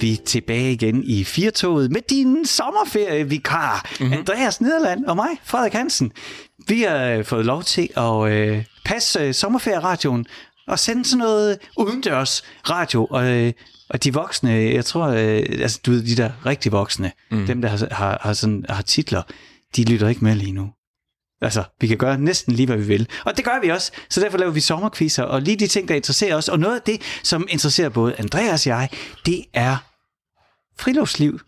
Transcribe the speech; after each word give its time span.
vi 0.00 0.20
tilbage 0.26 0.72
igen 0.72 1.04
i 1.04 1.24
Firtoget 1.24 1.90
med 1.90 2.00
din 2.10 2.46
sommerferievikar, 2.46 3.90
mm-hmm. 4.00 4.12
Andreas 4.12 4.60
Nederland 4.60 5.04
og 5.04 5.16
mig, 5.16 5.28
Frederik 5.44 5.72
Hansen. 5.72 6.12
Vi 6.68 6.82
har 6.82 7.04
øh, 7.06 7.24
fået 7.24 7.44
lov 7.46 7.62
til 7.62 7.88
at 7.96 8.32
øh, 8.32 8.64
passe 8.84 9.20
øh, 9.20 9.34
sommerferieradioen 9.34 10.26
og 10.68 10.78
sende 10.78 11.04
sådan 11.04 11.18
noget 11.18 11.58
udendørs 11.76 12.42
radio. 12.70 13.06
Og, 13.10 13.26
øh, 13.26 13.52
og 13.90 14.04
de 14.04 14.14
voksne, 14.14 14.50
jeg 14.50 14.84
tror, 14.84 15.06
øh, 15.06 15.42
altså 15.62 15.80
du 15.86 15.90
ved, 15.90 16.02
de 16.02 16.16
der 16.16 16.30
rigtig 16.46 16.72
voksne, 16.72 17.12
mm. 17.30 17.46
dem 17.46 17.62
der 17.62 17.68
har, 17.68 17.88
har, 17.90 18.18
har, 18.22 18.32
sådan, 18.32 18.64
har 18.68 18.82
titler, 18.82 19.22
de 19.76 19.84
lytter 19.84 20.08
ikke 20.08 20.24
med 20.24 20.34
lige 20.34 20.52
nu. 20.52 20.70
Altså, 21.42 21.64
vi 21.80 21.86
kan 21.86 21.96
gøre 21.96 22.18
næsten 22.18 22.54
lige, 22.54 22.66
hvad 22.66 22.76
vi 22.76 22.84
vil. 22.84 23.08
Og 23.24 23.36
det 23.36 23.44
gør 23.44 23.60
vi 23.62 23.68
også, 23.68 23.92
så 24.10 24.20
derfor 24.20 24.38
laver 24.38 24.52
vi 24.52 24.60
sommerquizzer, 24.60 25.22
og 25.22 25.42
lige 25.42 25.56
de 25.56 25.66
ting, 25.66 25.88
der 25.88 25.94
interesserer 25.94 26.36
os. 26.36 26.48
Og 26.48 26.58
noget 26.58 26.74
af 26.74 26.82
det, 26.82 27.00
som 27.22 27.46
interesserer 27.50 27.88
både 27.88 28.14
Andreas 28.18 28.66
og 28.66 28.70
jeg, 28.70 28.88
det 29.26 29.44
er 29.54 29.76
friluftsliv. 30.80 31.40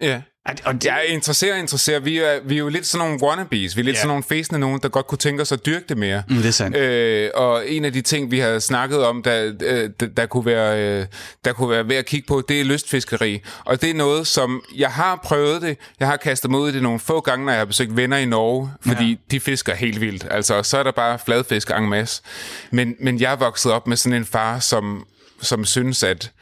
Ja. 0.00 0.20
Og 0.64 0.74
det... 0.74 0.84
Jeg 0.84 1.04
interesserer, 1.08 1.56
interesserer. 1.56 2.00
Vi 2.00 2.18
er, 2.18 2.40
vi 2.44 2.54
er 2.54 2.58
jo 2.58 2.68
lidt 2.68 2.86
sådan 2.86 3.06
nogle 3.06 3.22
wannabes. 3.22 3.76
Vi 3.76 3.80
er 3.80 3.84
lidt 3.84 3.94
yeah. 3.94 3.96
sådan 3.96 4.08
nogle 4.08 4.22
fæsende 4.22 4.60
nogen, 4.60 4.80
der 4.82 4.88
godt 4.88 5.06
kunne 5.06 5.18
tænke 5.18 5.42
os 5.42 5.52
at 5.52 5.66
dyrke 5.66 5.84
det 5.88 5.98
mere. 5.98 6.22
Mm, 6.28 6.36
det 6.36 6.46
er 6.46 6.50
sandt. 6.50 6.76
Øh, 6.76 7.30
og 7.34 7.70
en 7.70 7.84
af 7.84 7.92
de 7.92 8.00
ting, 8.00 8.30
vi 8.30 8.38
har 8.38 8.58
snakket 8.58 9.04
om, 9.04 9.22
der, 9.22 9.52
der, 9.52 10.06
der, 10.06 10.26
kunne 10.26 10.46
være, 10.46 11.00
øh, 11.00 11.06
der 11.44 11.52
kunne 11.52 11.70
være 11.70 11.88
ved 11.88 11.96
at 11.96 12.06
kigge 12.06 12.26
på, 12.26 12.42
det 12.48 12.60
er 12.60 12.64
lystfiskeri. 12.64 13.40
Og 13.64 13.82
det 13.82 13.90
er 13.90 13.94
noget, 13.94 14.26
som 14.26 14.62
jeg 14.76 14.90
har 14.90 15.20
prøvet 15.24 15.62
det. 15.62 15.78
Jeg 16.00 16.08
har 16.08 16.16
kastet 16.16 16.50
mig 16.50 16.60
ud 16.60 16.68
i 16.68 16.72
det 16.72 16.82
nogle 16.82 17.00
få 17.00 17.20
gange, 17.20 17.44
når 17.44 17.52
jeg 17.52 17.60
har 17.60 17.66
besøgt 17.66 17.96
venner 17.96 18.16
i 18.16 18.24
Norge, 18.24 18.70
fordi 18.86 19.10
ja. 19.10 19.16
de 19.30 19.40
fisker 19.40 19.74
helt 19.74 20.00
vildt. 20.00 20.26
Altså, 20.30 20.62
så 20.62 20.78
er 20.78 20.82
der 20.82 20.92
bare 20.92 21.18
fladfisk 21.18 21.70
en 21.70 21.88
masse. 21.88 22.22
Men, 22.70 22.94
men 23.00 23.20
jeg 23.20 23.32
er 23.32 23.36
vokset 23.36 23.72
op 23.72 23.86
med 23.86 23.96
sådan 23.96 24.16
en 24.16 24.24
far, 24.24 24.58
som, 24.58 25.06
som 25.42 25.64
synes, 25.64 26.02
at 26.02 26.32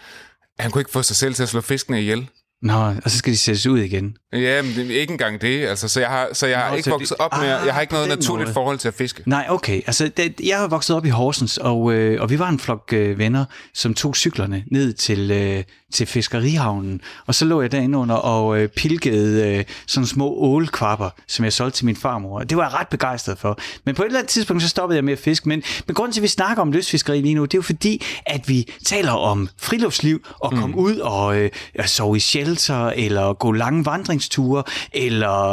han 0.59 0.71
kunne 0.71 0.81
ikke 0.81 0.91
få 0.91 1.03
sig 1.03 1.17
selv 1.17 1.35
til 1.35 1.43
at 1.43 1.49
slå 1.49 1.61
fiskene 1.61 2.01
ihjel. 2.01 2.29
Nå, 2.65 2.93
og 3.05 3.11
så 3.11 3.19
skal 3.19 3.33
de 3.33 3.39
sættes 3.39 3.67
ud 3.67 3.79
igen. 3.79 4.17
Ja, 4.33 4.63
men 4.63 4.75
det 4.75 4.97
er 4.97 5.01
ikke 5.01 5.13
engang 5.13 5.41
det. 5.41 5.67
Altså, 5.67 5.89
så 5.89 6.01
jeg 6.01 6.09
har, 6.09 6.29
så 6.33 6.47
jeg 6.47 6.59
Nå, 6.59 6.65
har 6.65 6.77
ikke 6.77 6.91
vokset 6.91 7.17
op 7.19 7.33
med, 7.41 7.51
ah, 7.51 7.67
jeg 7.67 7.75
har 7.75 7.81
ikke 7.81 7.93
noget 7.93 8.09
naturligt 8.09 8.47
måde. 8.47 8.55
forhold 8.55 8.79
til 8.79 8.89
at 8.89 8.95
fiske. 8.95 9.23
Nej, 9.27 9.47
okay. 9.49 9.81
Altså, 9.87 10.11
det, 10.17 10.41
jeg 10.45 10.59
har 10.59 10.69
vokset 10.69 10.97
op 10.97 11.07
i 11.07 11.09
Horsens, 11.09 11.59
og, 11.59 11.93
øh, 11.93 12.23
og 12.23 12.31
vi 12.31 12.39
var 12.39 12.49
en 12.49 12.59
flok 12.59 12.93
øh, 12.93 13.19
venner, 13.19 13.45
som 13.75 13.95
tog 13.95 14.17
cyklerne 14.17 14.65
ned 14.71 14.93
til, 14.93 15.31
øh, 15.31 15.65
til 15.93 16.07
fiskerihavnen. 16.07 17.01
Og 17.27 17.35
så 17.35 17.45
lå 17.45 17.61
jeg 17.61 17.73
derinde 17.73 17.99
under 17.99 18.15
og 18.15 18.61
øh, 18.61 18.69
pilkede 18.69 19.57
øh, 19.59 19.65
sådan 19.87 20.07
små 20.07 20.35
ålkvapper, 20.37 21.11
som 21.29 21.45
jeg 21.45 21.53
solgte 21.53 21.79
til 21.79 21.87
min 21.87 21.97
farmor. 21.97 22.41
Det 22.41 22.57
var 22.57 22.63
jeg 22.63 22.73
ret 22.75 22.89
begejstret 22.89 23.39
for. 23.39 23.59
Men 23.85 23.95
på 23.95 24.03
et 24.03 24.07
eller 24.07 24.19
andet 24.19 24.31
tidspunkt, 24.31 24.63
så 24.63 24.69
stoppede 24.69 24.97
jeg 24.97 25.05
med 25.05 25.13
at 25.13 25.19
fiske. 25.19 25.49
Men, 25.49 25.63
men 25.87 25.95
grunden 25.95 26.13
til, 26.13 26.21
at 26.21 26.23
vi 26.23 26.29
snakker 26.29 26.63
om 26.63 26.73
lystfiskeri 26.73 27.21
lige 27.21 27.35
nu, 27.35 27.45
det 27.45 27.55
er 27.55 27.59
jo 27.59 27.63
fordi, 27.63 28.05
at 28.27 28.49
vi 28.49 28.73
taler 28.85 29.13
om 29.13 29.49
friluftsliv 29.59 30.27
og 30.41 30.51
komme 30.51 30.67
mm. 30.67 30.83
ud 30.83 30.97
og 30.97 31.37
øh, 31.37 31.51
sove 31.87 32.17
i 32.17 32.21
shelter, 32.59 32.87
eller 32.87 33.33
gå 33.33 33.53
lange 33.53 33.87
vandringsture, 33.87 34.63
eller 34.93 35.51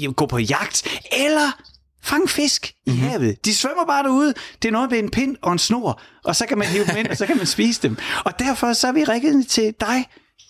øh, 0.00 0.12
gå 0.12 0.26
på 0.26 0.38
jagt, 0.38 1.00
eller 1.12 1.52
Fang 2.02 2.30
fisk 2.30 2.72
i 2.86 2.90
mm-hmm. 2.90 3.08
havet. 3.08 3.44
De 3.44 3.54
svømmer 3.54 3.86
bare 3.86 4.02
derude. 4.02 4.34
Det 4.62 4.68
er 4.68 4.72
noget 4.72 4.90
med 4.90 4.98
en 4.98 5.10
pind 5.10 5.36
og 5.42 5.52
en 5.52 5.58
snor, 5.58 6.00
og 6.24 6.36
så 6.36 6.46
kan 6.46 6.58
man 6.58 6.66
hive 6.66 6.84
dem 6.84 6.96
ind, 6.96 7.08
og 7.08 7.16
så 7.16 7.26
kan 7.26 7.36
man 7.36 7.46
spise 7.46 7.82
dem. 7.82 7.96
Og 8.24 8.38
derfor 8.38 8.72
så 8.72 8.88
er 8.88 8.92
vi 8.92 9.04
rækket 9.04 9.46
til 9.48 9.74
dig, 9.80 10.06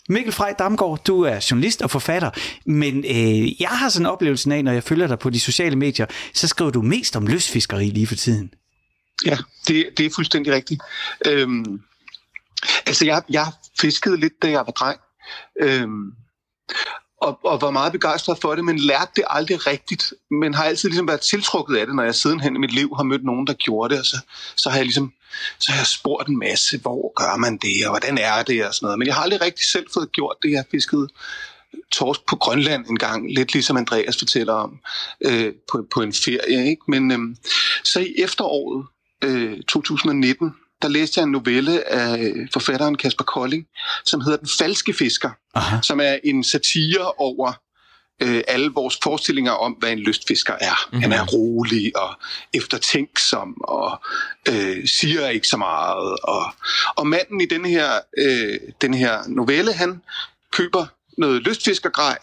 Mikkel 0.08 0.32
Frej 0.32 0.54
Damgaard, 0.58 1.04
du 1.06 1.22
er 1.22 1.46
journalist 1.50 1.82
og 1.82 1.90
forfatter, 1.90 2.30
men 2.66 2.98
øh, 2.98 3.62
jeg 3.62 3.68
har 3.68 3.88
sådan 3.88 4.06
en 4.06 4.10
oplevelse 4.10 4.54
af, 4.54 4.64
når 4.64 4.72
jeg 4.72 4.82
følger 4.82 5.06
dig 5.06 5.18
på 5.18 5.30
de 5.30 5.40
sociale 5.40 5.76
medier, 5.76 6.06
så 6.34 6.48
skriver 6.48 6.70
du 6.70 6.82
mest 6.82 7.16
om 7.16 7.26
lystfiskeri 7.26 7.90
lige 7.90 8.06
for 8.06 8.14
tiden. 8.14 8.50
Ja, 9.26 9.36
det, 9.68 9.86
det 9.96 10.06
er 10.06 10.10
fuldstændig 10.14 10.52
rigtigt. 10.52 10.82
Øhm, 11.26 11.80
altså, 12.86 13.04
jeg, 13.04 13.22
jeg 13.30 13.46
fiskede 13.80 14.16
lidt, 14.16 14.32
da 14.42 14.50
jeg 14.50 14.58
var 14.66 14.72
dreng. 14.72 15.00
Øhm, 15.60 16.12
og, 17.20 17.38
og 17.44 17.60
var 17.60 17.70
meget 17.70 17.92
begejstret 17.92 18.38
for 18.40 18.54
det, 18.54 18.64
men 18.64 18.78
lærte 18.78 19.10
det 19.16 19.24
aldrig 19.26 19.66
rigtigt, 19.66 20.12
men 20.30 20.54
har 20.54 20.64
altid 20.64 20.88
ligesom 20.88 21.08
været 21.08 21.20
tiltrukket 21.20 21.76
af 21.76 21.86
det, 21.86 21.94
når 21.94 22.02
jeg 22.02 22.14
sidenhen 22.14 22.56
i 22.56 22.58
mit 22.58 22.72
liv 22.72 22.96
har 22.96 23.02
mødt 23.02 23.24
nogen, 23.24 23.46
der 23.46 23.52
gjorde 23.52 23.94
det, 23.94 24.00
og 24.00 24.06
så, 24.06 24.18
så 24.56 24.70
har 24.70 24.76
jeg 24.76 24.84
ligesom 24.84 25.12
så 25.58 25.72
har 25.72 25.78
jeg 25.78 25.86
spurgt 25.86 26.28
en 26.28 26.38
masse, 26.38 26.78
hvor 26.78 27.12
gør 27.14 27.36
man 27.36 27.56
det, 27.56 27.86
og 27.86 27.90
hvordan 27.90 28.18
er 28.18 28.42
det, 28.42 28.66
og 28.66 28.74
sådan 28.74 28.86
noget. 28.86 28.98
Men 28.98 29.06
jeg 29.06 29.14
har 29.14 29.22
aldrig 29.22 29.40
rigtig 29.40 29.64
selv 29.64 29.86
fået 29.94 30.12
gjort 30.12 30.36
det. 30.42 30.50
Jeg 30.50 30.58
har 30.58 30.66
fisket 30.70 31.10
torsk 31.92 32.26
på 32.26 32.36
Grønland 32.36 32.86
en 32.86 32.98
gang, 32.98 33.34
lidt 33.34 33.52
ligesom 33.52 33.76
Andreas 33.76 34.18
fortæller 34.18 34.52
om, 34.52 34.80
øh, 35.20 35.52
på, 35.72 35.86
på 35.94 36.02
en 36.02 36.12
ferie. 36.12 36.68
Ikke? 36.70 36.82
Men 36.88 37.12
øh, 37.12 37.36
så 37.84 38.00
i 38.00 38.14
efteråret 38.18 38.86
øh, 39.24 39.62
2019, 39.62 40.54
der 40.84 40.90
læste 40.90 41.20
jeg 41.20 41.24
en 41.24 41.32
novelle 41.32 41.92
af 41.92 42.32
forfatteren 42.52 42.96
Kasper 42.96 43.24
Kolding, 43.24 43.66
som 44.04 44.20
hedder 44.20 44.38
Den 44.38 44.48
falske 44.58 44.92
fisker, 44.92 45.30
Aha. 45.54 45.76
som 45.82 46.00
er 46.00 46.18
en 46.24 46.44
satire 46.44 47.12
over 47.16 47.52
øh, 48.22 48.42
alle 48.48 48.70
vores 48.74 48.98
forestillinger 49.02 49.52
om, 49.52 49.72
hvad 49.72 49.92
en 49.92 49.98
lystfisker 49.98 50.54
er. 50.60 50.86
Mm-hmm. 50.86 51.02
Han 51.02 51.12
er 51.12 51.26
rolig 51.26 51.96
og 51.96 52.14
eftertænksom 52.54 53.54
og 53.64 54.02
øh, 54.48 54.88
siger 54.88 55.28
ikke 55.28 55.48
så 55.48 55.56
meget. 55.56 56.18
Og, 56.22 56.52
og 56.96 57.06
manden 57.06 57.40
i 57.40 57.46
den 57.46 57.64
her, 57.64 57.90
øh, 58.18 58.58
den 58.80 58.94
her 58.94 59.18
novelle, 59.28 59.72
han 59.72 60.02
køber 60.52 60.86
noget 61.18 61.42
lystfiskergrej, 61.42 62.18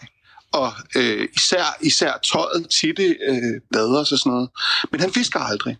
og 0.52 0.72
øh, 0.96 1.28
især, 1.36 1.76
især 1.80 2.12
tøjet 2.32 2.66
til 2.80 2.96
det, 2.96 3.16
øh, 3.28 3.60
bader 3.72 3.98
og 3.98 4.06
sådan 4.06 4.32
noget. 4.32 4.48
Men 4.90 5.00
han 5.00 5.12
fisker 5.12 5.40
aldrig. 5.40 5.76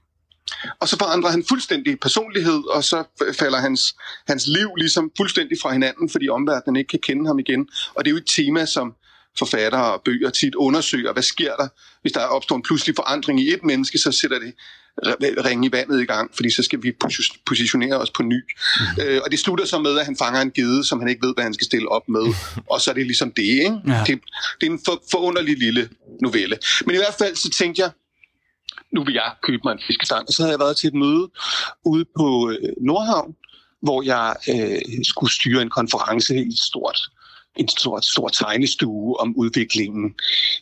Og 0.81 0.89
så 0.89 0.97
forandrer 0.99 1.31
han 1.31 1.45
fuldstændig 1.49 2.01
personlighed, 2.01 2.63
og 2.71 2.85
så 2.85 3.05
falder 3.39 3.59
hans, 3.59 3.95
hans 4.27 4.47
liv 4.47 4.69
ligesom 4.77 5.11
fuldstændig 5.17 5.59
fra 5.63 5.73
hinanden, 5.73 6.09
fordi 6.11 6.29
omverdenen 6.29 6.77
ikke 6.77 6.89
kan 6.89 6.99
kende 6.99 7.27
ham 7.27 7.39
igen. 7.39 7.69
Og 7.95 8.05
det 8.05 8.11
er 8.11 8.13
jo 8.13 8.19
et 8.19 8.27
tema, 8.37 8.67
som 8.67 8.95
forfattere 9.39 9.93
og 9.93 10.03
bøger 10.05 10.31
tit 10.31 10.55
undersøger, 10.55 11.13
hvad 11.13 11.23
sker 11.23 11.57
der, 11.57 11.69
hvis 12.03 12.13
der 12.13 12.21
opstår 12.21 12.57
en 12.57 12.63
pludselig 12.63 12.97
forandring 12.97 13.41
i 13.41 13.53
et 13.53 13.65
menneske, 13.65 13.99
så 13.99 14.13
sætter 14.13 14.39
det 14.39 14.55
ringe 15.45 15.69
i 15.69 15.73
vandet 15.73 16.03
i 16.03 16.05
gang, 16.05 16.31
fordi 16.35 16.51
så 16.51 16.63
skal 16.63 16.83
vi 16.83 16.93
positionere 17.47 17.99
os 17.99 18.11
på 18.11 18.23
ny. 18.23 18.35
Mm. 18.35 19.03
Øh, 19.03 19.21
og 19.25 19.31
det 19.31 19.39
slutter 19.39 19.65
så 19.65 19.79
med, 19.79 19.99
at 19.99 20.05
han 20.05 20.17
fanger 20.17 20.41
en 20.41 20.51
gede, 20.51 20.85
som 20.85 21.01
han 21.01 21.09
ikke 21.09 21.27
ved, 21.27 21.35
hvad 21.35 21.45
han 21.45 21.55
skal 21.55 21.65
stille 21.65 21.89
op 21.89 22.09
med. 22.09 22.35
og 22.71 22.81
så 22.81 22.91
er 22.91 22.95
det 22.95 23.07
ligesom 23.07 23.33
det, 23.33 23.43
ikke? 23.43 23.79
Ja. 23.87 24.05
Det, 24.07 24.21
det 24.61 24.67
er 24.67 24.71
en 24.71 24.81
for, 24.85 25.03
forunderlig 25.11 25.59
lille 25.59 25.89
novelle. 26.23 26.59
Men 26.87 26.95
i 26.95 26.99
hvert 26.99 27.15
fald 27.19 27.37
så 27.37 27.51
tænkte 27.59 27.83
jeg, 27.83 27.91
nu 28.95 29.05
vil 29.05 29.15
jeg 29.15 29.33
købe 29.43 29.61
mig 29.65 29.73
en 29.73 29.87
fiskestang. 29.87 30.25
Og 30.29 30.33
så 30.35 30.43
havde 30.43 30.53
jeg 30.53 30.61
været 30.61 30.77
til 30.77 30.89
et 30.89 30.95
møde 30.95 31.31
ude 31.85 32.05
på 32.17 32.51
øh, 32.51 32.73
Nordhavn, 32.81 33.35
hvor 33.83 34.03
jeg 34.03 34.37
øh, 34.49 35.05
skulle 35.05 35.33
styre 35.33 35.63
en 35.63 35.71
konference 35.71 36.35
i 36.37 36.49
et 36.49 36.59
stort 36.59 36.99
en 37.57 37.69
stor, 37.69 38.01
stor 38.01 38.29
tegnestue 38.29 39.21
om 39.21 39.37
udviklingen 39.37 40.15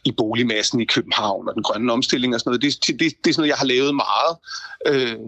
i 0.04 0.12
boligmassen 0.12 0.80
i 0.80 0.84
København 0.84 1.48
og 1.48 1.54
den 1.54 1.62
grønne 1.62 1.92
omstilling 1.92 2.34
og 2.34 2.40
sådan 2.40 2.50
noget. 2.50 2.62
Det, 2.62 2.86
det, 2.86 2.98
det 2.98 3.30
er 3.30 3.34
sådan 3.34 3.34
noget, 3.36 3.48
jeg 3.48 3.56
har 3.56 3.66
lavet 3.66 3.94
meget. 3.94 4.36
Øh, 4.86 5.18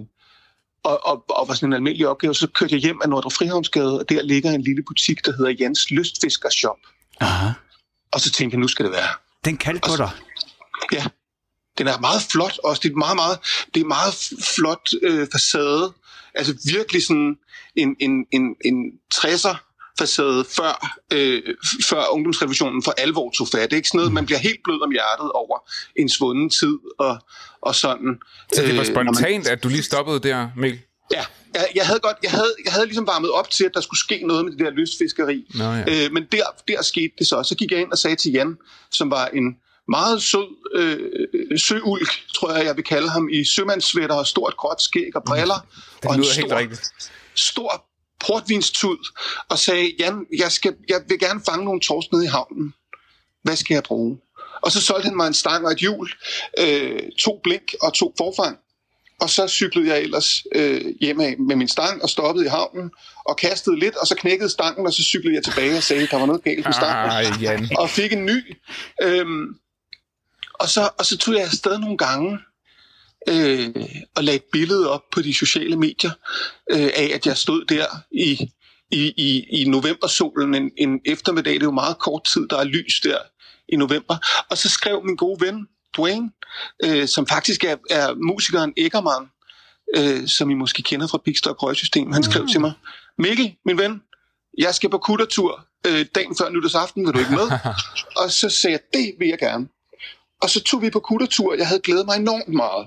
og, 0.84 1.06
og, 1.06 1.24
og 1.28 1.48
var 1.48 1.54
sådan 1.54 1.68
en 1.68 1.72
almindelig 1.72 2.08
opgave, 2.08 2.34
så 2.34 2.46
kørte 2.46 2.74
jeg 2.74 2.80
hjem 2.80 3.00
af 3.02 3.08
Nordre 3.08 3.30
Frihavnsgade, 3.30 4.00
og 4.00 4.08
der 4.08 4.22
ligger 4.22 4.50
en 4.50 4.62
lille 4.62 4.82
butik, 4.88 5.26
der 5.26 5.32
hedder 5.32 5.54
Jens 5.60 5.90
Lystfiskershop. 5.90 6.78
Aha. 7.20 7.48
Og 8.12 8.20
så 8.20 8.32
tænkte 8.32 8.54
jeg, 8.54 8.60
nu 8.60 8.68
skal 8.68 8.84
det 8.84 8.92
være. 8.92 9.08
Den 9.44 9.56
kaldte 9.56 9.88
på 9.88 9.96
dig? 9.96 10.10
Ja, 10.92 11.04
den 11.78 11.86
er 11.86 11.98
meget 11.98 12.22
flot 12.32 12.58
også. 12.64 12.80
Det 12.82 12.90
er 12.90 12.96
meget, 12.96 13.16
meget, 13.16 13.38
det 13.74 13.80
er 13.80 13.84
meget 13.84 14.14
flot 14.56 14.88
øh, 15.02 15.26
facade. 15.32 15.92
Altså 16.34 16.54
virkelig 16.72 17.06
sådan 17.06 17.36
en, 17.76 17.96
en, 18.00 18.26
en, 18.32 18.42
en 18.64 18.92
60'er 19.14 19.56
facade 19.98 20.44
før, 20.56 20.98
øh, 21.12 21.42
før 21.88 22.12
ungdomsrevolutionen 22.12 22.82
for 22.82 22.94
alvor 22.98 23.30
tog 23.30 23.48
fat. 23.48 23.70
Det 23.70 23.72
er 23.72 23.76
ikke 23.76 23.88
sådan 23.88 23.98
noget, 23.98 24.12
man 24.12 24.26
bliver 24.26 24.38
helt 24.38 24.60
blød 24.64 24.82
om 24.82 24.90
hjertet 24.90 25.32
over 25.32 25.58
en 25.96 26.08
svunden 26.08 26.50
tid 26.50 26.78
og, 26.98 27.18
og 27.62 27.74
sådan. 27.74 28.18
Så 28.52 28.62
det 28.62 28.76
var 28.76 28.84
spontant, 28.84 29.44
man, 29.44 29.52
at 29.52 29.62
du 29.62 29.68
lige 29.68 29.82
stoppede 29.82 30.20
der, 30.20 30.48
Mikkel? 30.56 30.80
Ja, 31.12 31.24
jeg, 31.54 31.68
jeg 31.74 31.86
havde 31.86 32.00
godt, 32.00 32.16
jeg 32.22 32.30
havde, 32.30 32.54
jeg 32.64 32.72
havde 32.72 32.86
ligesom 32.86 33.06
varmet 33.06 33.30
op 33.30 33.50
til, 33.50 33.64
at 33.64 33.70
der 33.74 33.80
skulle 33.80 34.00
ske 34.00 34.26
noget 34.26 34.44
med 34.44 34.52
det 34.52 34.60
der 34.60 34.70
lystfiskeri. 34.70 35.44
Nå, 35.54 35.64
ja. 35.64 36.04
øh, 36.04 36.12
men 36.12 36.24
der, 36.32 36.42
der 36.68 36.82
skete 36.82 37.12
det 37.18 37.26
så. 37.26 37.42
Så 37.42 37.54
gik 37.54 37.70
jeg 37.70 37.80
ind 37.80 37.92
og 37.92 37.98
sagde 37.98 38.16
til 38.16 38.32
Jan, 38.32 38.56
som 38.90 39.10
var 39.10 39.26
en 39.26 39.56
meget 39.98 40.22
sød 40.22 40.50
øh, 40.74 41.58
søulk, 41.58 42.12
tror 42.34 42.52
jeg, 42.54 42.66
jeg 42.66 42.76
vil 42.76 42.84
kalde 42.84 43.08
ham, 43.08 43.28
i 43.28 43.44
sømandsvætter 43.56 44.16
og 44.16 44.26
stort 44.26 44.54
gråt 44.56 44.82
skæg 44.82 45.12
og 45.14 45.22
briller. 45.26 45.66
Det 46.02 46.10
og 46.10 46.14
en 46.14 46.24
stor, 46.24 46.40
helt 46.40 46.52
rigtigt. 46.52 46.92
stor 47.34 47.70
portvinstud, 48.26 48.98
og 49.48 49.58
sagde, 49.58 49.86
Jan, 49.98 50.26
jeg, 50.38 50.52
skal, 50.52 50.74
jeg 50.88 51.00
vil 51.08 51.18
gerne 51.18 51.40
fange 51.48 51.64
nogle 51.64 51.80
torsk 51.80 52.12
nede 52.12 52.24
i 52.24 52.28
havnen. 52.28 52.74
Hvad 53.42 53.56
skal 53.56 53.74
jeg 53.74 53.82
bruge? 53.82 54.18
Og 54.62 54.72
så 54.72 54.80
solgte 54.80 55.06
han 55.08 55.16
mig 55.16 55.26
en 55.26 55.34
stang 55.34 55.66
og 55.66 55.72
et 55.72 55.78
hjul, 55.78 56.08
øh, 56.58 57.02
to 57.18 57.40
blink 57.44 57.74
og 57.82 57.94
to 57.94 58.14
forfang. 58.18 58.58
Og 59.20 59.30
så 59.30 59.48
cyklede 59.48 59.88
jeg 59.88 60.02
ellers 60.02 60.44
øh, 60.54 60.84
hjemme 61.00 61.36
med 61.36 61.56
min 61.56 61.68
stang 61.68 62.02
og 62.02 62.08
stoppede 62.08 62.46
i 62.46 62.48
havnen 62.48 62.90
og 63.24 63.36
kastede 63.36 63.78
lidt, 63.78 63.96
og 63.96 64.06
så 64.06 64.14
knækkede 64.14 64.50
stangen, 64.50 64.86
og 64.86 64.92
så 64.92 65.02
cyklede 65.02 65.34
jeg 65.34 65.44
tilbage 65.44 65.76
og 65.76 65.82
sagde, 65.82 66.02
at 66.02 66.10
der 66.10 66.18
var 66.18 66.26
noget 66.26 66.44
galt 66.44 66.64
med 66.64 66.72
stangen. 66.72 67.10
Ah, 67.10 67.42
Jan. 67.42 67.68
Og 67.78 67.90
fik 67.90 68.12
en 68.12 68.26
ny. 68.26 68.56
Øhm, 69.02 69.54
og, 70.54 70.68
så, 70.68 70.90
og 70.98 71.06
så 71.06 71.18
tog 71.18 71.34
jeg 71.34 71.42
afsted 71.42 71.78
nogle 71.78 71.98
gange 71.98 72.38
øh, 73.28 73.86
og 74.16 74.24
lagde 74.24 74.36
et 74.36 74.44
billede 74.52 74.90
op 74.90 75.02
på 75.12 75.22
de 75.22 75.34
sociale 75.34 75.76
medier 75.76 76.10
øh, 76.70 76.90
af, 76.96 77.10
at 77.14 77.26
jeg 77.26 77.36
stod 77.36 77.64
der 77.64 77.86
i, 78.12 78.50
i, 78.90 79.12
i, 79.16 79.60
i 79.60 79.68
novembersolen 79.68 80.54
en, 80.54 80.70
en 80.78 81.00
eftermiddag. 81.04 81.54
Det 81.54 81.62
er 81.62 81.66
jo 81.66 81.70
meget 81.70 81.98
kort 81.98 82.24
tid, 82.24 82.48
der 82.48 82.58
er 82.58 82.64
lys 82.64 83.00
der 83.00 83.18
i 83.68 83.76
november. 83.76 84.16
Og 84.50 84.58
så 84.58 84.68
skrev 84.68 85.04
min 85.04 85.16
gode 85.16 85.46
ven, 85.46 85.66
Dwayne, 85.96 86.30
øh, 86.84 87.08
som 87.08 87.26
faktisk 87.26 87.64
er, 87.64 87.76
er 87.90 88.14
musikeren 88.14 88.72
Eggermann, 88.76 89.26
øh, 89.96 90.28
som 90.28 90.50
I 90.50 90.54
måske 90.54 90.82
kender 90.82 91.06
fra 91.06 91.18
Pigstop 91.24 91.62
Røgsystem. 91.62 92.12
Han 92.12 92.22
skrev 92.22 92.42
mm. 92.42 92.48
til 92.48 92.60
mig, 92.60 92.72
Mikkel, 93.18 93.56
min 93.64 93.78
ven, 93.78 94.02
jeg 94.58 94.74
skal 94.74 94.90
på 94.90 94.98
kuttertur 94.98 95.66
øh, 95.86 96.06
dagen 96.14 96.36
før 96.36 96.50
nytårsaften, 96.50 97.06
vil 97.06 97.14
du 97.14 97.18
ikke 97.18 97.30
med? 97.30 97.50
og 98.22 98.30
så 98.30 98.48
sagde 98.48 98.72
jeg, 98.72 98.80
det 99.00 99.14
vil 99.18 99.28
jeg 99.28 99.38
gerne. 99.38 99.68
Og 100.42 100.50
så 100.50 100.62
tog 100.62 100.82
vi 100.82 100.90
på 100.90 101.00
kuttertur. 101.00 101.54
Jeg 101.54 101.68
havde 101.68 101.80
glædet 101.80 102.06
mig 102.06 102.16
enormt 102.16 102.48
meget 102.48 102.86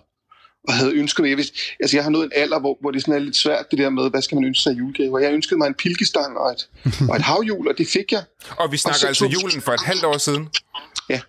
og 0.68 0.74
havde 0.74 0.94
ønsket 0.94 1.24
mig. 1.24 1.30
Jeg, 1.30 1.38
vidste, 1.38 1.58
altså 1.80 1.98
jeg 1.98 2.04
har 2.04 2.12
nået 2.12 2.26
en 2.26 2.32
alder, 2.36 2.60
hvor, 2.60 2.78
hvor 2.82 2.92
det 2.92 3.02
sådan 3.02 3.14
er 3.14 3.20
lidt 3.20 3.38
svært, 3.38 3.72
det 3.72 3.80
der 3.80 3.90
med, 3.90 4.10
hvad 4.10 4.22
skal 4.22 4.36
man 4.36 4.46
ønske 4.46 4.64
sig 4.64 4.74
i 4.74 4.78
julegave. 4.78 5.14
Og 5.14 5.24
jeg 5.24 5.34
ønskede 5.34 5.58
mig 5.58 5.68
en 5.68 5.74
pilkestang 5.74 6.38
og 6.38 6.52
et, 6.52 6.70
og 7.10 7.16
et 7.16 7.22
havhjul, 7.22 7.68
og 7.68 7.78
det 7.78 7.88
fik 7.88 8.12
jeg. 8.12 8.24
Og 8.58 8.72
vi 8.72 8.78
snakker 8.78 9.04
og 9.04 9.08
altså 9.08 9.26
tog... 9.26 9.34
julen 9.34 9.62
for 9.62 9.72
et 9.72 9.82
halvt 9.82 10.04
år 10.04 10.18
siden. 10.18 10.50
Ja. 11.10 11.22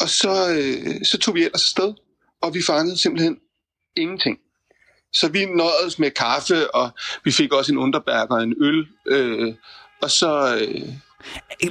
Og 0.00 0.08
så, 0.08 0.50
øh, 0.50 1.04
så 1.04 1.18
tog 1.18 1.34
vi 1.34 1.44
ellers 1.44 1.62
afsted, 1.62 1.94
og 2.42 2.54
vi 2.54 2.62
fangede 2.62 2.98
simpelthen 2.98 3.36
ingenting. 3.96 4.38
Så 5.12 5.28
vi 5.28 5.44
nåedes 5.44 5.98
med 5.98 6.10
kaffe, 6.10 6.74
og 6.74 6.90
vi 7.24 7.32
fik 7.32 7.52
også 7.52 7.72
en 7.72 7.78
underbærk 7.78 8.30
og 8.30 8.42
en 8.42 8.54
øl. 8.60 8.86
Øh, 9.06 9.54
og 10.02 10.10
så... 10.10 10.58
Øh, 10.60 10.88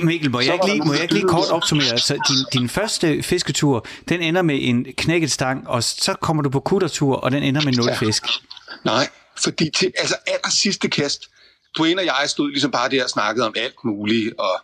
Mikkel, 0.02 0.32
må 0.32 0.40
jeg, 0.40 0.54
ikke 0.54 0.66
lige, 0.66 0.82
må 0.82 0.94
jeg 0.94 1.02
ikke 1.02 1.14
lige 1.14 1.28
kort 1.28 1.50
opsummere? 1.50 1.98
Så 1.98 2.14
din, 2.14 2.60
din 2.60 2.70
første 2.70 3.24
fisketur, 3.24 3.86
den 4.10 4.22
ender 4.22 4.42
med 4.42 4.58
en 4.62 4.86
knækket 4.98 5.32
stang, 5.32 5.68
og 5.68 5.84
så 5.84 6.14
kommer 6.22 6.44
du 6.44 6.50
på 6.50 6.60
kuttertur, 6.60 7.16
og 7.16 7.32
den 7.32 7.44
ender 7.44 7.62
med 7.62 7.74
nul 7.74 7.90
fisk. 8.00 8.24
Ja. 8.24 8.92
Nej, 8.92 9.10
fordi 9.44 9.70
til 9.70 9.94
altså 9.98 10.16
aller 10.28 10.50
sidste 10.50 10.90
kast, 10.90 11.30
Dwayne 11.78 12.02
og 12.02 12.06
jeg 12.06 12.26
stod 12.28 12.50
ligesom 12.50 12.72
bare 12.72 12.90
der 12.90 13.04
og 13.04 13.10
snakkede 13.10 13.48
om 13.48 13.54
alt 13.58 13.76
muligt, 13.84 14.34
og 14.38 14.62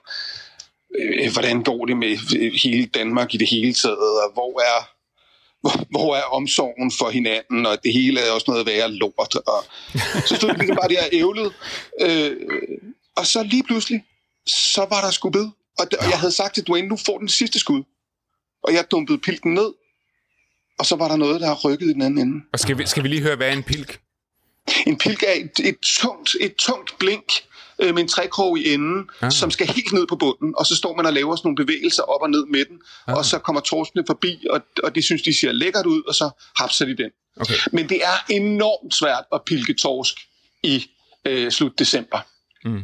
øh, 1.00 1.32
hvordan 1.34 1.64
går 1.64 1.86
det 1.86 1.98
med 1.98 2.18
hele 2.62 2.86
Danmark 2.86 3.34
i 3.34 3.38
det 3.38 3.50
hele 3.50 3.74
taget, 3.74 3.98
og 3.98 4.34
hvor 4.34 4.62
er, 4.62 4.90
hvor, 5.62 5.86
hvor 5.90 6.16
er 6.16 6.22
omsorgen 6.22 6.92
for 6.92 7.10
hinanden, 7.10 7.66
og 7.66 7.78
det 7.84 7.94
hele 7.94 8.20
er 8.20 8.32
også 8.32 8.46
noget 8.48 8.66
værre 8.66 8.92
lort. 8.92 9.36
Og 9.36 9.64
så 10.28 10.36
stod 10.36 10.50
vi 10.50 10.58
ligesom 10.60 10.76
bare 10.76 10.90
der 10.90 11.02
og 11.02 11.10
ævlede. 11.12 11.52
Øh, 12.02 12.36
og 13.16 13.26
så 13.26 13.44
lige 13.44 13.64
pludselig, 13.64 14.04
så 14.48 14.86
var 14.90 15.02
der 15.02 15.12
skubbet. 15.12 15.52
Og, 15.80 15.88
og 16.00 16.10
jeg 16.10 16.20
havde 16.20 16.32
sagt 16.32 16.54
til 16.54 16.64
Dwayne, 16.68 16.88
nu 16.88 16.98
får 17.06 17.18
den 17.18 17.30
sidste 17.30 17.60
skud. 17.60 17.84
Og 18.64 18.74
jeg 18.74 18.86
dumpede 18.92 19.18
pilken 19.18 19.54
ned, 19.54 19.74
og 20.80 20.86
så 20.86 20.96
var 20.96 21.08
der 21.08 21.16
noget, 21.16 21.42
der 21.42 21.48
har 21.48 21.56
rykket 21.56 21.86
i 21.90 21.94
den 21.94 22.02
anden 22.02 22.28
ende. 22.28 22.46
Og 22.54 22.60
skal 22.60 22.78
vi, 22.78 22.86
skal 22.86 23.04
vi 23.04 23.08
lige 23.08 23.22
høre, 23.22 23.36
hvad 23.36 23.48
er 23.48 23.54
en 23.54 23.64
pilk? 23.64 24.00
En 24.88 24.98
pilk 24.98 25.24
er 25.24 25.32
et, 25.32 25.60
et, 25.64 25.78
tungt, 25.80 26.36
et 26.42 26.56
tungt 26.56 26.96
blink 27.00 27.34
øh, 27.80 27.94
med 27.94 28.04
en 28.04 28.08
trækrog 28.08 28.60
i 28.60 28.74
enden, 28.74 29.10
ah. 29.22 29.32
som 29.32 29.52
skal 29.52 29.68
helt 29.68 29.94
ned 29.94 30.08
på 30.08 30.16
bunden, 30.16 30.54
og 30.58 30.66
så 30.66 30.76
står 30.76 30.96
man 30.96 31.06
og 31.06 31.14
laver 31.14 31.36
sådan 31.36 31.48
nogle 31.48 31.66
bevægelser 31.66 32.04
op 32.04 32.22
og 32.22 32.30
ned 32.30 32.46
med 32.46 32.66
den, 32.66 32.82
ah. 33.08 33.18
og 33.18 33.26
så 33.26 33.40
kommer 33.40 33.62
torskene 33.62 34.04
forbi, 34.08 34.46
og, 34.50 34.62
og 34.84 34.96
de 34.96 35.02
synes, 35.02 35.22
de 35.22 35.40
ser 35.40 35.52
lækkert 35.52 35.86
ud, 35.86 36.04
og 36.08 36.16
så 36.16 36.30
hapser 36.56 36.86
de 36.86 36.98
den. 36.98 37.12
Okay. 37.40 37.54
Men 37.72 37.90
det 37.90 38.04
er 38.04 38.34
enormt 38.34 38.94
svært 38.94 39.24
at 39.34 39.42
pilke 39.46 39.74
torsk 39.74 40.16
i 40.64 40.86
øh, 41.26 41.52
slut 41.52 41.80
december. 41.80 42.20
Mm. 42.66 42.82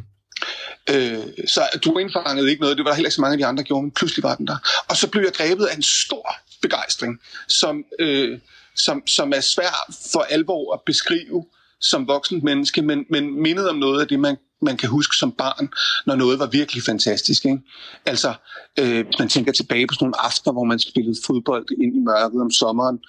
Øh, 0.90 1.24
så 1.48 1.62
du 1.86 1.98
indfangede 1.98 2.50
ikke 2.50 2.62
noget, 2.62 2.78
det 2.78 2.86
var 2.86 2.92
der 2.92 2.96
heller 2.96 3.08
ikke 3.08 3.16
så 3.16 3.22
mange 3.22 3.34
af 3.34 3.38
de 3.38 3.46
andre, 3.46 3.62
der 3.64 3.68
gjorde, 3.68 3.84
men 3.84 3.92
pludselig 3.92 4.24
var 4.24 4.36
den 4.36 4.48
der. 4.48 4.58
Og 4.90 4.98
så 4.98 5.08
blev 5.10 5.24
jeg 5.24 5.34
grebet 5.34 5.66
af 5.66 5.76
en 5.76 5.84
stor 5.84 6.36
begejstring, 6.62 7.20
som, 7.48 7.84
øh, 8.00 8.40
som, 8.76 9.08
som 9.08 9.34
er 9.36 9.40
svær 9.42 9.94
for 10.12 10.22
alvor 10.22 10.74
at 10.74 10.80
beskrive 10.86 11.46
som 11.82 12.08
voksen 12.08 12.46
menneske, 12.46 12.82
men, 12.82 13.06
men 13.10 13.42
mindet 13.42 13.70
om 13.70 13.76
noget 13.76 14.02
af 14.02 14.08
det, 14.08 14.20
man, 14.20 14.38
man 14.62 14.78
kan 14.78 14.90
huske 14.90 15.16
som 15.16 15.32
barn, 15.32 15.70
når 16.06 16.16
noget 16.16 16.40
var 16.40 16.46
virkelig 16.46 16.84
fantastisk. 16.84 17.46
Ikke? 17.46 17.60
Altså, 18.06 18.34
øh, 18.80 19.06
man 19.20 19.30
tænker 19.30 19.52
tilbage 19.52 19.88
på 19.88 19.94
sådan 19.94 20.06
nogle 20.06 20.22
aftener, 20.22 20.54
hvor 20.54 20.64
man 20.64 20.80
spillede 20.80 21.16
fodbold 21.26 21.66
ind 21.84 21.96
i 21.96 22.00
mørket 22.00 22.42
om 22.42 22.52
sommeren 22.52 23.00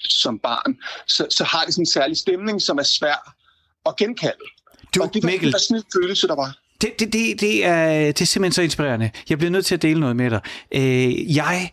som 0.00 0.38
barn, 0.38 0.76
så, 1.06 1.26
så 1.30 1.44
har 1.44 1.64
det 1.64 1.74
sådan 1.74 1.82
en 1.82 1.86
særlig 1.86 2.16
stemning, 2.16 2.62
som 2.62 2.78
er 2.78 2.82
svær 2.82 3.34
at 3.86 3.96
genkalde. 3.96 4.44
Du, 4.94 5.02
og 5.02 5.14
det 5.14 5.22
var 5.22 5.26
Mikkel, 5.26 5.54
sådan 5.58 5.76
en 5.76 5.84
følelse, 5.94 6.26
der 6.26 6.34
var. 6.34 6.58
Det, 6.82 7.00
det, 7.00 7.12
det, 7.12 7.40
det, 7.40 7.64
er, 7.64 7.88
det 8.06 8.20
er 8.20 8.24
simpelthen 8.24 8.52
så 8.52 8.62
inspirerende. 8.62 9.10
Jeg 9.28 9.38
bliver 9.38 9.50
nødt 9.50 9.66
til 9.66 9.74
at 9.74 9.82
dele 9.82 10.00
noget 10.00 10.16
med 10.16 10.30
dig. 10.30 10.40
Øh, 10.74 11.36
jeg 11.36 11.70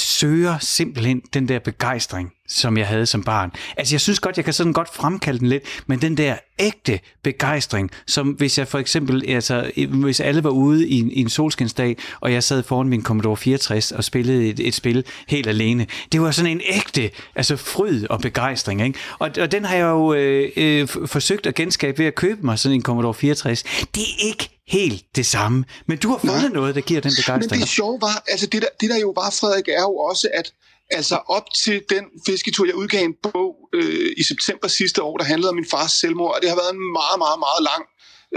søger 0.00 0.58
simpelthen 0.58 1.22
den 1.34 1.48
der 1.48 1.58
begejstring, 1.58 2.32
som 2.48 2.78
jeg 2.78 2.86
havde 2.86 3.06
som 3.06 3.22
barn. 3.22 3.52
Altså, 3.76 3.94
jeg 3.94 4.00
synes 4.00 4.20
godt, 4.20 4.36
jeg 4.36 4.44
kan 4.44 4.54
sådan 4.54 4.72
godt 4.72 4.94
fremkalde 4.94 5.38
den 5.38 5.48
lidt, 5.48 5.62
men 5.86 6.00
den 6.00 6.16
der 6.16 6.36
ægte 6.58 7.00
begejstring, 7.22 7.90
som 8.06 8.28
hvis 8.28 8.58
jeg 8.58 8.68
for 8.68 8.78
eksempel, 8.78 9.24
altså, 9.28 9.70
hvis 9.90 10.20
alle 10.20 10.44
var 10.44 10.50
ude 10.50 10.88
i 10.88 11.00
en, 11.00 11.10
i 11.10 11.20
en 11.20 11.28
solskinsdag, 11.28 11.96
og 12.20 12.32
jeg 12.32 12.42
sad 12.42 12.62
foran 12.62 12.88
min 12.88 13.02
Commodore 13.02 13.36
64 13.36 13.92
og 13.92 14.04
spillede 14.04 14.48
et, 14.48 14.60
et 14.60 14.74
spil 14.74 15.04
helt 15.28 15.46
alene, 15.46 15.86
det 16.12 16.20
var 16.20 16.30
sådan 16.30 16.50
en 16.50 16.60
ægte, 16.68 17.10
altså 17.34 17.56
fryd 17.56 18.04
og 18.10 18.20
begejstring, 18.20 18.82
ikke? 18.82 18.98
Og, 19.18 19.30
og 19.40 19.52
den 19.52 19.64
har 19.64 19.76
jeg 19.76 19.84
jo 19.84 20.14
øh, 20.14 20.50
øh, 20.56 20.88
forsøgt 21.06 21.46
at 21.46 21.54
genskabe 21.54 21.98
ved 21.98 22.06
at 22.06 22.14
købe 22.14 22.46
mig 22.46 22.58
sådan 22.58 22.74
en 22.74 22.82
Commodore 22.82 23.14
64. 23.14 23.62
Det 23.94 24.02
er 24.02 24.26
ikke 24.26 24.55
helt 24.68 25.16
det 25.16 25.26
samme. 25.26 25.64
Men 25.86 25.98
du 25.98 26.08
har 26.08 26.18
fundet 26.18 26.42
Nej. 26.42 26.52
noget, 26.52 26.74
der 26.74 26.80
giver 26.80 27.00
den 27.00 27.12
begejstring. 27.16 27.50
Men 27.50 27.60
det 27.60 27.68
sjove 27.68 28.00
var, 28.00 28.24
altså 28.28 28.46
det 28.46 28.62
der, 28.62 28.68
det 28.80 28.90
der 28.90 28.98
jo 28.98 29.10
var, 29.16 29.30
Frederik, 29.30 29.68
er 29.68 29.80
jo 29.80 29.96
også, 29.96 30.28
at 30.34 30.52
altså 30.90 31.16
op 31.28 31.42
til 31.64 31.82
den 31.90 32.04
fisketur, 32.26 32.66
jeg 32.66 32.74
udgav 32.74 33.04
en 33.04 33.14
bog 33.22 33.56
øh, 33.74 34.12
i 34.16 34.22
september 34.22 34.68
sidste 34.68 35.02
år, 35.02 35.16
der 35.16 35.24
handlede 35.24 35.48
om 35.48 35.54
min 35.54 35.66
fars 35.70 35.92
selvmord, 35.92 36.34
og 36.34 36.38
det 36.42 36.48
har 36.50 36.56
været 36.56 36.72
en 36.72 36.92
meget, 36.92 37.18
meget, 37.18 37.38
meget 37.38 37.62
lang 37.70 37.82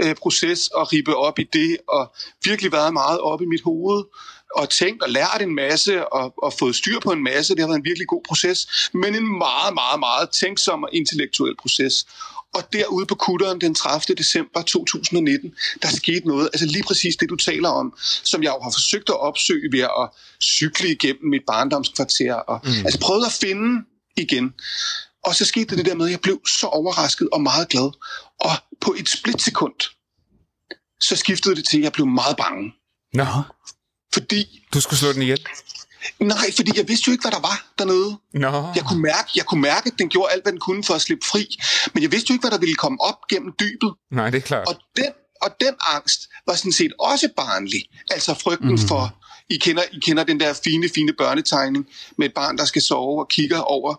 øh, 0.00 0.14
proces 0.14 0.70
at 0.78 0.92
ribe 0.92 1.16
op 1.16 1.38
i 1.38 1.46
det, 1.52 1.76
og 1.88 2.14
virkelig 2.44 2.72
været 2.72 2.92
meget 2.92 3.20
op 3.20 3.42
i 3.42 3.46
mit 3.46 3.62
hoved, 3.62 4.04
og 4.56 4.70
tænkt 4.70 5.02
og 5.02 5.10
lært 5.10 5.38
en 5.40 5.54
masse, 5.54 6.08
og, 6.08 6.34
og 6.42 6.52
fået 6.52 6.76
styr 6.76 7.00
på 7.00 7.12
en 7.12 7.24
masse. 7.24 7.54
Det 7.54 7.60
har 7.60 7.66
været 7.66 7.78
en 7.78 7.84
virkelig 7.84 8.08
god 8.08 8.22
proces, 8.28 8.90
men 8.92 9.14
en 9.14 9.38
meget, 9.38 9.74
meget, 9.74 10.00
meget 10.00 10.30
tænksom 10.30 10.82
og 10.82 10.88
intellektuel 10.92 11.54
proces. 11.62 12.06
Og 12.54 12.72
derude 12.72 13.06
på 13.06 13.14
kutteren 13.14 13.60
den 13.60 13.74
30. 13.74 14.14
december 14.14 14.62
2019, 14.62 15.54
der 15.82 15.88
skete 15.88 16.28
noget, 16.28 16.50
altså 16.52 16.66
lige 16.66 16.82
præcis 16.82 17.16
det, 17.16 17.28
du 17.28 17.36
taler 17.36 17.68
om, 17.68 17.94
som 18.24 18.42
jeg 18.42 18.50
jo 18.56 18.60
har 18.62 18.70
forsøgt 18.70 19.08
at 19.08 19.20
opsøge 19.20 19.72
ved 19.72 19.80
at 19.80 20.08
cykle 20.42 20.88
igennem 20.88 21.30
mit 21.30 21.42
barndomskvarter, 21.46 22.34
og 22.34 22.60
mm. 22.64 22.70
altså 22.70 23.00
prøvet 23.00 23.26
at 23.26 23.32
finde 23.32 23.84
igen. 24.16 24.54
Og 25.24 25.34
så 25.34 25.44
skete 25.44 25.76
det 25.76 25.86
der 25.86 25.94
med, 25.94 26.06
at 26.06 26.12
jeg 26.12 26.20
blev 26.20 26.40
så 26.46 26.66
overrasket 26.66 27.28
og 27.32 27.40
meget 27.40 27.68
glad. 27.68 27.90
Og 28.40 28.50
på 28.80 28.94
et 28.98 29.08
splitsekund, 29.08 29.74
så 31.00 31.16
skiftede 31.16 31.56
det 31.56 31.64
til, 31.68 31.78
at 31.78 31.84
jeg 31.84 31.92
blev 31.92 32.06
meget 32.06 32.36
bange. 32.36 32.72
Nå. 33.14 33.24
Fordi... 34.12 34.66
Du 34.74 34.80
skulle 34.80 34.98
slå 34.98 35.12
den 35.12 35.22
ihjel? 35.22 35.46
Nej, 36.20 36.52
fordi 36.56 36.72
jeg 36.76 36.88
vidste 36.88 37.08
jo 37.08 37.12
ikke, 37.12 37.22
hvad 37.22 37.32
der 37.32 37.40
var 37.40 37.72
dernede. 37.78 38.18
No. 38.34 38.72
Jeg, 38.74 38.84
kunne 38.84 39.02
mærke, 39.02 39.30
jeg 39.36 39.44
kunne 39.46 39.60
mærke, 39.60 39.86
at 39.92 39.98
den 39.98 40.08
gjorde 40.08 40.32
alt, 40.32 40.44
hvad 40.44 40.52
den 40.52 40.60
kunne 40.60 40.84
for 40.84 40.94
at 40.94 41.00
slippe 41.00 41.26
fri. 41.26 41.58
Men 41.94 42.02
jeg 42.02 42.12
vidste 42.12 42.30
jo 42.30 42.34
ikke, 42.34 42.42
hvad 42.42 42.50
der 42.50 42.58
ville 42.58 42.74
komme 42.74 43.00
op 43.00 43.18
gennem 43.28 43.52
dybet. 43.60 43.92
Nej, 44.12 44.30
det 44.30 44.38
er 44.38 44.42
klart. 44.42 44.68
Og 44.68 44.74
den, 44.96 45.12
og 45.42 45.50
den 45.60 45.74
angst 45.94 46.20
var 46.46 46.54
sådan 46.54 46.72
set 46.72 46.92
også 46.98 47.28
barnlig. 47.36 47.82
Altså 48.10 48.34
frygten 48.34 48.70
mm. 48.70 48.78
for... 48.78 49.16
I 49.50 49.58
kender, 49.58 49.82
I 49.92 49.98
kender 49.98 50.24
den 50.24 50.40
der 50.40 50.52
fine, 50.64 50.88
fine 50.94 51.12
børnetegning 51.12 51.86
med 52.18 52.26
et 52.26 52.34
barn, 52.34 52.58
der 52.58 52.64
skal 52.64 52.82
sove 52.82 53.20
og 53.20 53.28
kigger 53.28 53.58
over 53.58 53.94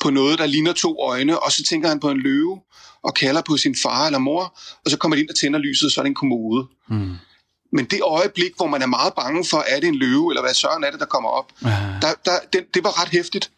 på 0.00 0.10
noget, 0.10 0.38
der 0.38 0.46
ligner 0.46 0.72
to 0.72 0.96
øjne, 1.02 1.42
og 1.42 1.52
så 1.52 1.64
tænker 1.68 1.88
han 1.88 2.00
på 2.00 2.10
en 2.10 2.18
løve 2.18 2.60
og 3.02 3.14
kalder 3.14 3.42
på 3.42 3.56
sin 3.56 3.76
far 3.82 4.06
eller 4.06 4.18
mor, 4.18 4.58
og 4.84 4.90
så 4.90 4.96
kommer 4.96 5.16
de 5.16 5.22
ind 5.22 5.30
og 5.30 5.36
tænder 5.36 5.58
lyset, 5.58 5.86
og 5.86 5.92
så 5.92 6.00
er 6.00 6.02
det 6.02 6.08
en 6.08 6.14
kommode. 6.14 6.66
Mm. 6.88 7.16
Men 7.74 7.84
det 7.84 8.00
øjeblik, 8.02 8.52
hvor 8.56 8.66
man 8.66 8.82
er 8.82 8.86
meget 8.86 9.14
bange 9.14 9.44
for, 9.44 9.64
er 9.68 9.80
det 9.80 9.88
en 9.88 9.94
løve, 9.94 10.30
eller 10.30 10.42
hvad 10.42 10.54
søren 10.54 10.84
er 10.84 10.90
det, 10.90 11.00
der 11.00 11.06
kommer 11.06 11.28
op, 11.28 11.52
ja. 11.64 11.68
der, 12.02 12.12
der, 12.24 12.38
det, 12.52 12.74
det 12.74 12.84
var 12.84 13.02
ret 13.02 13.08
hæftigt. 13.08 13.50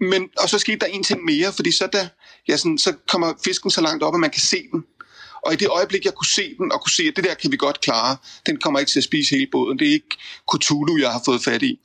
Men, 0.00 0.28
og 0.38 0.48
så 0.48 0.58
skete 0.58 0.78
der 0.78 0.86
en 0.86 1.02
ting 1.02 1.24
mere, 1.24 1.52
fordi 1.52 1.72
så, 1.72 1.88
der, 1.92 2.08
ja, 2.48 2.56
sådan, 2.56 2.78
så 2.78 2.94
kommer 3.08 3.32
fisken 3.44 3.70
så 3.70 3.80
langt 3.80 4.02
op, 4.02 4.14
at 4.14 4.20
man 4.20 4.30
kan 4.30 4.40
se 4.40 4.62
den. 4.72 4.84
Og 5.46 5.52
i 5.52 5.56
det 5.56 5.68
øjeblik, 5.68 6.04
jeg 6.04 6.14
kunne 6.14 6.26
se 6.34 6.54
den, 6.58 6.72
og 6.72 6.80
kunne 6.82 6.92
se, 6.92 7.02
at 7.02 7.16
det 7.16 7.24
der 7.24 7.34
kan 7.34 7.52
vi 7.52 7.56
godt 7.56 7.80
klare, 7.80 8.16
den 8.46 8.56
kommer 8.56 8.80
ikke 8.80 8.90
til 8.90 9.00
at 9.00 9.04
spise 9.04 9.34
hele 9.34 9.46
båden. 9.52 9.78
Det 9.78 9.88
er 9.88 9.92
ikke 9.92 10.16
Cthulhu, 10.54 10.98
jeg 10.98 11.12
har 11.12 11.22
fået 11.24 11.44
fat 11.44 11.62
i. 11.62 11.80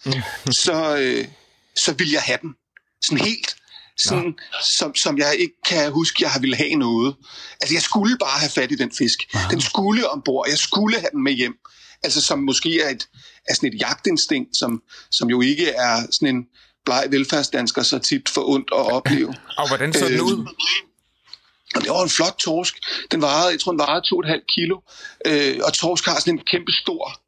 så, 0.66 0.98
øh, 0.98 1.28
så 1.76 1.94
vil 1.94 2.12
jeg 2.12 2.22
have 2.22 2.40
den. 2.42 2.56
Sådan 3.02 3.26
helt 3.26 3.56
sådan, 3.98 4.36
som, 4.78 4.96
som 4.96 5.18
jeg 5.18 5.36
ikke 5.40 5.54
kan 5.68 5.92
huske, 5.92 6.24
jeg 6.24 6.32
har 6.32 6.40
ville 6.40 6.56
have 6.56 6.76
noget. 6.76 7.16
Altså, 7.62 7.76
jeg 7.76 7.82
skulle 7.82 8.18
bare 8.18 8.40
have 8.40 8.50
fat 8.50 8.72
i 8.72 8.76
den 8.76 8.92
fisk. 8.92 9.20
Aha. 9.34 9.50
Den 9.52 9.62
skulle 9.62 10.10
ombord. 10.10 10.46
Jeg 10.50 10.58
skulle 10.58 11.00
have 11.00 11.10
den 11.14 11.24
med 11.24 11.34
hjem. 11.34 11.58
Altså, 12.04 12.22
som 12.22 12.40
måske 12.40 12.82
er, 12.82 12.90
et, 12.90 13.08
er 13.50 13.54
sådan 13.54 13.74
et 13.74 13.82
jagtinstinkt, 13.82 14.58
som, 14.58 14.84
som 15.12 15.30
jo 15.30 15.42
ikke 15.42 15.70
er 15.70 16.08
sådan 16.12 16.36
en 16.36 16.46
bleg 16.86 17.06
velfærdsdansker 17.10 17.84
så 17.84 18.00
tit 18.00 18.30
for 18.30 18.50
ondt 18.50 18.70
at 18.74 18.92
opleve. 18.92 19.36
Og 19.58 19.68
hvordan 19.68 19.94
så 19.94 20.08
den 20.08 20.22
ud? 20.22 20.48
Og 21.76 21.82
det 21.82 21.90
var 21.90 22.04
en 22.04 22.10
flot 22.10 22.36
torsk. 22.40 22.76
Den 23.12 23.22
varede, 23.22 23.52
jeg 23.52 23.60
tror, 23.60 23.72
den 23.72 23.80
varede 23.80 24.34
2,5 24.38 24.46
kilo. 24.56 24.80
Øh, 25.26 25.60
og 25.64 25.74
torsk 25.74 26.06
har 26.06 26.20
sådan 26.20 26.34
en 26.34 26.46
kæmpe 26.52 26.72
stor 26.72 27.20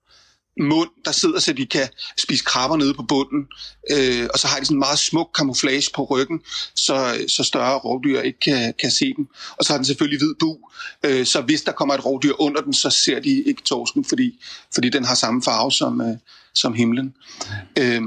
mund, 0.60 0.90
der 1.06 1.12
sidder, 1.12 1.40
så 1.40 1.54
de 1.54 1.66
kan 1.66 1.88
spise 2.18 2.44
krabber 2.44 2.78
nede 2.78 2.94
på 2.94 3.04
bunden. 3.04 3.48
Øh, 3.92 4.28
og 4.34 4.40
så 4.40 4.48
har 4.48 4.60
de 4.60 4.66
sådan 4.66 4.76
en 4.76 4.80
meget 4.80 5.00
smuk 5.00 5.30
camouflage 5.38 5.90
på 5.96 6.04
ryggen, 6.04 6.40
så, 6.76 7.26
så 7.28 7.44
større 7.44 7.78
rovdyr 7.78 8.22
ikke 8.22 8.40
kan, 8.40 8.74
kan 8.80 8.92
se 8.92 9.14
dem. 9.18 9.28
Og 9.58 9.66
så 9.66 9.74
har 9.74 9.78
den 9.78 9.86
selvfølgelig 9.86 10.20
hvid 10.20 10.34
bu, 10.40 10.58
øh, 11.04 11.26
så 11.26 11.42
hvis 11.42 11.62
der 11.62 11.72
kommer 11.72 11.94
et 11.94 12.06
rovdyr 12.06 12.34
under 12.40 12.62
den, 12.62 12.74
så 12.74 12.90
ser 12.90 13.20
de 13.20 13.44
ikke 13.44 13.62
torsken, 13.62 14.06
fordi, 14.06 14.44
fordi 14.74 14.90
den 14.90 15.06
har 15.06 15.16
samme 15.16 15.44
farve 15.44 15.72
som, 15.72 16.02
øh, 16.02 16.18
som 16.56 16.74
himlen. 16.74 17.14
Øh, 17.80 18.02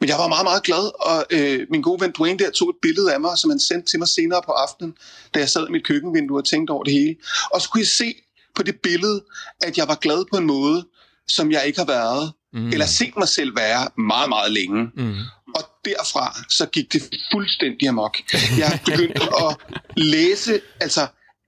men 0.00 0.08
jeg 0.08 0.18
var 0.18 0.28
meget, 0.28 0.44
meget 0.44 0.62
glad, 0.62 0.90
og 1.00 1.26
øh, 1.30 1.66
min 1.70 1.82
gode 1.82 2.00
ven 2.00 2.12
Dwayne 2.18 2.38
der 2.38 2.50
tog 2.50 2.70
et 2.70 2.76
billede 2.82 3.14
af 3.14 3.20
mig, 3.20 3.38
som 3.38 3.50
han 3.50 3.60
sendte 3.60 3.90
til 3.90 3.98
mig 3.98 4.08
senere 4.08 4.42
på 4.46 4.52
aftenen, 4.52 4.94
da 5.34 5.38
jeg 5.38 5.48
sad 5.48 5.68
i 5.68 5.72
mit 5.72 5.86
køkkenvindue 5.86 6.38
og 6.38 6.44
tænkte 6.44 6.70
over 6.70 6.84
det 6.84 6.92
hele. 6.92 7.16
Og 7.50 7.60
så 7.60 7.68
kunne 7.70 7.80
jeg 7.80 7.86
se 7.86 8.14
på 8.54 8.62
det 8.62 8.76
billede, 8.82 9.24
at 9.62 9.78
jeg 9.78 9.88
var 9.88 9.94
glad 9.94 10.24
på 10.32 10.36
en 10.36 10.46
måde, 10.46 10.86
som 11.28 11.52
jeg 11.52 11.66
ikke 11.66 11.78
har 11.78 11.86
været, 11.86 12.32
mm. 12.52 12.68
eller 12.68 12.86
set 12.86 13.16
mig 13.16 13.28
selv 13.28 13.56
være 13.56 13.88
meget, 13.98 14.28
meget 14.28 14.52
længe. 14.52 14.90
Mm. 14.96 15.14
Og 15.54 15.62
derfra 15.84 16.36
så 16.48 16.66
gik 16.66 16.92
det 16.92 17.02
fuldstændig 17.32 17.88
amok. 17.88 18.16
Jeg 18.58 18.80
begyndte 18.84 19.22
at 19.44 19.56
læse, 19.96 20.60
altså 20.80 21.06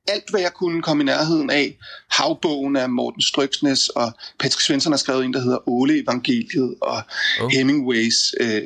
alt, 0.09 0.31
hvad 0.31 0.41
jeg 0.41 0.53
kunne 0.53 0.83
komme 0.83 1.03
i 1.03 1.07
nærheden 1.07 1.51
af. 1.51 1.79
Havbogen 2.11 2.77
af 2.77 2.91
Morten 2.91 3.23
Stryksnes, 3.23 3.89
og 3.89 4.13
Patrick 4.39 4.61
Svensson 4.61 4.93
har 4.93 4.99
skrevet 4.99 5.25
en, 5.25 5.35
der 5.35 5.41
hedder 5.41 5.69
Ole 5.69 6.03
Evangeliet, 6.03 6.75
og 6.81 7.03
oh. 7.41 7.51
Hemingways, 7.51 8.35
øh, 8.41 8.63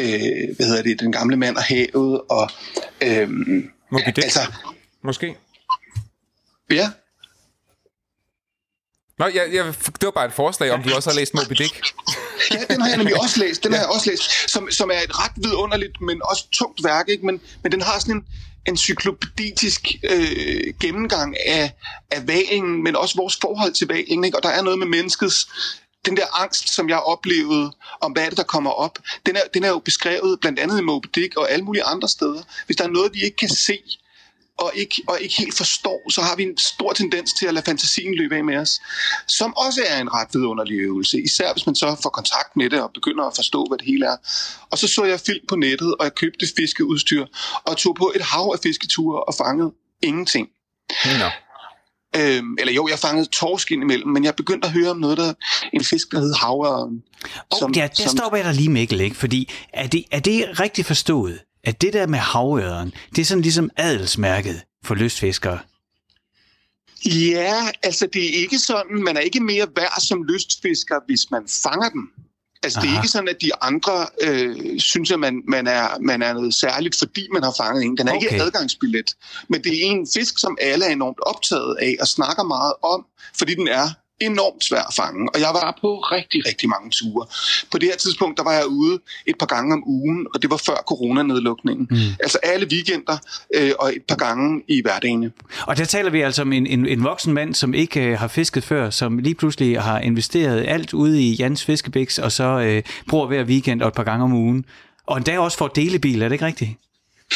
øh, 0.00 0.56
hvad 0.56 0.66
hedder 0.66 0.82
det, 0.82 1.00
Den 1.00 1.12
gamle 1.12 1.36
mand 1.36 1.56
og 1.56 1.62
havet, 1.62 2.20
og... 2.30 2.50
Øh, 3.02 3.28
Moby 3.90 4.06
Dick, 4.06 4.18
altså, 4.18 4.40
måske? 5.04 5.36
Ja, 6.70 6.90
Nå, 9.18 9.26
jeg, 9.26 9.48
jeg, 9.52 9.64
det 9.84 10.02
var 10.02 10.10
bare 10.10 10.26
et 10.26 10.32
forslag, 10.32 10.70
om 10.70 10.82
du 10.82 10.94
også 10.94 11.10
har 11.10 11.16
læst 11.16 11.34
Moby 11.34 11.54
Dick. 11.54 11.82
ja, 12.50 12.64
den 12.70 12.80
har 12.80 12.88
jeg 12.88 12.96
nemlig 12.96 13.20
også 13.20 13.40
læst. 13.40 13.64
Den 13.64 13.72
ja. 13.72 13.78
har 13.78 13.84
jeg 13.84 13.94
også 13.94 14.10
læst, 14.10 14.50
som, 14.50 14.70
som 14.70 14.90
er 14.90 15.00
et 15.00 15.18
ret 15.18 15.32
vidunderligt, 15.36 16.00
men 16.00 16.20
også 16.24 16.44
tungt 16.52 16.84
værk. 16.84 17.08
Ikke? 17.08 17.26
Men, 17.26 17.40
men 17.62 17.72
den 17.72 17.82
har 17.82 17.98
sådan 17.98 18.14
en 18.14 18.26
encyklopædisk 18.66 19.88
øh, 20.10 20.74
gennemgang 20.80 21.36
af, 21.46 21.72
af 22.10 22.28
valen, 22.28 22.82
men 22.82 22.96
også 22.96 23.16
vores 23.16 23.38
forhold 23.40 23.72
til 23.72 23.88
valen. 23.88 24.24
Ikke? 24.24 24.36
Og 24.36 24.42
der 24.42 24.48
er 24.48 24.62
noget 24.62 24.78
med 24.78 24.86
menneskets 24.86 25.48
den 26.06 26.16
der 26.16 26.42
angst, 26.42 26.74
som 26.74 26.88
jeg 26.88 26.98
oplevede 26.98 27.72
om, 28.00 28.12
hvad 28.12 28.24
er 28.24 28.28
det, 28.28 28.38
der 28.38 28.44
kommer 28.44 28.70
op, 28.70 28.98
den 29.26 29.36
er, 29.36 29.40
den 29.54 29.64
er 29.64 29.68
jo 29.68 29.78
beskrevet 29.78 30.40
blandt 30.40 30.58
andet 30.58 30.78
i 30.78 30.82
Moby 30.82 31.06
Dick 31.14 31.36
og 31.36 31.50
alle 31.50 31.64
mulige 31.64 31.84
andre 31.84 32.08
steder. 32.08 32.42
Hvis 32.66 32.76
der 32.76 32.84
er 32.84 32.88
noget, 32.88 33.14
vi 33.14 33.20
ikke 33.20 33.36
kan 33.36 33.48
se, 33.48 33.78
og 34.62 34.72
ikke, 34.74 35.02
og 35.08 35.20
ikke 35.20 35.34
helt 35.38 35.56
forstår, 35.56 36.10
så 36.10 36.20
har 36.20 36.36
vi 36.36 36.42
en 36.42 36.58
stor 36.58 36.92
tendens 36.92 37.32
til 37.38 37.46
at 37.46 37.54
lade 37.54 37.64
fantasien 37.64 38.14
løbe 38.14 38.36
af 38.36 38.44
med 38.44 38.56
os, 38.56 38.80
som 39.28 39.56
også 39.56 39.82
er 39.86 40.00
en 40.00 40.14
ret 40.14 40.28
vidunderlig 40.32 40.78
øvelse, 40.78 41.22
især 41.22 41.52
hvis 41.52 41.66
man 41.66 41.74
så 41.74 41.96
får 42.02 42.10
kontakt 42.10 42.56
med 42.56 42.70
det 42.70 42.80
og 42.82 42.90
begynder 42.94 43.24
at 43.24 43.32
forstå, 43.36 43.64
hvad 43.68 43.78
det 43.78 43.86
hele 43.86 44.06
er. 44.06 44.16
Og 44.70 44.78
så 44.78 44.88
så 44.88 45.04
jeg 45.04 45.20
film 45.20 45.46
på 45.48 45.56
nettet, 45.56 45.94
og 45.98 46.04
jeg 46.04 46.14
købte 46.14 46.46
fiskeudstyr, 46.56 47.26
og 47.66 47.76
tog 47.76 47.94
på 47.94 48.12
et 48.16 48.22
hav 48.22 48.50
af 48.54 48.58
fisketure 48.62 49.24
og 49.24 49.34
fangede 49.34 49.72
ingenting. 50.02 50.48
Nå. 51.04 51.28
Øhm, 52.16 52.56
eller 52.58 52.72
jo, 52.72 52.88
jeg 52.88 52.98
fangede 52.98 53.28
torsk 53.32 53.72
imellem, 53.72 54.08
men 54.08 54.24
jeg 54.24 54.34
begyndte 54.34 54.66
at 54.66 54.72
høre 54.72 54.90
om 54.90 54.96
noget, 54.96 55.18
der 55.18 55.34
en 55.72 55.84
fisk, 55.84 56.12
der 56.12 56.20
hed 56.20 56.34
havørn. 56.34 57.02
Oh, 57.50 57.76
ja, 57.76 57.88
der 57.96 58.08
som... 58.08 58.16
stopper 58.16 58.36
jeg 58.36 58.46
der 58.46 58.52
lige, 58.52 58.68
Mikkel, 58.68 59.00
ikke? 59.00 59.16
Fordi 59.16 59.50
er 59.72 59.86
det, 59.86 60.04
er 60.10 60.20
det 60.20 60.60
rigtigt 60.60 60.86
forstået, 60.86 61.38
at 61.64 61.82
det 61.82 61.92
der 61.92 62.06
med 62.06 62.18
havøren, 62.18 62.92
det 63.16 63.22
er 63.22 63.24
sådan 63.24 63.42
ligesom 63.42 63.70
adelsmærket 63.76 64.62
for 64.84 64.94
lystfiskere. 64.94 65.58
Ja, 67.06 67.68
altså 67.82 68.06
det 68.12 68.24
er 68.24 68.42
ikke 68.42 68.58
sådan, 68.58 69.02
man 69.02 69.16
er 69.16 69.20
ikke 69.20 69.40
mere 69.40 69.66
værd 69.76 70.00
som 70.00 70.22
lystfisker, 70.22 71.00
hvis 71.06 71.30
man 71.30 71.42
fanger 71.62 71.88
dem. 71.88 72.08
Altså 72.62 72.78
Aha. 72.78 72.88
det 72.88 72.94
er 72.94 73.00
ikke 73.00 73.08
sådan, 73.08 73.28
at 73.28 73.36
de 73.40 73.50
andre 73.60 74.06
øh, 74.22 74.80
synes, 74.80 75.10
at 75.10 75.20
man, 75.20 75.42
man, 75.48 75.66
er, 75.66 75.98
man 76.00 76.22
er 76.22 76.32
noget 76.32 76.54
særligt, 76.54 76.98
fordi 76.98 77.28
man 77.32 77.42
har 77.42 77.54
fanget 77.62 77.84
en. 77.84 77.96
Den 77.96 78.08
er 78.08 78.12
okay. 78.12 78.32
ikke 78.32 78.42
adgangsbillet, 78.42 79.14
men 79.48 79.64
det 79.64 79.72
er 79.72 79.82
en 79.82 80.06
fisk, 80.14 80.38
som 80.38 80.58
alle 80.60 80.84
er 80.84 80.90
enormt 80.90 81.20
optaget 81.20 81.76
af 81.80 81.96
og 82.00 82.08
snakker 82.08 82.42
meget 82.42 82.72
om, 82.82 83.06
fordi 83.38 83.54
den 83.54 83.68
er 83.68 83.88
enormt 84.20 84.64
svær 84.64 84.82
at 84.88 84.94
fange, 84.94 85.28
og 85.34 85.40
jeg 85.40 85.50
var 85.52 85.78
på 85.80 85.98
rigtig, 85.98 86.46
rigtig 86.46 86.68
mange 86.68 86.90
ture. 86.90 87.26
På 87.70 87.78
det 87.78 87.88
her 87.88 87.96
tidspunkt, 87.96 88.38
der 88.38 88.44
var 88.44 88.52
jeg 88.52 88.66
ude 88.66 88.98
et 89.26 89.38
par 89.38 89.46
gange 89.46 89.74
om 89.74 89.82
ugen, 89.86 90.26
og 90.34 90.42
det 90.42 90.50
var 90.50 90.56
før 90.56 90.76
coronanedlukningen. 90.86 91.86
Mm. 91.90 91.96
Altså 92.20 92.38
alle 92.42 92.66
weekender 92.72 93.18
øh, 93.54 93.72
og 93.78 93.96
et 93.96 94.02
par 94.08 94.16
gange 94.16 94.62
i 94.68 94.82
hverdagen. 94.82 95.32
Og 95.66 95.76
der 95.76 95.84
taler 95.84 96.10
vi 96.10 96.20
altså 96.20 96.42
om 96.42 96.52
en, 96.52 96.66
en, 96.66 96.86
en 96.86 97.04
voksen 97.04 97.32
mand, 97.32 97.54
som 97.54 97.74
ikke 97.74 98.00
øh, 98.00 98.18
har 98.18 98.28
fisket 98.28 98.64
før, 98.64 98.90
som 98.90 99.18
lige 99.18 99.34
pludselig 99.34 99.80
har 99.80 99.98
investeret 100.00 100.64
alt 100.68 100.94
ude 100.94 101.22
i 101.22 101.34
Jans 101.34 101.64
Fiskebæks, 101.64 102.18
og 102.18 102.32
så 102.32 102.44
øh, 102.44 102.82
bruger 103.08 103.26
hver 103.26 103.44
weekend 103.44 103.82
og 103.82 103.88
et 103.88 103.94
par 103.94 104.04
gange 104.04 104.24
om 104.24 104.32
ugen. 104.32 104.64
Og 105.06 105.16
endda 105.16 105.38
også 105.38 105.58
får 105.58 105.68
delebil, 105.68 106.22
er 106.22 106.28
det 106.28 106.32
ikke 106.32 106.46
rigtigt? 106.46 106.70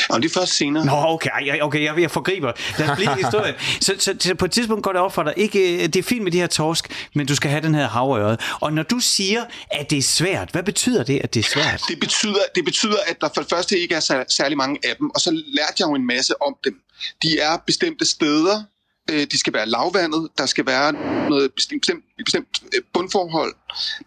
Og 0.09 0.23
det 0.23 0.31
er 0.31 0.41
først 0.41 0.53
senere. 0.53 0.85
Nå, 0.85 0.93
okay, 0.93 1.31
okay 1.62 1.83
jeg, 1.83 1.99
jeg 1.99 2.11
forgriber. 2.11 2.53
Lad 2.79 2.88
os 2.91 2.97
blive 2.97 3.15
historie. 3.25 3.55
Så, 3.81 3.95
så, 3.99 4.15
så, 4.21 4.35
på 4.35 4.45
et 4.45 4.50
tidspunkt 4.50 4.85
går 4.85 4.93
det 4.93 5.00
op 5.00 5.15
for 5.15 5.23
dig, 5.23 5.35
ikke, 5.37 5.75
øh, 5.75 5.83
det 5.83 5.97
er 5.97 6.03
fint 6.03 6.23
med 6.23 6.33
de 6.33 6.38
her 6.38 6.47
torsk, 6.47 7.09
men 7.15 7.26
du 7.26 7.35
skal 7.35 7.50
have 7.50 7.62
den 7.62 7.75
her 7.75 7.88
havørred. 7.88 8.37
Og 8.61 8.73
når 8.73 8.83
du 8.83 8.99
siger, 8.99 9.45
at 9.71 9.91
det 9.91 9.99
er 9.99 10.03
svært, 10.03 10.50
hvad 10.50 10.62
betyder 10.62 11.05
det, 11.05 11.21
at 11.25 11.35
det 11.35 11.41
er 11.41 11.49
svært? 11.49 11.83
Det 11.88 12.00
betyder, 12.00 12.38
det 12.55 12.65
betyder 12.65 12.97
at 13.07 13.21
der 13.21 13.29
for 13.35 13.41
det 13.41 13.50
første 13.50 13.79
ikke 13.79 13.95
er 13.95 14.25
særlig 14.29 14.57
mange 14.57 14.79
af 14.85 14.97
dem, 14.97 15.11
og 15.11 15.21
så 15.21 15.31
lærte 15.31 15.75
jeg 15.79 15.88
jo 15.88 15.95
en 15.95 16.07
masse 16.07 16.43
om 16.43 16.57
dem. 16.65 16.81
De 17.23 17.38
er 17.38 17.57
bestemte 17.67 18.05
steder, 18.05 18.62
øh, 19.11 19.26
de 19.33 19.38
skal 19.38 19.53
være 19.53 19.67
lavvandet, 19.67 20.29
der 20.38 20.47
skal 20.47 20.67
være 20.67 20.93
noget 21.29 21.53
bestemt, 21.57 21.83
bestemt, 21.83 22.05
bestemt 22.25 22.49
øh, 22.75 22.83
bundforhold, 22.95 23.55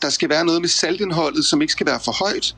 der 0.02 0.10
skal 0.10 0.30
være 0.30 0.46
noget 0.46 0.62
med 0.62 0.70
saltindholdet, 0.70 1.46
som 1.46 1.62
ikke 1.62 1.74
skal 1.74 1.86
være 1.86 2.00
for 2.06 2.12
højt, 2.12 2.56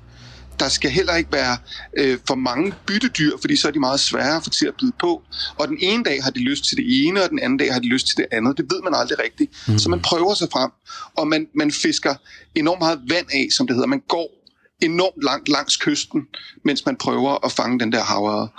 der 0.61 0.69
skal 0.69 0.91
heller 0.91 1.15
ikke 1.15 1.31
være 1.31 1.57
øh, 1.97 2.17
for 2.27 2.35
mange 2.35 2.73
byttedyr, 2.85 3.31
fordi 3.41 3.55
så 3.55 3.67
er 3.67 3.71
de 3.71 3.79
meget 3.79 3.99
svære 3.99 4.35
at 4.35 4.43
få 4.43 4.49
til 4.49 4.65
at 4.65 4.73
bide 4.79 4.91
på. 4.99 5.21
Og 5.55 5.67
den 5.67 5.77
ene 5.81 6.03
dag 6.03 6.23
har 6.23 6.31
de 6.31 6.39
lyst 6.39 6.65
til 6.65 6.77
det 6.77 7.07
ene, 7.07 7.23
og 7.23 7.29
den 7.29 7.39
anden 7.39 7.57
dag 7.57 7.73
har 7.73 7.79
de 7.79 7.87
lyst 7.87 8.07
til 8.07 8.17
det 8.17 8.25
andet. 8.31 8.57
Det 8.57 8.65
ved 8.71 8.81
man 8.83 8.93
aldrig 8.95 9.19
rigtigt. 9.19 9.51
Mm. 9.67 9.79
Så 9.79 9.89
man 9.89 10.01
prøver 10.01 10.33
sig 10.33 10.47
frem, 10.51 10.71
og 11.17 11.27
man, 11.27 11.47
man 11.55 11.71
fisker 11.71 12.15
enormt 12.55 12.79
meget 12.79 12.99
vand 13.09 13.27
af, 13.33 13.47
som 13.57 13.67
det 13.67 13.75
hedder. 13.75 13.87
Man 13.87 14.03
går 14.07 14.27
enormt 14.81 15.23
langt 15.23 15.49
langs 15.49 15.77
kysten, 15.77 16.21
mens 16.65 16.85
man 16.85 16.95
prøver 16.95 17.45
at 17.45 17.51
fange 17.51 17.79
den 17.79 17.91
der 17.91 18.03
havre. 18.03 18.49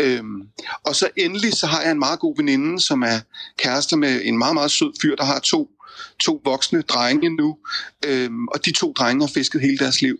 Øhm, 0.00 0.42
og 0.84 0.96
så 0.96 1.08
endelig 1.16 1.52
så 1.52 1.66
har 1.66 1.82
jeg 1.82 1.90
en 1.90 1.98
meget 1.98 2.18
god 2.18 2.34
veninde, 2.36 2.80
som 2.80 3.02
er 3.02 3.18
kærester 3.58 3.96
med 3.96 4.20
en 4.24 4.38
meget, 4.38 4.54
meget 4.54 4.70
sød 4.70 4.92
fyr, 5.02 5.16
der 5.16 5.24
har 5.24 5.38
to, 5.38 5.68
to 6.20 6.40
voksne 6.44 6.82
drenge 6.82 7.36
nu. 7.36 7.56
Øhm, 8.06 8.48
og 8.48 8.64
de 8.64 8.72
to 8.72 8.92
drenge 8.92 9.26
har 9.26 9.32
fisket 9.34 9.60
hele 9.60 9.78
deres 9.78 10.02
liv 10.02 10.18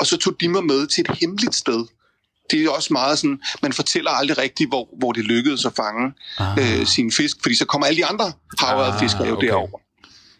og 0.00 0.06
så 0.06 0.16
tog 0.16 0.34
de 0.40 0.48
mig 0.48 0.64
med 0.64 0.86
til 0.86 1.00
et 1.00 1.18
hemmeligt 1.20 1.54
sted. 1.54 1.86
Det 2.50 2.64
er 2.64 2.70
også 2.70 2.92
meget 2.92 3.18
sådan, 3.18 3.40
man 3.62 3.72
fortæller 3.72 4.10
aldrig 4.10 4.38
rigtigt, 4.38 4.70
hvor, 4.70 4.88
hvor 4.98 5.12
det 5.12 5.24
lykkedes 5.24 5.64
at 5.64 5.72
fange 5.76 6.12
ah. 6.38 6.80
øh, 6.80 6.86
sin 6.86 7.12
fisk, 7.12 7.36
fordi 7.42 7.54
så 7.54 7.64
kommer 7.64 7.86
alle 7.86 7.96
de 7.96 8.06
andre 8.06 8.32
havrede 8.58 8.92
ah, 8.92 9.00
fiskere 9.00 9.26
jo 9.26 9.36
okay. 9.36 9.46
derover. 9.46 9.78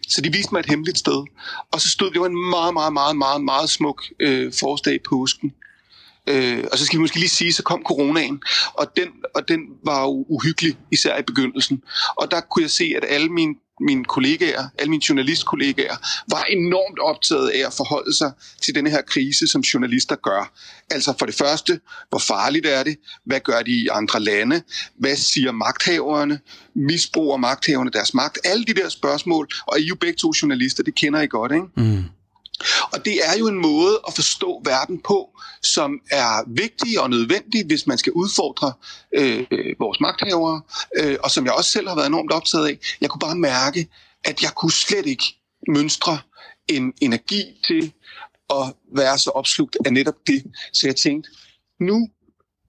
Så 0.09 0.21
de 0.21 0.33
viste 0.33 0.49
mig 0.53 0.61
et 0.61 0.67
hemmeligt 0.67 0.99
sted. 0.99 1.25
Og 1.73 1.81
så 1.81 1.91
stod 1.91 2.11
det 2.11 2.17
jo 2.17 2.25
en 2.25 2.51
meget, 2.51 2.75
meget, 2.75 2.93
meget, 2.93 3.17
meget, 3.17 3.45
meget 3.45 3.71
smuk 3.71 4.03
øh, 4.21 4.53
forårsdag 4.61 4.95
i 4.95 4.99
påsken. 5.09 5.53
Øh, 6.27 6.65
og 6.73 6.79
så 6.79 6.87
skal 6.87 6.97
vi 6.97 7.01
måske 7.01 7.19
lige 7.19 7.29
sige, 7.29 7.53
så 7.53 7.63
kom 7.63 7.83
coronaen, 7.87 8.43
og 8.75 8.87
den, 8.97 9.09
og 9.35 9.49
den 9.49 9.61
var 9.85 10.03
jo 10.03 10.27
uhyggelig, 10.29 10.77
især 10.93 11.19
i 11.19 11.23
begyndelsen. 11.23 11.83
Og 12.17 12.31
der 12.31 12.41
kunne 12.41 12.63
jeg 12.63 12.71
se, 12.71 12.93
at 12.97 13.05
alle 13.09 13.29
mine 13.29 13.55
mine 13.83 14.05
kollegaer, 14.05 14.69
alle 14.79 14.91
mine 14.91 15.03
journalistkollegaer, 15.09 15.97
var 16.31 16.45
enormt 16.45 16.99
optaget 16.99 17.49
af 17.49 17.67
at 17.67 17.73
forholde 17.73 18.15
sig 18.15 18.33
til 18.63 18.75
denne 18.75 18.91
her 18.91 19.03
krise, 19.03 19.47
som 19.47 19.61
journalister 19.61 20.17
gør. 20.17 20.53
Altså 20.91 21.15
for 21.19 21.27
det 21.27 21.35
første, 21.35 21.81
hvor 22.09 22.19
farligt 22.19 22.67
er 22.67 22.83
det? 22.83 22.97
Hvad 23.25 23.41
gør 23.41 23.63
de 23.63 23.71
i 23.71 23.89
andre 23.93 24.21
lande? 24.21 24.63
Hvad 24.99 25.17
siger 25.17 25.53
magthaverne? 25.53 26.41
Misbruger 26.75 27.37
magthaverne 27.37 27.91
deres 27.91 28.15
magt? 28.15 28.39
Alle 28.45 28.65
de 28.65 28.75
der 28.75 28.89
spørgsmål, 28.89 29.49
og 29.67 29.81
I 29.81 29.83
er 29.83 29.87
jo 29.87 29.95
begge 29.95 30.17
to 30.17 30.33
journalister, 30.43 30.83
det 30.83 30.95
kender 30.95 31.21
I 31.21 31.27
godt, 31.27 31.53
ikke? 31.53 31.67
Mm. 31.77 32.05
Og 32.93 33.05
det 33.05 33.29
er 33.29 33.39
jo 33.39 33.47
en 33.49 33.59
måde 33.59 34.01
at 34.09 34.15
forstå 34.15 34.63
verden 34.65 35.01
på, 35.01 35.31
som 35.63 36.01
er 36.11 36.51
vigtig 36.51 37.01
og 37.01 37.11
nødvendig, 37.11 37.67
hvis 37.67 37.87
man 37.87 37.99
skal 37.99 38.13
udfordre 38.13 38.73
øh, 39.15 39.47
vores 39.79 40.01
magthavere, 40.01 40.63
øh, 40.97 41.17
og 41.23 41.31
som 41.31 41.45
jeg 41.45 41.55
også 41.55 41.71
selv 41.71 41.89
har 41.89 41.95
været 41.95 42.07
enormt 42.07 42.33
optaget 42.33 42.69
af. 42.69 42.79
Jeg 43.01 43.11
kunne 43.11 43.21
bare 43.21 43.37
mærke, 43.37 43.89
at 44.25 44.43
jeg 44.43 44.51
kunne 44.55 44.73
slet 44.73 45.07
ikke 45.07 45.25
mønstre 45.69 46.19
en 46.69 46.93
energi 47.01 47.43
til 47.67 47.93
at 48.51 48.75
være 48.97 49.19
så 49.19 49.31
opslugt 49.31 49.77
af 49.85 49.93
netop 49.93 50.27
det. 50.27 50.45
Så 50.73 50.87
jeg 50.87 50.97
tænkte, 50.97 51.31
nu 51.81 52.09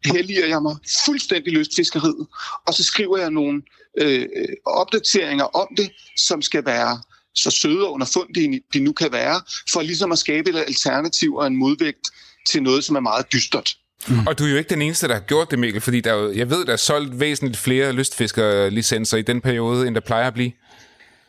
helliger 0.06 0.48
jeg 0.48 0.62
mig 0.62 0.76
fuldstændig 1.06 1.54
lystfiskeriet, 1.54 2.28
og 2.68 2.74
så 2.74 2.84
skriver 2.84 3.18
jeg 3.18 3.32
nogle 3.32 3.62
øh, 3.98 4.28
øh, 4.36 4.56
opdateringer 4.66 5.44
om 5.44 5.68
det, 5.78 5.92
som 6.18 6.42
skal 6.42 6.66
være 6.66 7.02
så 7.36 7.52
søde 7.52 7.88
og 7.88 7.94
underfundige 7.94 8.62
de 8.74 8.80
nu 8.80 8.92
kan 8.92 9.12
være, 9.12 9.42
for 9.72 9.82
ligesom 9.82 10.12
at 10.12 10.20
skabe 10.20 10.50
et 10.50 10.56
alternativ 10.68 11.36
og 11.36 11.48
en 11.48 11.56
modvægt 11.56 12.12
til 12.50 12.64
noget, 12.64 12.84
som 12.84 12.96
er 12.96 13.00
meget 13.00 13.26
dystert. 13.34 13.76
Mm. 14.08 14.28
Og 14.28 14.40
du 14.40 14.46
er 14.46 14.50
jo 14.50 14.58
ikke 14.58 14.70
den 14.70 14.82
eneste, 14.82 15.08
der 15.08 15.14
har 15.14 15.22
gjort 15.22 15.52
det, 15.52 15.60
Mikkel, 15.60 15.82
fordi 15.82 16.00
der 16.00 16.14
er 16.14 16.32
jeg 16.32 16.50
ved, 16.50 16.66
der 16.66 16.74
er 16.74 16.78
solgt 16.78 17.20
væsentligt 17.20 17.58
flere 17.58 17.94
lystfiskerlicenser 17.94 19.18
i 19.18 19.22
den 19.22 19.42
periode, 19.42 19.88
end 19.88 19.96
der 19.96 20.02
plejer 20.02 20.28
at 20.28 20.34
blive. 20.34 20.52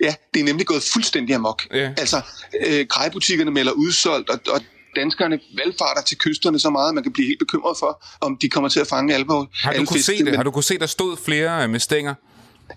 Ja, 0.02 0.14
det 0.34 0.40
er 0.40 0.44
nemlig 0.44 0.66
gået 0.66 0.82
fuldstændig 0.92 1.34
amok. 1.34 1.62
Ja. 1.74 1.92
Altså, 1.98 2.20
øh, 2.66 2.86
grejbutikkerne 2.88 3.50
melder 3.50 3.72
udsolgt, 3.72 4.30
og, 4.30 4.40
og 4.48 4.60
danskerne 4.96 5.40
valgfarter 5.56 6.02
til 6.02 6.18
kysterne 6.18 6.58
så 6.58 6.70
meget, 6.70 6.88
at 6.88 6.94
man 6.94 7.02
kan 7.02 7.12
blive 7.12 7.26
helt 7.26 7.38
bekymret 7.38 7.76
for, 7.78 8.04
om 8.20 8.36
de 8.36 8.48
kommer 8.48 8.68
til 8.68 8.80
at 8.80 8.86
fange 8.86 9.14
alle, 9.14 9.26
Har 9.26 9.72
du 9.72 9.84
kunne 9.84 10.02
se 10.02 10.24
det? 10.24 10.36
Har 10.36 10.42
du 10.42 10.50
kunne 10.50 10.64
se, 10.64 10.78
der 10.78 10.86
stod 10.86 11.16
flere 11.24 11.64
øh, 11.64 11.70
med 11.70 11.80
stænger? 11.80 12.14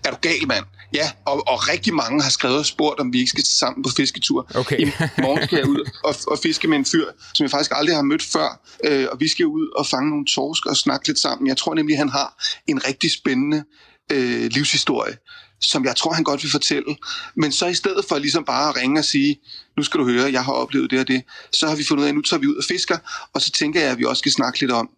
Er 0.08 0.12
du 0.12 0.18
gal, 0.20 0.48
mand? 0.48 0.64
Ja, 0.94 1.10
og, 1.24 1.48
og 1.48 1.68
rigtig 1.68 1.94
mange 1.94 2.22
har 2.22 2.30
skrevet 2.30 2.58
og 2.58 2.66
spurgt, 2.66 3.00
om 3.00 3.12
vi 3.12 3.18
ikke 3.18 3.30
skal 3.30 3.44
sammen 3.44 3.82
på 3.82 3.90
fisketur. 3.96 4.50
Okay. 4.54 4.78
I 4.80 4.84
morgen 5.18 5.42
skal 5.42 5.56
jeg 5.56 5.68
ud 5.68 5.90
og, 6.04 6.14
og 6.26 6.38
fiske 6.38 6.68
med 6.68 6.78
en 6.78 6.84
fyr, 6.84 7.04
som 7.34 7.44
jeg 7.44 7.50
faktisk 7.50 7.70
aldrig 7.74 7.96
har 7.96 8.02
mødt 8.02 8.22
før. 8.22 8.60
Øh, 8.84 9.06
og 9.12 9.20
vi 9.20 9.28
skal 9.28 9.46
ud 9.46 9.68
og 9.76 9.86
fange 9.86 10.10
nogle 10.10 10.26
torsk 10.26 10.66
og 10.66 10.76
snakke 10.76 11.06
lidt 11.06 11.18
sammen. 11.18 11.46
Jeg 11.48 11.56
tror 11.56 11.74
nemlig, 11.74 11.98
han 11.98 12.08
har 12.08 12.44
en 12.66 12.86
rigtig 12.86 13.12
spændende 13.12 13.64
øh, 14.12 14.50
livshistorie, 14.50 15.16
som 15.60 15.84
jeg 15.84 15.96
tror, 15.96 16.12
han 16.12 16.24
godt 16.24 16.42
vil 16.42 16.50
fortælle. 16.50 16.96
Men 17.36 17.52
så 17.52 17.66
i 17.66 17.74
stedet 17.74 18.04
for 18.08 18.18
ligesom 18.18 18.44
bare 18.44 18.68
at 18.68 18.76
ringe 18.76 19.00
og 19.00 19.04
sige, 19.04 19.40
nu 19.76 19.82
skal 19.82 20.00
du 20.00 20.04
høre, 20.04 20.32
jeg 20.32 20.44
har 20.44 20.52
oplevet 20.52 20.90
det 20.90 21.00
og 21.00 21.08
det, 21.08 21.22
så 21.52 21.68
har 21.68 21.76
vi 21.76 21.84
fundet 21.84 22.02
ud 22.02 22.06
af, 22.06 22.10
at 22.10 22.14
nu 22.14 22.22
tager 22.22 22.40
vi 22.40 22.46
ud 22.46 22.56
og 22.56 22.64
fisker. 22.68 22.98
Og 23.34 23.40
så 23.40 23.50
tænker 23.50 23.80
jeg, 23.80 23.90
at 23.90 23.98
vi 23.98 24.04
også 24.04 24.20
skal 24.20 24.32
snakke 24.32 24.60
lidt 24.60 24.70
om, 24.70 24.88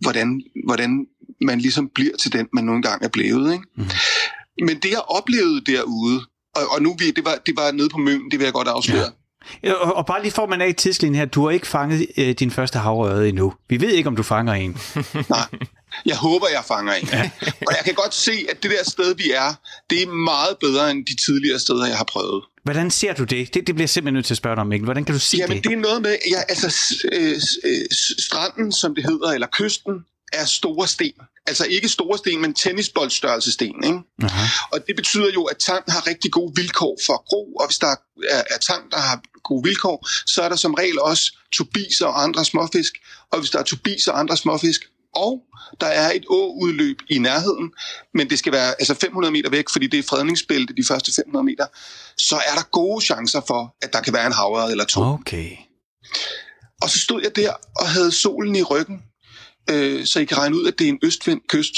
hvordan, 0.00 0.42
hvordan 0.64 1.06
man 1.40 1.60
ligesom 1.60 1.88
bliver 1.94 2.16
til 2.16 2.32
den, 2.32 2.48
man 2.52 2.64
nogle 2.64 2.82
gange 2.82 3.04
er 3.04 3.08
blevet. 3.08 3.52
Ikke? 3.52 3.64
Mm. 3.76 3.84
Men 4.58 4.78
det, 4.80 4.90
jeg 4.90 5.00
oplevede 5.00 5.64
derude, 5.64 6.20
og, 6.56 6.62
og 6.70 6.82
nu 6.82 6.96
vi, 6.98 7.10
det 7.10 7.24
var, 7.24 7.38
det 7.46 7.56
var 7.56 7.72
nede 7.72 7.88
på 7.88 7.98
Møn, 7.98 8.30
det 8.30 8.38
vil 8.38 8.44
jeg 8.44 8.52
godt 8.52 8.68
afsløre. 8.68 9.10
Ja. 9.64 9.72
Og, 9.72 9.96
og 9.96 10.06
bare 10.06 10.22
lige 10.22 10.32
for 10.32 10.46
man 10.46 10.60
er 10.60 10.64
i 10.66 10.72
tidslinjen 10.72 11.14
her, 11.14 11.24
du 11.24 11.44
har 11.44 11.50
ikke 11.50 11.66
fanget 11.66 12.06
øh, 12.16 12.34
din 12.38 12.50
første 12.50 12.78
havrøde 12.78 13.28
endnu. 13.28 13.54
Vi 13.68 13.80
ved 13.80 13.88
ikke, 13.88 14.08
om 14.08 14.16
du 14.16 14.22
fanger 14.22 14.52
en. 14.52 14.70
Nej, 15.28 15.48
jeg 16.06 16.16
håber, 16.16 16.46
jeg 16.52 16.64
fanger 16.68 16.92
en. 16.92 17.08
Ja. 17.12 17.30
og 17.42 17.72
jeg 17.76 17.82
kan 17.84 17.94
godt 17.94 18.14
se, 18.14 18.32
at 18.50 18.62
det 18.62 18.70
der 18.70 18.90
sted, 18.90 19.14
vi 19.16 19.30
er, 19.30 19.54
det 19.90 20.02
er 20.02 20.06
meget 20.06 20.56
bedre 20.60 20.90
end 20.90 21.06
de 21.06 21.16
tidligere 21.26 21.58
steder, 21.58 21.86
jeg 21.86 21.96
har 21.96 22.04
prøvet. 22.04 22.44
Hvordan 22.64 22.90
ser 22.90 23.14
du 23.14 23.24
det? 23.24 23.54
Det, 23.54 23.66
det 23.66 23.74
bliver 23.74 23.82
jeg 23.82 23.90
simpelthen 23.90 24.14
nødt 24.14 24.26
til 24.26 24.34
at 24.34 24.38
spørge 24.38 24.56
dig 24.56 24.60
om, 24.60 24.66
Mikkel. 24.66 24.84
Hvordan 24.84 25.04
kan 25.04 25.14
du 25.14 25.20
se 25.20 25.36
Jamen, 25.36 25.56
det? 25.56 25.64
det 25.64 25.72
er 25.72 25.76
noget 25.76 26.02
med, 26.02 26.16
ja, 26.30 26.40
altså 26.48 26.94
øh, 27.12 27.34
øh, 27.64 27.86
stranden, 28.18 28.72
som 28.72 28.94
det 28.94 29.04
hedder, 29.04 29.32
eller 29.32 29.46
kysten, 29.52 29.92
er 30.34 30.44
store 30.44 30.88
sten. 30.88 31.20
Altså 31.46 31.64
ikke 31.64 31.88
store 31.88 32.18
sten, 32.18 32.40
men 32.40 32.54
tennisboldstørrelse 32.54 33.52
sten, 33.52 33.84
ikke? 33.84 33.98
Aha. 34.22 34.46
Og 34.72 34.86
det 34.86 34.96
betyder 34.96 35.30
jo, 35.34 35.44
at 35.44 35.56
tang 35.56 35.84
har 35.88 36.06
rigtig 36.06 36.32
gode 36.32 36.52
vilkår 36.56 36.98
for 37.06 37.12
at 37.12 37.24
gro, 37.28 37.54
og 37.54 37.66
hvis 37.66 37.78
der 37.78 37.94
er, 38.30 38.42
er 38.50 38.58
tang, 38.58 38.90
der 38.90 38.98
har 38.98 39.20
gode 39.44 39.62
vilkår, 39.64 40.08
så 40.26 40.42
er 40.42 40.48
der 40.48 40.56
som 40.56 40.74
regel 40.74 41.00
også 41.00 41.36
tubiser 41.52 42.06
og 42.06 42.22
andre 42.22 42.44
småfisk. 42.44 42.92
Og 43.32 43.38
hvis 43.38 43.50
der 43.50 43.58
er 43.58 43.62
tubiser 43.62 44.12
og 44.12 44.18
andre 44.18 44.36
småfisk, 44.36 44.80
og 45.14 45.42
der 45.80 45.86
er 45.86 46.12
et 46.12 46.24
åudløb 46.28 46.98
i 47.10 47.18
nærheden, 47.18 47.72
men 48.14 48.30
det 48.30 48.38
skal 48.38 48.52
være 48.52 48.70
altså 48.78 48.94
500 48.94 49.32
meter 49.32 49.50
væk, 49.50 49.64
fordi 49.72 49.86
det 49.86 49.98
er 49.98 50.02
fredningsbælte 50.02 50.74
de 50.74 50.84
første 50.84 51.12
500 51.12 51.44
meter, 51.44 51.66
så 52.18 52.36
er 52.36 52.54
der 52.54 52.62
gode 52.62 53.04
chancer 53.04 53.40
for, 53.46 53.76
at 53.82 53.92
der 53.92 54.00
kan 54.00 54.12
være 54.12 54.26
en 54.26 54.32
havørred 54.32 54.70
eller 54.70 54.84
to. 54.84 55.00
Okay. 55.00 55.50
Og 56.82 56.90
så 56.90 56.98
stod 56.98 57.20
jeg 57.22 57.36
der 57.36 57.52
og 57.76 57.88
havde 57.88 58.12
solen 58.12 58.56
i 58.56 58.62
ryggen, 58.62 59.02
øh, 59.70 60.06
så 60.06 60.20
I 60.20 60.24
kan 60.24 60.38
regne 60.38 60.56
ud, 60.56 60.66
at 60.66 60.78
det 60.78 60.84
er 60.84 60.88
en 60.88 60.98
østvendt 61.02 61.48
kyst. 61.48 61.74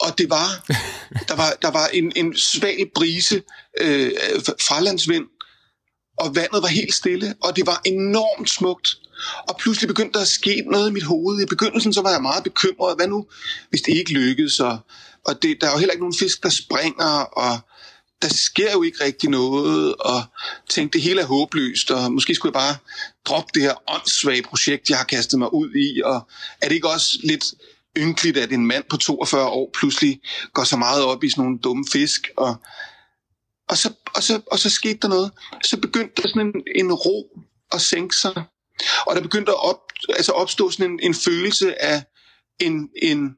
Og 0.00 0.18
det 0.18 0.30
var, 0.30 0.66
der 1.28 1.36
var, 1.36 1.56
der 1.62 1.70
var 1.70 1.86
en, 1.86 2.12
en 2.16 2.36
svag 2.36 2.90
brise, 2.94 3.42
øh, 3.80 4.12
fralandsvind, 4.68 5.26
og 6.18 6.36
vandet 6.36 6.62
var 6.62 6.68
helt 6.68 6.94
stille, 6.94 7.34
og 7.42 7.56
det 7.56 7.66
var 7.66 7.80
enormt 7.84 8.50
smukt. 8.50 8.96
Og 9.48 9.56
pludselig 9.58 9.88
begyndte 9.88 10.12
der 10.12 10.20
at 10.20 10.28
ske 10.28 10.62
noget 10.66 10.90
i 10.90 10.92
mit 10.92 11.02
hoved. 11.02 11.40
I 11.42 11.46
begyndelsen 11.46 11.92
så 11.92 12.02
var 12.02 12.10
jeg 12.10 12.22
meget 12.22 12.44
bekymret. 12.44 12.96
Hvad 12.96 13.06
nu, 13.06 13.26
hvis 13.70 13.82
det 13.82 13.94
ikke 13.94 14.12
lykkedes? 14.12 14.60
Og, 14.60 14.78
og 15.24 15.42
det, 15.42 15.58
der 15.60 15.66
er 15.66 15.72
jo 15.72 15.78
heller 15.78 15.92
ikke 15.92 16.02
nogen 16.02 16.18
fisk, 16.18 16.42
der 16.42 16.48
springer, 16.48 17.20
og 17.42 17.58
der 18.22 18.28
sker 18.28 18.72
jo 18.72 18.82
ikke 18.82 19.04
rigtig 19.04 19.30
noget, 19.30 19.94
og 19.94 20.22
tænkte, 20.68 20.98
det 20.98 21.04
hele 21.04 21.20
er 21.20 21.26
håbløst, 21.26 21.90
og 21.90 22.12
måske 22.12 22.34
skulle 22.34 22.50
jeg 22.50 22.60
bare 22.60 22.76
droppe 23.24 23.50
det 23.54 23.62
her 23.62 23.74
åndssvage 23.90 24.42
projekt, 24.42 24.90
jeg 24.90 24.98
har 24.98 25.04
kastet 25.04 25.38
mig 25.38 25.54
ud 25.54 25.74
i, 25.74 26.02
og 26.02 26.28
er 26.62 26.68
det 26.68 26.74
ikke 26.74 26.88
også 26.88 27.18
lidt 27.24 27.44
ynkeligt, 27.98 28.36
at 28.36 28.52
en 28.52 28.66
mand 28.66 28.84
på 28.90 28.96
42 28.96 29.46
år 29.46 29.70
pludselig 29.74 30.20
går 30.52 30.64
så 30.64 30.76
meget 30.76 31.04
op 31.04 31.24
i 31.24 31.30
sådan 31.30 31.44
nogle 31.44 31.58
dumme 31.58 31.84
fisk, 31.92 32.28
og, 32.36 32.56
og, 33.68 33.76
så, 33.76 33.92
og, 34.14 34.22
så, 34.22 34.40
og 34.46 34.58
så 34.58 34.70
skete 34.70 34.98
der 35.02 35.08
noget. 35.08 35.32
Så 35.64 35.76
begyndte 35.76 36.22
der 36.22 36.28
sådan 36.28 36.46
en, 36.46 36.62
en 36.76 36.92
ro 36.92 37.44
at 37.72 37.80
sænke 37.80 38.16
sig, 38.16 38.44
og 39.06 39.16
der 39.16 39.22
begyndte 39.22 39.52
at 39.52 39.64
op, 39.64 39.80
altså 40.08 40.32
opstå 40.32 40.70
sådan 40.70 40.90
en, 40.90 41.00
en 41.02 41.14
følelse 41.14 41.82
af 41.82 42.04
en, 42.60 42.88
en, 43.02 43.36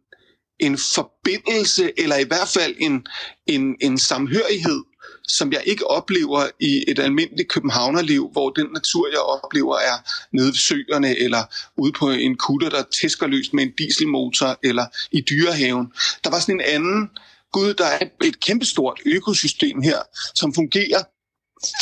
en 0.61 0.79
forbindelse, 0.79 1.92
eller 1.96 2.16
i 2.16 2.25
hvert 2.25 2.49
fald 2.49 2.75
en, 2.79 3.07
en, 3.46 3.77
en 3.81 3.99
samhørighed, 3.99 4.83
som 5.29 5.53
jeg 5.53 5.62
ikke 5.66 5.87
oplever 5.87 6.49
i 6.61 6.85
et 6.88 6.99
almindeligt 6.99 7.49
københavnerliv, 7.49 8.29
hvor 8.33 8.51
den 8.51 8.66
natur, 8.75 9.09
jeg 9.09 9.18
oplever, 9.20 9.77
er 9.77 9.96
nede 10.33 10.46
ved 10.46 10.55
søerne, 10.55 11.18
eller 11.18 11.42
ude 11.77 11.92
på 11.92 12.11
en 12.11 12.37
kutter, 12.37 12.68
der 12.68 12.83
tæsker 13.01 13.27
løs 13.27 13.53
med 13.53 13.62
en 13.62 13.73
dieselmotor, 13.79 14.59
eller 14.62 14.87
i 15.12 15.20
dyrehaven. 15.20 15.87
Der 16.25 16.31
var 16.31 16.40
sådan 16.40 16.55
en 16.55 16.66
anden, 16.66 17.11
gud, 17.53 17.75
der 17.75 17.87
er 17.87 18.07
et 18.25 18.40
kæmpestort 18.40 19.01
økosystem 19.07 19.83
her, 19.83 19.99
som 20.35 20.55
fungerer 20.55 21.03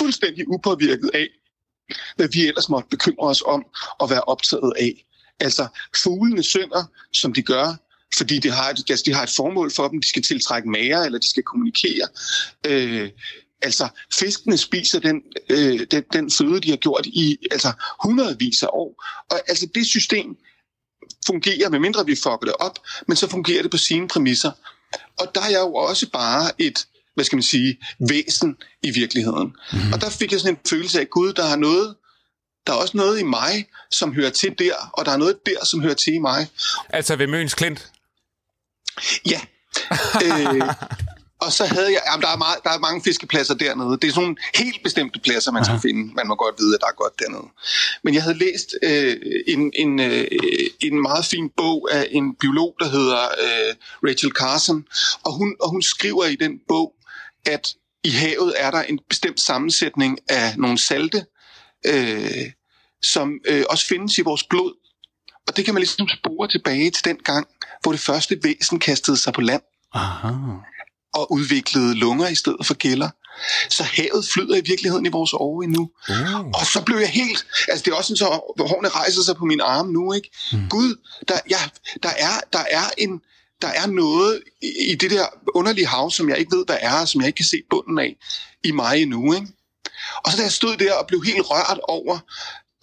fuldstændig 0.01 0.49
upåvirket 0.49 1.11
af, 1.15 1.29
hvad 2.17 2.29
vi 2.33 2.47
ellers 2.47 2.69
måtte 2.69 2.89
bekymre 2.89 3.29
os 3.29 3.43
om 3.47 3.65
og 3.99 4.11
være 4.11 4.21
optaget 4.21 4.73
af. 4.77 5.05
Altså, 5.41 5.67
fuglene 5.97 6.43
synger, 6.43 6.85
som 7.13 7.33
de 7.33 7.43
gør, 7.43 7.88
fordi 8.17 8.39
de 8.39 8.51
har, 8.51 8.71
et, 8.71 8.91
altså, 8.91 9.03
de 9.07 9.15
har 9.15 9.23
et 9.23 9.31
formål 9.37 9.73
for 9.77 9.89
dem. 9.89 10.01
De 10.01 10.09
skal 10.09 10.23
tiltrække 10.23 10.69
mager, 10.69 11.03
eller 11.03 11.19
de 11.19 11.31
skal 11.31 11.43
kommunikere. 11.43 12.09
Øh, 12.67 13.11
altså, 13.63 13.89
fiskene 14.19 14.57
spiser 14.57 15.01
den, 15.01 15.23
øh, 15.51 15.87
den, 15.91 16.05
den 16.13 16.31
føde, 16.31 16.61
de 16.61 16.71
har 16.71 16.77
gjort 16.77 17.07
i 17.07 17.37
altså, 17.51 17.73
hundredvis 18.05 18.63
af 18.63 18.69
år. 18.73 19.05
Og 19.31 19.41
altså, 19.49 19.69
det 19.75 19.87
system 19.87 20.37
fungerer, 21.27 21.69
medmindre 21.69 22.07
vi 22.07 22.15
fucker 22.15 22.45
det 22.45 22.55
op, 22.61 22.79
men 23.09 23.17
så 23.17 23.29
fungerer 23.29 23.63
det 23.63 23.71
på 23.71 23.77
sine 23.79 24.09
præmisser. 24.09 24.51
Og 25.19 25.27
der 25.35 25.41
er 25.41 25.49
jeg 25.49 25.61
jo 25.61 25.75
også 25.75 26.11
bare 26.11 26.51
et, 26.59 26.87
hvad 27.15 27.25
skal 27.25 27.37
man 27.37 27.43
sige, 27.43 27.79
væsen 28.09 28.57
i 28.83 28.91
virkeligheden. 28.91 29.57
Mm-hmm. 29.73 29.93
Og 29.93 30.01
der 30.01 30.11
fik 30.11 30.33
jeg 30.33 30.41
sådan 30.41 30.55
en 30.55 30.61
følelse 30.71 31.01
af, 31.01 31.11
Gud, 31.11 31.33
der 31.33 31.45
er 31.45 31.57
noget, 31.57 31.95
der 32.67 32.73
er 32.73 32.77
også 32.77 32.97
noget 32.97 33.21
i 33.21 33.23
mig, 33.23 33.69
som 33.91 34.15
hører 34.15 34.31
til 34.31 34.59
der, 34.59 34.75
og 34.93 35.05
der 35.05 35.13
er 35.13 35.17
noget 35.17 35.47
der, 35.47 35.65
som 35.65 35.81
hører 35.81 35.95
til 35.95 36.15
i 36.15 36.19
mig. 36.19 36.49
Altså 36.89 37.17
ved 37.17 37.27
Møns 37.27 37.55
Klint? 37.55 37.91
Ja. 39.27 39.41
øh, 40.27 40.75
og 41.41 41.53
så 41.53 41.65
havde 41.65 41.93
jeg, 41.93 42.03
jamen 42.07 42.23
der 42.23 42.29
er, 42.29 42.37
meget, 42.37 42.59
der 42.65 42.71
er 42.71 42.79
mange 42.79 43.03
fiskepladser 43.03 43.55
dernede. 43.55 43.99
Det 44.03 44.09
er 44.09 44.13
sådan 44.13 44.23
nogle 44.23 44.37
helt 44.55 44.83
bestemte 44.85 45.21
pladser, 45.21 45.53
man 45.53 45.65
skal 45.65 45.73
Aha. 45.73 45.81
finde. 45.89 46.15
Man 46.15 46.29
må 46.29 46.35
godt 46.35 46.55
vide, 46.59 46.75
at 46.75 46.81
der 46.81 46.87
er 46.87 47.03
godt 47.03 47.19
dernede. 47.19 47.49
Men 48.05 48.15
jeg 48.15 48.23
havde 48.23 48.39
læst 48.39 48.75
øh, 48.83 49.17
en, 49.47 49.73
en, 49.75 50.01
øh, 50.01 50.27
en 50.81 51.03
meget 51.03 51.25
fin 51.25 51.51
bog 51.57 51.89
af 51.93 52.09
en 52.11 52.35
biolog, 52.41 52.77
der 52.81 52.89
hedder 52.89 53.23
øh, 53.45 53.75
Rachel 54.09 54.31
Carson. 54.31 54.85
Og 55.25 55.33
hun, 55.33 55.57
og 55.61 55.71
hun 55.71 55.83
skriver 55.83 56.25
i 56.25 56.37
den 56.37 56.53
bog, 56.69 56.95
at 57.47 57.75
i 58.05 58.11
havet 58.11 58.55
er 58.57 58.71
der 58.71 58.83
en 58.83 58.99
bestemt 59.09 59.41
sammensætning 59.41 60.19
af 60.29 60.59
nogle 60.59 60.79
salte, 60.79 61.27
øh, 61.87 62.47
som 63.03 63.33
øh, 63.49 63.65
også 63.71 63.87
findes 63.87 64.19
i 64.19 64.23
vores 64.23 64.45
blod. 64.45 64.73
Og 65.49 65.57
det 65.57 65.65
kan 65.65 65.75
man 65.75 65.81
ligesom 65.81 66.09
spore 66.09 66.49
tilbage 66.49 66.91
til 66.91 67.05
den 67.05 67.17
gang, 67.17 67.47
hvor 67.83 67.93
det 67.93 68.01
første 68.01 68.39
væsen 68.43 68.79
kastede 68.79 69.17
sig 69.17 69.33
på 69.33 69.41
land 69.41 69.63
Aha. 69.95 70.29
og 71.15 71.33
udviklede 71.33 71.95
lunger 71.95 72.29
i 72.29 72.35
stedet 72.35 72.67
for 72.67 72.75
gælder. 72.75 73.11
Så 73.69 73.83
havet 73.83 74.29
flyder 74.33 74.57
i 74.57 74.63
virkeligheden 74.67 75.07
i 75.07 75.09
vores 75.09 75.33
år 75.33 75.63
endnu. 75.63 75.91
Uh. 76.09 76.47
Og 76.47 76.67
så 76.73 76.83
blev 76.87 76.99
jeg 76.99 77.09
helt... 77.09 77.47
Altså 77.69 77.85
det 77.85 77.93
er 77.93 77.97
også 77.97 78.09
sådan, 78.09 78.17
så 78.17 78.25
hårene 78.69 78.89
rejser 78.89 79.23
sig 79.23 79.37
på 79.37 79.45
min 79.45 79.61
arm 79.61 79.87
nu, 79.87 80.13
ikke? 80.13 80.31
Mm. 80.53 80.69
Gud, 80.69 80.95
der, 81.29 81.39
ja, 81.51 81.61
der, 82.03 82.09
er, 82.09 82.41
der, 82.53 82.65
er 82.71 82.91
en, 82.99 83.21
der 83.63 83.69
er 83.69 83.87
noget 83.87 84.43
i, 84.63 84.93
i 84.93 84.95
det 84.95 85.11
der 85.11 85.27
underlige 85.55 85.87
hav, 85.87 86.11
som 86.11 86.29
jeg 86.29 86.39
ikke 86.39 86.57
ved, 86.57 86.65
hvad 86.67 86.79
er, 86.81 87.05
som 87.05 87.21
jeg 87.21 87.27
ikke 87.27 87.37
kan 87.37 87.45
se 87.45 87.63
bunden 87.71 87.99
af 87.99 88.17
i 88.65 88.71
mig 88.71 89.03
endnu, 89.03 89.35
ikke? 89.35 89.47
Og 90.25 90.33
så 90.33 90.37
da 90.37 90.43
jeg 90.43 90.53
stod 90.53 90.77
der 90.77 90.95
og 90.95 91.07
blev 91.07 91.25
helt 91.25 91.51
rørt 91.51 91.81
over 91.83 92.19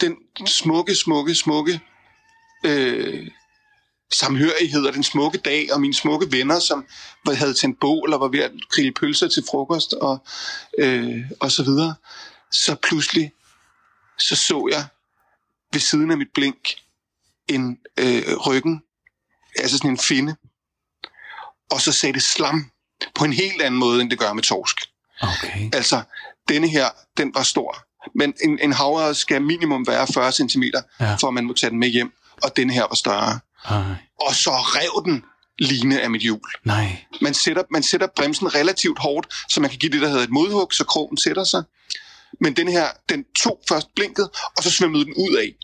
den 0.01 0.15
smukke, 0.47 0.95
smukke, 0.95 1.35
smukke 1.35 1.79
øh, 2.65 3.27
samhørighed 4.13 4.85
og 4.85 4.93
den 4.93 5.03
smukke 5.03 5.37
dag, 5.37 5.73
og 5.73 5.81
mine 5.81 5.93
smukke 5.93 6.31
venner, 6.31 6.59
som 6.59 6.85
havde 7.33 7.53
tændt 7.53 7.79
bål 7.79 8.13
og 8.13 8.19
var 8.19 8.27
ved 8.27 8.39
at 8.39 8.51
grille 8.69 8.91
pølser 8.91 9.27
til 9.27 9.43
frokost 9.49 9.93
og, 9.93 10.25
øh, 10.79 11.19
og 11.39 11.51
så 11.51 11.63
videre. 11.63 11.95
Så 12.51 12.75
pludselig, 12.83 13.31
så 14.19 14.35
så 14.35 14.67
jeg 14.71 14.85
ved 15.73 15.79
siden 15.81 16.11
af 16.11 16.17
mit 16.17 16.27
blink 16.33 16.75
en 17.47 17.77
øh, 17.99 18.37
ryggen, 18.47 18.81
altså 19.59 19.77
sådan 19.77 19.91
en 19.91 19.97
finde, 19.97 20.35
og 21.71 21.81
så 21.81 21.91
sagde 21.91 22.13
det 22.13 22.23
slam 22.23 22.71
på 23.15 23.25
en 23.25 23.33
helt 23.33 23.61
anden 23.61 23.79
måde, 23.79 24.01
end 24.01 24.09
det 24.09 24.19
gør 24.19 24.33
med 24.33 24.43
torsk. 24.43 24.77
Okay. 25.21 25.69
Altså, 25.73 26.01
denne 26.49 26.67
her, 26.67 26.89
den 27.17 27.35
var 27.35 27.43
stor. 27.43 27.77
Men 28.15 28.33
en, 28.43 28.59
en 28.59 28.73
havre 28.73 29.15
skal 29.15 29.41
minimum 29.41 29.87
være 29.87 30.07
40 30.13 30.31
cm, 30.31 30.63
Ja. 30.63 31.05
ja. 31.05 31.15
for 31.15 31.27
at 31.27 31.33
man 31.33 31.45
må 31.45 31.53
tage 31.53 31.69
den 31.69 31.79
med 31.79 31.87
hjem. 31.87 32.13
Og 32.43 32.57
denne 32.57 32.73
her 32.73 32.81
var 32.81 32.95
større. 32.95 33.39
Ej. 33.65 33.95
Og 34.21 34.35
så 34.35 34.51
rev 34.51 35.05
den 35.05 35.23
line 35.59 36.01
af 36.01 36.09
mit 36.09 36.21
hjul. 36.21 36.39
Nej. 36.63 37.05
Man 37.21 37.33
sætter, 37.33 37.63
man 37.71 37.83
sætter 37.83 38.07
bremsen 38.15 38.55
relativt 38.55 38.99
hårdt, 38.99 39.27
så 39.49 39.59
man 39.59 39.69
kan 39.69 39.79
give 39.79 39.91
det, 39.91 40.01
der 40.01 40.07
hedder 40.07 40.23
et 40.23 40.29
modhug, 40.29 40.73
så 40.73 40.83
krogen 40.83 41.17
sætter 41.17 41.43
sig. 41.43 41.63
Men 42.41 42.55
den 42.55 42.67
her, 42.67 42.87
den 43.09 43.25
tog 43.43 43.59
først 43.69 43.87
blinket, 43.95 44.29
og 44.57 44.63
så 44.63 44.71
svømmede 44.71 45.05
den 45.05 45.13
ud 45.13 45.35
af. 45.35 45.55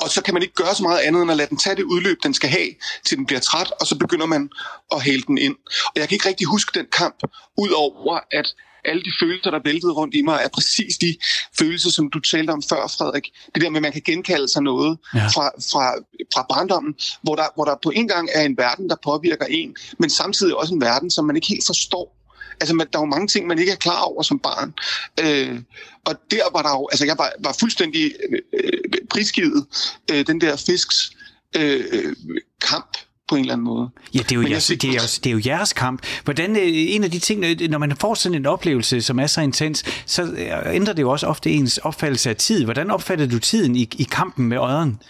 Og 0.00 0.10
så 0.10 0.22
kan 0.22 0.34
man 0.34 0.42
ikke 0.42 0.54
gøre 0.54 0.74
så 0.74 0.82
meget 0.82 0.98
andet, 0.98 1.22
end 1.22 1.30
at 1.30 1.36
lade 1.36 1.48
den 1.48 1.58
tage 1.58 1.76
det 1.76 1.82
udløb, 1.82 2.18
den 2.22 2.34
skal 2.34 2.50
have, 2.50 2.68
til 3.06 3.16
den 3.16 3.26
bliver 3.26 3.40
træt, 3.40 3.72
og 3.80 3.86
så 3.86 3.98
begynder 3.98 4.26
man 4.26 4.50
at 4.92 5.02
hælde 5.02 5.22
den 5.26 5.38
ind. 5.38 5.56
Og 5.86 5.92
jeg 5.96 6.08
kan 6.08 6.16
ikke 6.16 6.28
rigtig 6.28 6.46
huske 6.46 6.78
den 6.78 6.86
kamp, 6.92 7.16
udover 7.56 8.20
at 8.30 8.46
alle 8.90 9.02
de 9.02 9.12
følelser, 9.20 9.50
der 9.50 9.60
væltede 9.64 9.92
rundt 9.92 10.14
i 10.14 10.22
mig, 10.22 10.40
er 10.44 10.48
præcis 10.48 10.98
de 10.98 11.16
følelser, 11.58 11.90
som 11.90 12.10
du 12.10 12.20
talte 12.20 12.50
om 12.50 12.62
før, 12.68 12.92
Frederik. 12.98 13.26
Det 13.54 13.62
der 13.62 13.70
med, 13.70 13.76
at 13.76 13.82
man 13.82 13.92
kan 13.92 14.02
genkalde 14.04 14.48
sig 14.48 14.62
noget 14.62 14.98
Ja. 15.14 15.26
fra, 15.26 15.46
fra, 15.72 15.94
fra 16.34 16.46
barndommen, 16.52 16.94
hvor 17.22 17.34
der, 17.36 17.46
hvor 17.54 17.64
der 17.64 17.74
på 17.82 17.90
en 17.90 18.08
gang 18.08 18.28
er 18.34 18.42
en 18.42 18.56
verden, 18.56 18.88
der 18.90 18.96
påvirker 19.04 19.46
en, 19.46 19.76
men 19.98 20.10
samtidig 20.10 20.56
også 20.56 20.74
en 20.74 20.80
verden, 20.80 21.10
som 21.10 21.24
man 21.24 21.36
ikke 21.36 21.48
helt 21.48 21.66
forstår. 21.66 22.14
Altså, 22.60 22.74
man, 22.74 22.86
der 22.92 22.98
er 22.98 23.02
jo 23.02 23.06
mange 23.06 23.28
ting, 23.28 23.46
man 23.46 23.58
ikke 23.58 23.72
er 23.72 23.76
klar 23.76 24.00
over 24.00 24.22
som 24.22 24.38
barn. 24.38 24.74
Øh, 25.20 25.60
og 26.04 26.14
der 26.30 26.42
var 26.52 26.62
der 26.62 26.70
jo, 26.70 26.88
altså 26.92 27.04
jeg 27.06 27.18
var, 27.18 27.32
var 27.40 27.56
fuldstændig 27.60 28.12
øh, 28.52 28.72
prisgivet 29.10 29.66
øh, 30.12 30.26
den 30.26 30.40
der 30.40 30.56
fisks 30.56 31.10
øh, 31.56 32.14
kamp 32.60 32.96
på 33.28 33.34
en 33.34 33.40
eller 33.40 33.52
anden 33.52 33.64
måde. 33.64 33.88
Ja, 34.14 34.18
det 34.18 34.32
er, 34.32 34.36
jo 34.36 34.48
jeres, 34.48 34.66
fik- 34.66 34.82
det, 34.82 34.90
er 34.90 34.94
jo, 34.94 35.00
det 35.24 35.26
er 35.26 35.30
jo 35.30 35.40
jeres 35.46 35.72
kamp. 35.72 36.06
Hvordan, 36.24 36.56
øh, 36.56 36.62
en 36.64 37.04
af 37.04 37.10
de 37.10 37.18
ting, 37.18 37.40
når 37.70 37.78
man 37.78 37.96
får 37.96 38.14
sådan 38.14 38.36
en 38.38 38.46
oplevelse, 38.46 39.02
som 39.02 39.18
er 39.18 39.26
så 39.26 39.40
intens, 39.40 39.84
så 40.06 40.22
øh, 40.22 40.74
ændrer 40.74 40.92
det 40.92 41.02
jo 41.02 41.10
også 41.10 41.26
ofte 41.26 41.50
ens 41.50 41.78
opfattelse 41.78 42.30
af 42.30 42.36
tid. 42.36 42.64
Hvordan 42.64 42.90
opfatter 42.90 43.26
du 43.26 43.38
tiden 43.38 43.76
i, 43.76 43.88
i 43.98 44.06
kampen 44.10 44.48
med 44.48 44.56
øjen? 44.56 45.00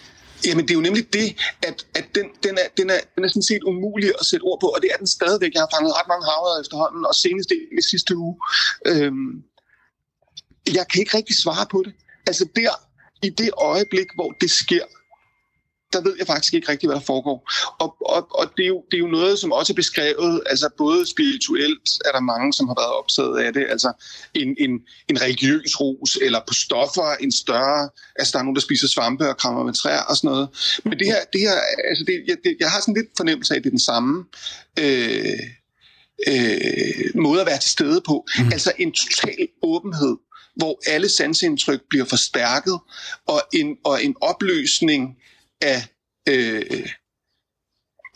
Jamen, 0.46 0.64
det 0.64 0.70
er 0.70 0.74
jo 0.74 0.80
nemlig 0.80 1.12
det, 1.12 1.36
at, 1.62 1.86
at 1.94 2.04
den, 2.14 2.26
den, 2.42 2.54
er, 2.62 2.68
den, 2.76 2.90
er, 2.90 3.00
den 3.14 3.24
er 3.24 3.28
sådan 3.28 3.42
set 3.42 3.62
umulig 3.62 4.12
at 4.20 4.26
sætte 4.26 4.44
ord 4.44 4.58
på, 4.60 4.66
og 4.66 4.78
det 4.82 4.90
er 4.94 4.96
den 4.96 5.06
stadigvæk. 5.06 5.50
Jeg 5.54 5.62
har 5.62 5.70
fanget 5.76 5.92
ret 5.98 6.08
mange 6.12 6.24
havre 6.30 6.60
efterhånden, 6.62 7.02
og 7.10 7.14
senest 7.14 7.50
i, 7.50 7.60
i 7.78 7.82
sidste 7.90 8.16
uge. 8.16 8.34
Øhm, 8.86 9.30
jeg 10.78 10.84
kan 10.90 11.00
ikke 11.02 11.16
rigtig 11.16 11.36
svare 11.44 11.66
på 11.70 11.82
det. 11.86 11.92
Altså 12.26 12.44
der, 12.56 12.70
i 13.22 13.30
det 13.40 13.50
øjeblik, 13.58 14.06
hvor 14.14 14.30
det 14.40 14.50
sker, 14.50 14.84
der 15.92 16.00
ved 16.00 16.14
jeg 16.18 16.26
faktisk 16.26 16.54
ikke 16.54 16.68
rigtig, 16.72 16.86
hvad 16.86 16.96
der 16.96 17.02
foregår. 17.12 17.50
Og, 17.78 17.96
og, 18.00 18.26
og 18.38 18.44
det, 18.56 18.62
er 18.62 18.66
jo, 18.66 18.84
det 18.90 18.96
er 18.96 19.04
jo 19.06 19.06
noget, 19.06 19.38
som 19.38 19.52
også 19.52 19.72
er 19.72 19.74
beskrevet, 19.74 20.42
altså 20.46 20.68
både 20.78 21.06
spirituelt 21.10 21.88
er 22.04 22.12
der 22.12 22.20
mange, 22.20 22.52
som 22.52 22.68
har 22.68 22.76
været 22.80 22.92
optaget 23.00 23.38
af 23.44 23.52
det, 23.52 23.66
altså 23.70 23.92
en, 24.34 24.56
en, 24.58 24.70
en 25.08 25.22
religiøs 25.22 25.80
rus, 25.80 26.18
eller 26.22 26.40
på 26.48 26.54
stoffer, 26.54 27.16
en 27.20 27.32
større, 27.32 27.88
altså 28.18 28.32
der 28.32 28.38
er 28.38 28.42
nogen, 28.42 28.56
der 28.56 28.60
spiser 28.60 28.88
svampe 28.88 29.28
og 29.28 29.36
krammer 29.36 29.64
med 29.64 29.74
træer 29.74 30.02
og 30.02 30.16
sådan 30.16 30.28
noget. 30.30 30.48
Men 30.84 30.98
det 30.98 31.06
her, 31.06 31.20
det 31.32 31.40
her 31.40 31.56
altså 31.88 32.04
det, 32.06 32.14
jeg, 32.28 32.36
det, 32.44 32.56
jeg 32.60 32.70
har 32.70 32.80
sådan 32.80 32.94
lidt 32.94 33.10
fornemmelse 33.16 33.54
af, 33.54 33.58
at 33.58 33.64
det 33.64 33.68
er 33.68 33.78
den 33.78 33.88
samme 33.92 34.24
øh, 34.78 35.40
øh, 36.28 37.22
måde 37.22 37.40
at 37.40 37.46
være 37.46 37.58
til 37.58 37.70
stede 37.70 38.00
på. 38.00 38.26
Mm. 38.38 38.52
Altså 38.52 38.72
en 38.78 38.92
total 38.92 39.48
åbenhed, 39.62 40.16
hvor 40.56 40.80
alle 40.86 41.08
sanseindtryk 41.08 41.80
bliver 41.90 42.04
forstærket, 42.04 42.78
og 43.26 43.40
en, 43.52 43.76
og 43.84 44.04
en 44.04 44.14
opløsning 44.20 45.16
af, 45.60 45.80
øh, 46.28 46.86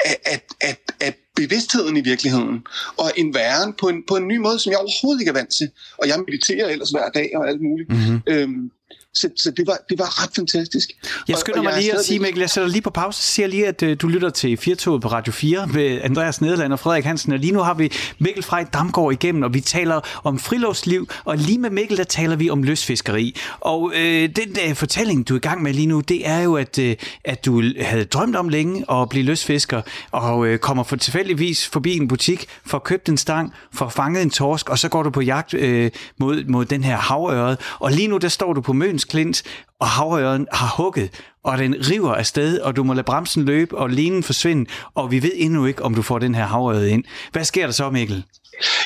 af, 0.05 0.17
af, 0.27 0.41
af, 0.61 0.77
af 1.01 1.15
bevidstheden 1.37 1.97
i 1.97 2.01
virkeligheden, 2.01 2.67
og 2.97 3.13
en 3.17 3.35
væren 3.35 3.73
på 3.81 3.89
en, 3.89 4.05
på 4.09 4.17
en 4.17 4.29
ny 4.29 4.37
måde, 4.37 4.59
som 4.59 4.71
jeg 4.71 4.79
overhovedet 4.79 5.21
ikke 5.21 5.31
er 5.31 5.41
vant 5.41 5.53
til. 5.59 5.71
Og 5.99 6.09
jeg 6.09 6.19
mediterer 6.27 6.69
ellers 6.69 6.91
hver 6.91 7.09
dag 7.09 7.31
og 7.35 7.49
alt 7.49 7.61
muligt. 7.61 7.89
Mm-hmm. 7.91 8.21
Øhm, 8.27 8.71
så 9.15 9.29
så 9.37 9.51
det, 9.51 9.67
var, 9.67 9.79
det 9.91 9.99
var 9.99 10.23
ret 10.23 10.31
fantastisk. 10.37 10.89
Jeg 11.29 11.35
Og- 11.37 11.41
skynder 11.41 11.59
og 11.59 11.65
mig 11.65 11.73
er 11.73 11.77
lige 11.81 11.93
at 11.99 12.05
sige, 12.05 12.19
Mikkel, 12.19 12.41
jeg 12.41 12.51
sætter 12.51 12.69
lige 12.71 12.83
på 12.83 12.91
pause, 12.91 13.23
så 13.23 13.29
siger 13.29 13.47
lige, 13.47 13.67
at 13.67 13.83
øh, 13.83 13.97
du 14.03 14.09
lytter 14.09 14.31
til 14.31 14.57
Firtoget 14.57 15.03
på 15.03 15.09
Radio 15.09 15.33
4 15.33 15.67
med 15.67 16.01
Andreas 16.03 16.41
Nederland 16.41 16.73
og 16.73 16.79
Frederik 16.79 17.05
Hansen, 17.05 17.33
og 17.33 17.39
lige 17.39 17.53
nu 17.53 17.59
har 17.61 17.75
vi 17.75 17.93
Mikkel 18.19 18.43
Frej 18.43 18.65
Damgaard 18.73 19.13
igennem, 19.13 19.43
og 19.43 19.55
vi 19.55 19.61
taler 19.61 20.01
om 20.25 20.39
friluftsliv, 20.39 21.09
og 21.25 21.37
lige 21.39 21.59
med 21.59 21.71
Mikkel, 21.71 21.97
der 21.97 22.05
taler 22.05 22.37
vi 22.37 22.51
om 22.51 22.63
løsfiskeri. 22.63 23.37
Og 23.61 23.93
øh, 23.97 24.29
den 24.37 24.55
der 24.55 24.75
fortælling, 24.75 25.29
du 25.29 25.35
er 25.35 25.39
i 25.39 25.41
gang 25.41 25.63
med 25.63 25.73
lige 25.75 25.87
nu, 25.87 26.01
det 26.01 26.29
er 26.29 26.41
jo, 26.41 26.57
at, 26.57 26.79
øh, 26.79 26.97
at 27.25 27.45
du 27.45 27.63
havde 27.81 28.05
drømt 28.05 28.37
om 28.37 28.49
længe 28.49 28.85
at 28.93 29.09
blive 29.09 29.25
løsfisker, 29.25 29.83
og 30.11 30.47
øh, 30.47 30.59
kommer 30.59 30.83
for 30.85 30.97
tilfældigvis 30.97 31.69
forbi 31.69 31.97
en 31.97 32.09
butik, 32.09 32.47
får 32.67 32.79
købt 32.79 33.09
en 33.09 33.17
stang, 33.17 33.53
får 33.75 33.89
fanget 33.89 34.23
en 34.23 34.31
torsk, 34.31 34.69
og 34.69 34.79
så 34.79 34.89
går 34.89 35.03
du 35.03 35.11
på 35.11 35.21
jagt 35.21 35.55
øh, 35.55 35.91
mod, 36.19 36.45
mod 36.45 36.65
den 36.65 36.85
her 36.85 36.97
havøret, 36.97 37.59
og 37.79 37.93
lige 37.93 38.09
nu 38.09 38.19
der 38.19 38.29
står 38.29 38.53
du 38.53 38.61
på 38.61 38.73
Møns 38.73 39.02
Klint, 39.05 39.43
og 39.81 39.89
havøreden 39.89 40.47
har 40.53 40.75
hugget, 40.77 41.21
og 41.45 41.59
den 41.59 41.75
river 41.91 42.15
afsted, 42.15 42.59
og 42.61 42.77
du 42.77 42.85
må 42.85 42.95
lade 42.95 43.05
bremsen 43.05 43.45
løbe, 43.45 43.79
og 43.79 43.91
linen 43.91 44.23
forsvinde, 44.23 44.71
og 44.95 45.11
vi 45.11 45.23
ved 45.23 45.33
endnu 45.35 45.67
ikke, 45.67 45.83
om 45.83 45.95
du 45.95 46.03
får 46.03 46.19
den 46.19 46.35
her 46.35 46.47
havørede 46.47 46.91
ind. 46.91 47.05
Hvad 47.33 47.45
sker 47.45 47.67
der 47.67 47.73
så, 47.73 47.91
Mikkel? 47.91 48.25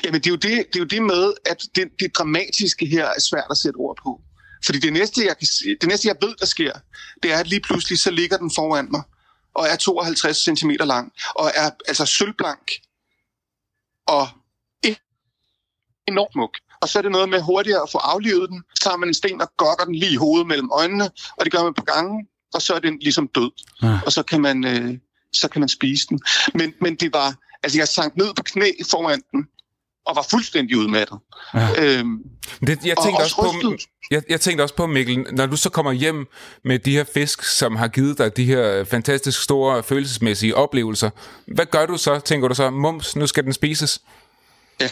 Jamen, 0.05 0.21
det 0.21 0.27
er, 0.27 0.31
jo 0.31 0.37
det, 0.37 0.51
det 0.51 0.77
er 0.77 0.81
jo 0.81 0.85
det 0.85 1.03
med, 1.03 1.33
at 1.47 1.63
det, 1.77 1.89
det 2.01 2.15
dramatiske 2.19 2.87
her 2.87 3.05
er 3.07 3.21
svært 3.31 3.47
at 3.51 3.57
sætte 3.57 3.77
ord 3.77 3.97
på. 4.03 4.21
Fordi 4.65 4.79
det 4.79 4.93
næste, 4.93 5.27
jeg 5.27 5.39
kan, 5.39 5.47
se- 5.47 5.77
det 5.81 5.89
næste, 5.89 6.09
jeg 6.09 6.17
ved, 6.21 6.35
der 6.41 6.47
sker, 6.47 6.73
det 7.23 7.33
er, 7.33 7.39
at 7.39 7.47
lige 7.47 7.61
pludselig, 7.61 7.99
så 7.99 8.11
ligger 8.11 8.37
den 8.37 8.51
foran 8.55 8.89
mig, 8.91 9.03
og 9.55 9.67
er 9.67 9.77
52 9.77 10.37
cm 10.37 10.71
lang, 10.81 11.13
og 11.35 11.51
er 11.55 11.71
altså 11.89 12.07
sølvblank, 12.07 12.71
og 14.07 14.29
e- 14.87 16.05
enormt 16.09 16.35
muk. 16.37 16.51
Og 16.83 16.89
så 16.89 16.99
er 16.99 17.03
det 17.03 17.11
noget 17.11 17.29
med 17.29 17.41
hurtigere 17.41 17.83
at 17.83 17.89
få 17.93 17.99
aflivet 17.99 18.51
den. 18.51 18.63
Så 18.75 18.83
tager 18.83 18.97
man 18.97 19.09
en 19.09 19.15
sten 19.15 19.41
og 19.41 19.49
gokker 19.57 19.85
den 19.85 19.95
lige 19.95 20.13
i 20.13 20.17
hovedet 20.17 20.47
mellem 20.47 20.71
øjnene, 20.73 21.05
og 21.37 21.45
det 21.45 21.53
gør 21.53 21.63
man 21.63 21.75
på 21.75 21.83
gangen, 21.83 22.27
og 22.55 22.63
så 22.63 22.75
er 22.75 22.79
den 22.79 22.99
ligesom 22.99 23.29
død. 23.35 23.51
Ja. 23.83 23.99
Og 24.07 24.13
så 24.13 24.23
kan 24.23 24.41
man, 24.41 24.65
øh, 24.65 24.99
så 25.33 25.49
kan 25.49 25.61
man 25.61 25.69
spise 25.69 26.07
den. 26.09 26.21
Men, 26.55 26.75
men 26.81 26.95
det 26.95 27.13
var, 27.13 27.35
altså 27.63 27.79
jeg 27.79 27.89
sank 27.89 28.17
ned 28.17 28.35
på 28.37 28.43
knæ 28.43 28.71
foran 28.91 29.23
den, 29.33 29.47
og 30.07 30.17
var 30.17 30.27
fuldstændig 30.31 30.77
udmattet. 30.79 31.19
Ja. 31.55 31.69
Øhm, 31.79 32.19
Det, 32.67 32.87
jeg, 32.87 32.99
Og 32.99 33.05
tænkte 33.05 33.23
også 33.23 33.37
også 33.39 33.59
på, 33.63 33.77
jeg, 34.11 34.23
jeg 34.29 34.41
tænkte 34.41 34.63
også 34.63 34.75
på, 34.75 34.87
Mikkel, 34.87 35.27
når 35.33 35.47
du 35.47 35.57
så 35.57 35.71
kommer 35.71 35.93
hjem 35.93 36.27
med 36.65 36.79
de 36.79 36.93
her 36.93 37.05
fisk, 37.15 37.45
som 37.45 37.77
har 37.77 37.89
givet 37.89 38.19
dig 38.19 38.37
de 38.37 38.45
her 38.45 38.85
fantastisk 38.85 39.43
store 39.43 39.83
følelsesmæssige 39.83 40.57
oplevelser, 40.57 41.11
hvad 41.47 41.67
gør 41.67 41.87
du 41.87 41.97
så? 41.97 42.19
Tænker 42.19 42.49
du 42.49 42.55
så, 42.55 42.71
mums, 42.71 43.17
nu 43.17 43.27
skal 43.27 43.45
den 43.45 43.53
spises? 43.53 44.01
Ja. 44.81 44.89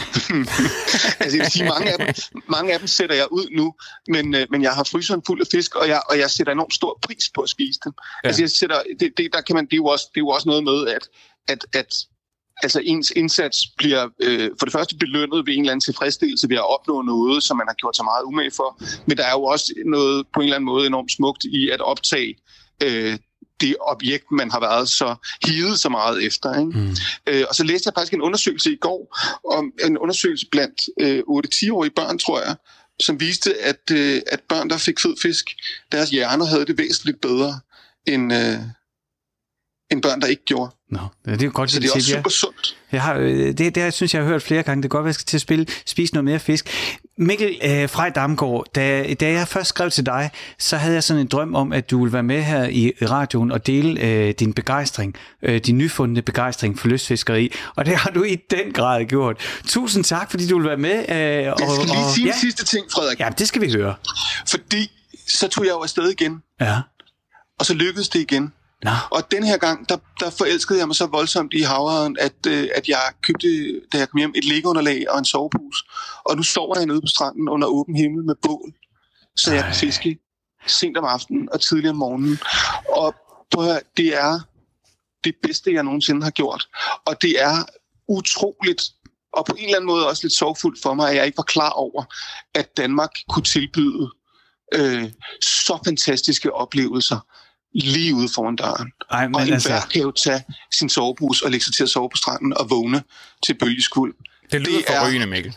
altså 1.22 1.36
jeg 1.36 1.44
vil 1.44 1.50
sige, 1.50 1.68
mange 1.68 1.92
af, 1.92 1.98
dem, 1.98 2.08
mange 2.48 2.72
af 2.72 2.78
dem 2.78 2.88
sætter 2.88 3.16
jeg 3.16 3.26
ud 3.30 3.46
nu, 3.56 3.74
men, 4.08 4.34
øh, 4.34 4.46
men 4.50 4.62
jeg 4.62 4.72
har 4.72 4.84
fryseren 4.84 5.22
fuld 5.26 5.40
af 5.40 5.46
fisk, 5.50 5.74
og 5.74 5.88
jeg, 5.88 6.00
og 6.10 6.18
jeg 6.18 6.30
sætter 6.30 6.52
enormt 6.52 6.74
stor 6.74 6.98
pris 7.02 7.30
på 7.34 7.40
at 7.40 7.48
spise 7.48 7.80
dem. 7.84 7.92
Ja. 8.24 8.28
Altså 8.28 8.42
jeg 8.42 8.50
sætter, 8.50 8.82
det, 9.00 9.12
det, 9.16 9.28
der 9.32 9.40
kan 9.40 9.54
man, 9.56 9.64
det, 9.64 9.72
er 9.72 9.76
jo 9.76 9.86
også, 9.86 10.04
det 10.14 10.20
er 10.20 10.24
jo 10.24 10.28
også 10.28 10.48
noget 10.48 10.64
med, 10.64 10.86
at, 10.86 11.08
at, 11.48 11.66
at 11.72 11.94
altså 12.62 12.80
ens 12.84 13.10
indsats 13.10 13.58
bliver 13.78 14.08
øh, 14.22 14.50
for 14.58 14.66
det 14.66 14.72
første 14.72 14.96
belønnet 14.96 15.46
ved 15.46 15.54
en 15.54 15.60
eller 15.60 15.72
anden 15.72 15.84
tilfredsstillelse 15.84 16.48
ved 16.48 16.56
at 16.56 16.70
opnå 16.74 17.02
noget, 17.02 17.42
som 17.42 17.56
man 17.56 17.66
har 17.68 17.74
gjort 17.74 17.96
sig 17.96 18.04
meget 18.04 18.24
umage 18.24 18.50
for. 18.50 18.82
Men 19.06 19.16
der 19.16 19.24
er 19.24 19.32
jo 19.32 19.44
også 19.44 19.74
noget 19.86 20.26
på 20.34 20.40
en 20.40 20.44
eller 20.44 20.56
anden 20.56 20.66
måde 20.66 20.86
enormt 20.86 21.12
smukt 21.12 21.44
i 21.44 21.70
at 21.70 21.80
optage 21.80 22.34
øh, 22.82 23.18
det 23.60 23.76
objekt, 23.80 24.32
man 24.32 24.50
har 24.50 24.60
været 24.60 24.88
så 24.88 25.14
hivet 25.46 25.80
så 25.80 25.88
meget 25.88 26.26
efter. 26.26 26.58
Ikke? 26.58 26.78
Mm. 26.78 26.96
Øh, 27.26 27.44
og 27.48 27.54
så 27.54 27.64
læste 27.64 27.88
jeg 27.88 27.94
faktisk 27.94 28.14
en 28.14 28.22
undersøgelse 28.22 28.72
i 28.72 28.76
går, 28.76 29.18
om 29.56 29.72
en 29.84 29.98
undersøgelse 29.98 30.46
blandt 30.52 30.88
øh, 31.00 31.18
8-10-årige 31.18 31.90
børn, 31.90 32.18
tror 32.18 32.40
jeg, 32.40 32.56
som 33.00 33.20
viste, 33.20 33.58
at, 33.60 33.90
øh, 33.92 34.22
at 34.26 34.40
børn, 34.48 34.70
der 34.70 34.78
fik 34.78 35.00
fed 35.00 35.14
fisk, 35.22 35.46
deres 35.92 36.10
hjerner 36.10 36.44
havde 36.44 36.66
det 36.66 36.78
væsentligt 36.78 37.20
bedre, 37.20 37.60
end, 38.06 38.32
øh, 38.32 38.58
end 39.90 40.02
børn, 40.02 40.20
der 40.20 40.26
ikke 40.26 40.44
gjorde. 40.44 40.70
Nå, 40.90 40.98
ja, 41.26 41.32
det 41.32 41.42
er 41.42 41.46
jo 41.46 41.50
godt, 41.54 41.70
Så 41.70 41.76
at 41.78 41.82
det 41.82 41.88
er 41.90 41.94
også 41.94 42.10
super 42.10 42.30
sundt. 42.30 42.76
Jeg 42.92 43.02
har, 43.02 43.14
øh, 43.14 43.28
det, 43.58 43.58
det 43.58 43.76
har, 43.82 43.90
synes 43.90 44.14
jeg, 44.14 44.18
jeg 44.18 44.26
har 44.26 44.32
hørt 44.32 44.42
flere 44.42 44.62
gange. 44.62 44.82
Det 44.82 44.90
kan 44.90 44.96
godt 44.98 45.04
være, 45.04 45.08
jeg 45.08 45.14
skal 45.14 45.24
til 45.26 45.36
at 45.36 45.40
spille, 45.40 45.66
spise 45.86 46.14
noget 46.14 46.24
mere 46.24 46.38
fisk. 46.38 46.68
Mikkel 47.18 47.58
øh, 47.64 47.88
Frej 47.88 48.10
Damgaard, 48.10 48.66
da, 48.74 49.14
da 49.14 49.30
jeg 49.32 49.48
først 49.48 49.68
skrev 49.68 49.90
til 49.90 50.06
dig, 50.06 50.30
så 50.58 50.76
havde 50.76 50.94
jeg 50.94 51.04
sådan 51.04 51.20
en 51.20 51.26
drøm 51.26 51.54
om, 51.54 51.72
at 51.72 51.90
du 51.90 51.98
ville 52.02 52.12
være 52.12 52.22
med 52.22 52.42
her 52.42 52.64
i 52.68 52.92
radioen 53.02 53.52
og 53.52 53.66
dele 53.66 54.00
øh, 54.00 54.34
din 54.38 54.52
begejstring, 54.52 55.14
øh, 55.42 55.60
din 55.60 55.78
nyfundne 55.78 56.22
begejstring 56.22 56.78
for 56.78 56.88
lystfiskeri. 56.88 57.52
Og 57.76 57.86
det 57.86 57.96
har 57.96 58.10
du 58.10 58.22
i 58.22 58.36
den 58.50 58.72
grad 58.72 59.04
gjort. 59.04 59.36
Tusind 59.66 60.04
tak, 60.04 60.30
fordi 60.30 60.48
du 60.48 60.58
vil 60.58 60.68
være 60.68 60.76
med. 60.76 60.98
Øh, 61.08 61.16
Jeg 61.16 61.54
skal 61.58 61.86
lige 61.86 62.12
sige 62.14 62.26
ja, 62.26 62.32
en 62.32 62.38
sidste 62.40 62.64
ting, 62.64 62.86
Frederik. 62.92 63.20
ja, 63.20 63.28
det 63.38 63.48
skal 63.48 63.62
vi 63.62 63.72
høre. 63.72 63.94
Fordi 64.48 64.90
så 65.28 65.48
tog 65.48 65.64
jeg 65.64 65.70
jo 65.70 65.78
afsted 65.78 66.08
igen, 66.20 66.42
Ja. 66.60 66.80
og 67.58 67.66
så 67.66 67.74
lykkedes 67.74 68.08
det 68.08 68.20
igen. 68.20 68.52
Nå. 68.82 68.90
Og 69.10 69.30
den 69.30 69.44
her 69.44 69.56
gang, 69.56 69.88
der, 69.88 69.96
der 70.20 70.30
forelskede 70.30 70.78
jeg 70.78 70.86
mig 70.86 70.96
så 70.96 71.06
voldsomt 71.06 71.54
i 71.54 71.60
havren, 71.60 72.16
at, 72.20 72.46
øh, 72.48 72.68
at 72.74 72.88
jeg 72.88 73.02
købte, 73.22 73.80
da 73.92 73.98
jeg 73.98 74.08
kom 74.08 74.18
hjem, 74.18 74.32
et 74.36 74.44
liggeunderlag 74.44 75.10
og 75.10 75.18
en 75.18 75.24
sovepus. 75.24 75.84
Og 76.24 76.36
nu 76.36 76.42
sover 76.42 76.78
jeg 76.78 76.86
nede 76.86 77.00
på 77.00 77.06
stranden 77.06 77.48
under 77.48 77.68
åben 77.68 77.96
himmel 77.96 78.24
med 78.24 78.34
bål, 78.42 78.72
så 79.36 79.52
jeg 79.54 79.64
kan 79.64 79.74
fiske 79.74 80.18
sent 80.66 80.96
om 80.96 81.04
aftenen 81.04 81.48
og 81.52 81.60
tidligere 81.60 81.90
om 81.90 81.96
morgenen. 81.96 82.38
Og 82.88 83.14
prøv 83.50 83.64
at 83.64 83.70
høre, 83.70 83.80
det 83.96 84.16
er 84.16 84.40
det 85.24 85.34
bedste, 85.42 85.72
jeg 85.72 85.82
nogensinde 85.82 86.22
har 86.22 86.30
gjort. 86.30 86.68
Og 87.06 87.22
det 87.22 87.42
er 87.42 87.64
utroligt, 88.08 88.82
og 89.32 89.46
på 89.46 89.54
en 89.58 89.64
eller 89.64 89.76
anden 89.76 89.86
måde 89.86 90.08
også 90.08 90.24
lidt 90.24 90.34
sorgfuldt 90.34 90.82
for 90.82 90.94
mig, 90.94 91.10
at 91.10 91.16
jeg 91.16 91.26
ikke 91.26 91.36
var 91.36 91.44
klar 91.44 91.70
over, 91.70 92.04
at 92.54 92.76
Danmark 92.76 93.10
kunne 93.28 93.44
tilbyde 93.44 94.10
øh, 94.74 95.10
så 95.42 95.78
fantastiske 95.84 96.54
oplevelser 96.54 97.18
lige 97.74 98.14
ude 98.14 98.28
foran 98.34 98.56
døren. 98.56 98.92
Ej, 99.10 99.26
men 99.26 99.34
Og 99.34 99.46
en 99.46 99.52
altså, 99.52 99.86
kan 99.92 100.02
jo 100.02 100.10
tage 100.10 100.42
sin 100.72 100.88
sovebus 100.88 101.42
og 101.42 101.50
lægge 101.50 101.64
sig 101.64 101.74
til 101.74 101.82
at 101.82 101.88
sove 101.88 102.08
på 102.10 102.16
stranden 102.16 102.56
og 102.56 102.70
vågne 102.70 103.02
til 103.46 103.54
bølgeskuld. 103.54 104.14
Det 104.52 104.60
lyder 104.60 104.78
Det 104.78 104.86
forrygende, 104.86 105.26
Mikkel. 105.26 105.54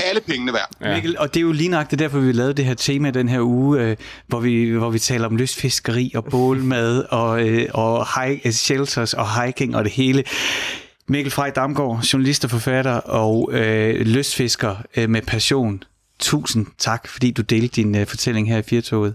Alle 0.00 0.20
pengene 0.20 0.52
værd. 0.52 0.70
Ja. 0.80 0.94
Mikkel, 0.94 1.18
og 1.18 1.34
det 1.34 1.40
er 1.40 1.42
jo 1.42 1.52
lige 1.52 1.68
nøjagtigt 1.68 1.98
derfor, 1.98 2.18
vi 2.18 2.32
lavede 2.32 2.54
det 2.54 2.64
her 2.64 2.74
tema 2.74 3.10
den 3.10 3.28
her 3.28 3.40
uge, 3.40 3.80
øh, 3.80 3.96
hvor, 4.26 4.40
vi, 4.40 4.70
hvor 4.70 4.90
vi 4.90 4.98
taler 4.98 5.26
om 5.26 5.36
lystfiskeri 5.36 6.12
og 6.14 6.24
bålmad 6.24 7.04
og, 7.20 7.48
øh, 7.48 7.68
og 7.74 8.06
hike, 8.22 8.48
øh, 8.48 8.52
shelters 8.52 9.14
og 9.14 9.42
hiking 9.42 9.76
og 9.76 9.84
det 9.84 9.92
hele. 9.92 10.24
Mikkel 11.08 11.32
Frej 11.32 11.50
Damgaard, 11.50 12.02
journalist 12.02 12.44
og 12.44 12.50
forfatter 12.50 12.94
og 12.94 13.50
øh, 13.52 14.00
lystfisker 14.00 14.76
øh, 14.96 15.10
med 15.10 15.22
passion. 15.22 15.82
Tusind 16.18 16.66
tak, 16.78 17.08
fordi 17.08 17.30
du 17.30 17.42
delte 17.42 17.82
din 17.82 17.94
øh, 17.96 18.06
fortælling 18.06 18.48
her 18.48 18.58
i 18.58 18.62
Firtoget. 18.62 19.14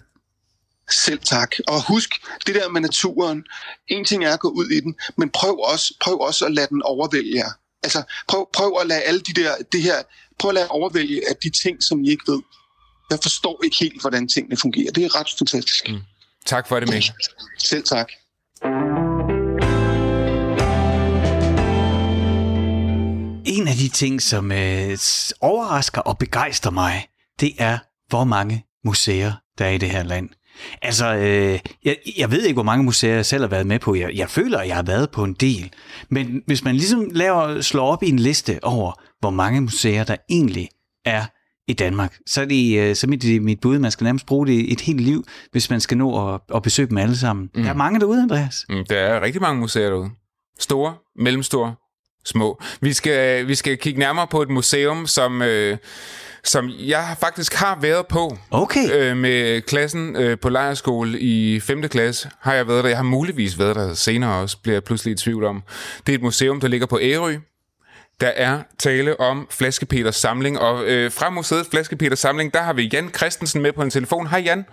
Selv 0.92 1.20
tak. 1.20 1.56
Og 1.68 1.88
husk, 1.88 2.10
det 2.48 2.56
der 2.56 2.70
med 2.70 2.82
naturen, 2.82 3.44
en 3.88 4.06
ting 4.06 4.26
er 4.26 4.34
at 4.34 4.40
gå 4.40 4.50
ud 4.50 4.70
i 4.70 4.80
den, 4.80 4.96
men 5.18 5.30
prøv 5.30 5.60
også, 5.60 5.94
prøv 6.02 6.20
også 6.20 6.46
at 6.46 6.54
lade 6.54 6.68
den 6.68 6.82
overvælge 6.84 7.36
jer. 7.36 7.52
Altså, 7.84 8.04
prøv, 8.28 8.50
prøv 8.54 8.78
at 8.82 8.88
lade 8.88 9.02
alle 9.02 9.22
de 9.22 9.34
der, 9.34 9.56
det 9.72 9.82
her, 9.82 9.96
prøv 10.40 10.50
at 10.50 10.56
lade 10.56 10.68
overvælge 10.68 11.30
af 11.30 11.36
de 11.44 11.50
ting, 11.64 11.84
som 11.84 12.04
I 12.04 12.10
ikke 12.10 12.32
ved. 12.32 12.42
Jeg 13.10 13.20
forstår 13.22 13.64
ikke 13.64 13.78
helt, 13.80 14.02
hvordan 14.02 14.28
tingene 14.28 14.58
fungerer. 14.58 14.92
Det 14.92 15.06
er 15.06 15.16
ret 15.20 15.28
fantastisk. 15.38 15.90
Mm. 15.90 16.00
Tak 16.46 16.68
for 16.68 16.80
det, 16.80 16.90
Mikkel. 16.90 17.12
Selv 17.58 17.84
tak. 17.84 18.12
En 23.46 23.68
af 23.68 23.76
de 23.76 23.90
ting, 23.90 24.22
som 24.22 24.52
øh, 24.52 24.98
overrasker 25.42 26.02
og 26.02 26.18
begejstrer 26.18 26.72
mig, 26.72 27.08
det 27.40 27.54
er, 27.58 27.78
hvor 28.10 28.24
mange 28.24 28.66
museer, 28.84 29.34
der 29.58 29.66
er 29.66 29.70
i 29.70 29.78
det 29.78 29.90
her 29.90 30.04
land. 30.04 30.30
Altså, 30.82 31.16
øh, 31.16 31.60
jeg, 31.86 31.98
jeg 32.18 32.32
ved 32.32 32.42
ikke, 32.44 32.54
hvor 32.54 32.64
mange 32.64 32.84
museer 32.84 33.16
jeg 33.16 33.26
selv 33.26 33.42
har 33.44 33.48
været 33.50 33.68
med 33.68 33.80
på. 33.80 33.96
Jeg, 33.96 34.12
jeg 34.16 34.30
føler, 34.30 34.60
at 34.60 34.68
jeg 34.68 34.76
har 34.76 34.84
været 34.84 35.10
på 35.12 35.24
en 35.24 35.34
del. 35.34 35.72
Men 36.10 36.42
hvis 36.46 36.64
man 36.64 36.76
ligesom 36.76 37.10
laver, 37.12 37.62
slår 37.62 37.92
op 37.92 38.04
i 38.04 38.10
en 38.10 38.20
liste 38.20 38.60
over, 38.64 38.92
hvor 39.20 39.30
mange 39.30 39.62
museer, 39.62 40.04
der 40.04 40.16
egentlig 40.30 40.70
er 41.06 41.26
i 41.68 41.74
Danmark, 41.74 42.18
så 42.26 42.42
er 42.42 42.46
det, 42.46 42.80
øh, 42.80 42.96
så 42.96 43.08
mit, 43.08 43.44
mit 43.44 43.60
bud, 43.60 43.80
man 43.80 43.92
skal 43.92 44.04
nærmest 44.04 44.26
bruge 44.26 44.48
det 44.48 44.72
et 44.72 44.82
helt 44.82 45.02
liv, 45.02 45.26
hvis 45.52 45.70
man 45.70 45.80
skal 45.82 45.98
nå 45.98 46.34
at, 46.34 46.42
at 46.56 46.64
besøge 46.64 46.90
dem 46.90 46.98
alle 46.98 47.18
sammen. 47.18 47.50
Mm. 47.56 47.64
Der 47.64 47.70
er 47.70 47.74
mange 47.74 48.00
derude, 48.00 48.22
Andreas. 48.22 48.66
Mm, 48.70 48.86
Der 48.90 48.98
er 48.98 49.22
rigtig 49.22 49.42
mange 49.42 49.60
museer 49.60 49.90
derude. 49.90 50.10
Store, 50.60 50.96
mellemstore, 51.20 51.76
små. 52.26 52.62
Vi 52.82 52.94
skal, 52.94 53.48
vi 53.48 53.56
skal 53.56 53.78
kigge 53.78 54.00
nærmere 54.00 54.28
på 54.28 54.42
et 54.42 54.50
museum, 54.50 55.08
som, 55.08 55.42
øh, 55.42 55.78
som 56.48 56.70
jeg 56.70 57.16
faktisk 57.20 57.54
har 57.54 57.78
været 57.82 58.08
på. 58.08 58.38
Okay. 58.52 58.92
Øh, 58.94 59.18
med 59.18 59.62
klassen 59.62 60.16
øh, 60.16 60.40
på 60.40 60.50
lejerskole 60.50 61.20
i 61.20 61.60
5. 61.60 61.82
klasse 61.90 62.30
har 62.42 62.54
jeg 62.54 62.68
været 62.68 62.84
der. 62.84 62.90
Jeg 62.90 62.98
har 62.98 63.04
muligvis 63.04 63.60
været 63.60 63.76
der 63.76 63.94
senere 63.94 64.36
også, 64.42 64.58
bliver 64.64 64.76
jeg 64.76 64.84
pludselig 64.84 65.12
i 65.12 65.16
tvivl 65.16 65.44
om. 65.46 65.64
Det 66.08 66.14
er 66.14 66.18
et 66.18 66.24
museum, 66.24 66.60
der 66.60 66.68
ligger 66.68 66.88
på 66.88 67.00
Ærø. 67.02 67.36
Der 68.22 68.28
er 68.28 68.60
tale 68.80 69.20
om 69.20 69.48
Flaskepeters 69.52 70.16
samling, 70.16 70.60
og 70.60 70.86
øh, 70.86 71.12
fra 71.12 71.30
museet 71.30 71.68
Flaskepeters 71.72 72.20
samling, 72.20 72.54
der 72.54 72.62
har 72.62 72.74
vi 72.74 72.90
Jan 72.94 73.10
Christensen 73.18 73.62
med 73.62 73.74
på 73.74 73.82
en 73.82 73.90
telefon. 73.90 74.28
Hej 74.28 74.40
Jan, 74.40 74.66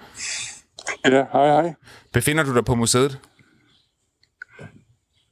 Ja, 1.05 1.25
hej 1.33 1.47
hej. 1.47 1.75
befinder 2.13 2.45
du 2.45 2.55
dig 2.55 2.65
på 2.65 2.75
museet? 2.75 3.19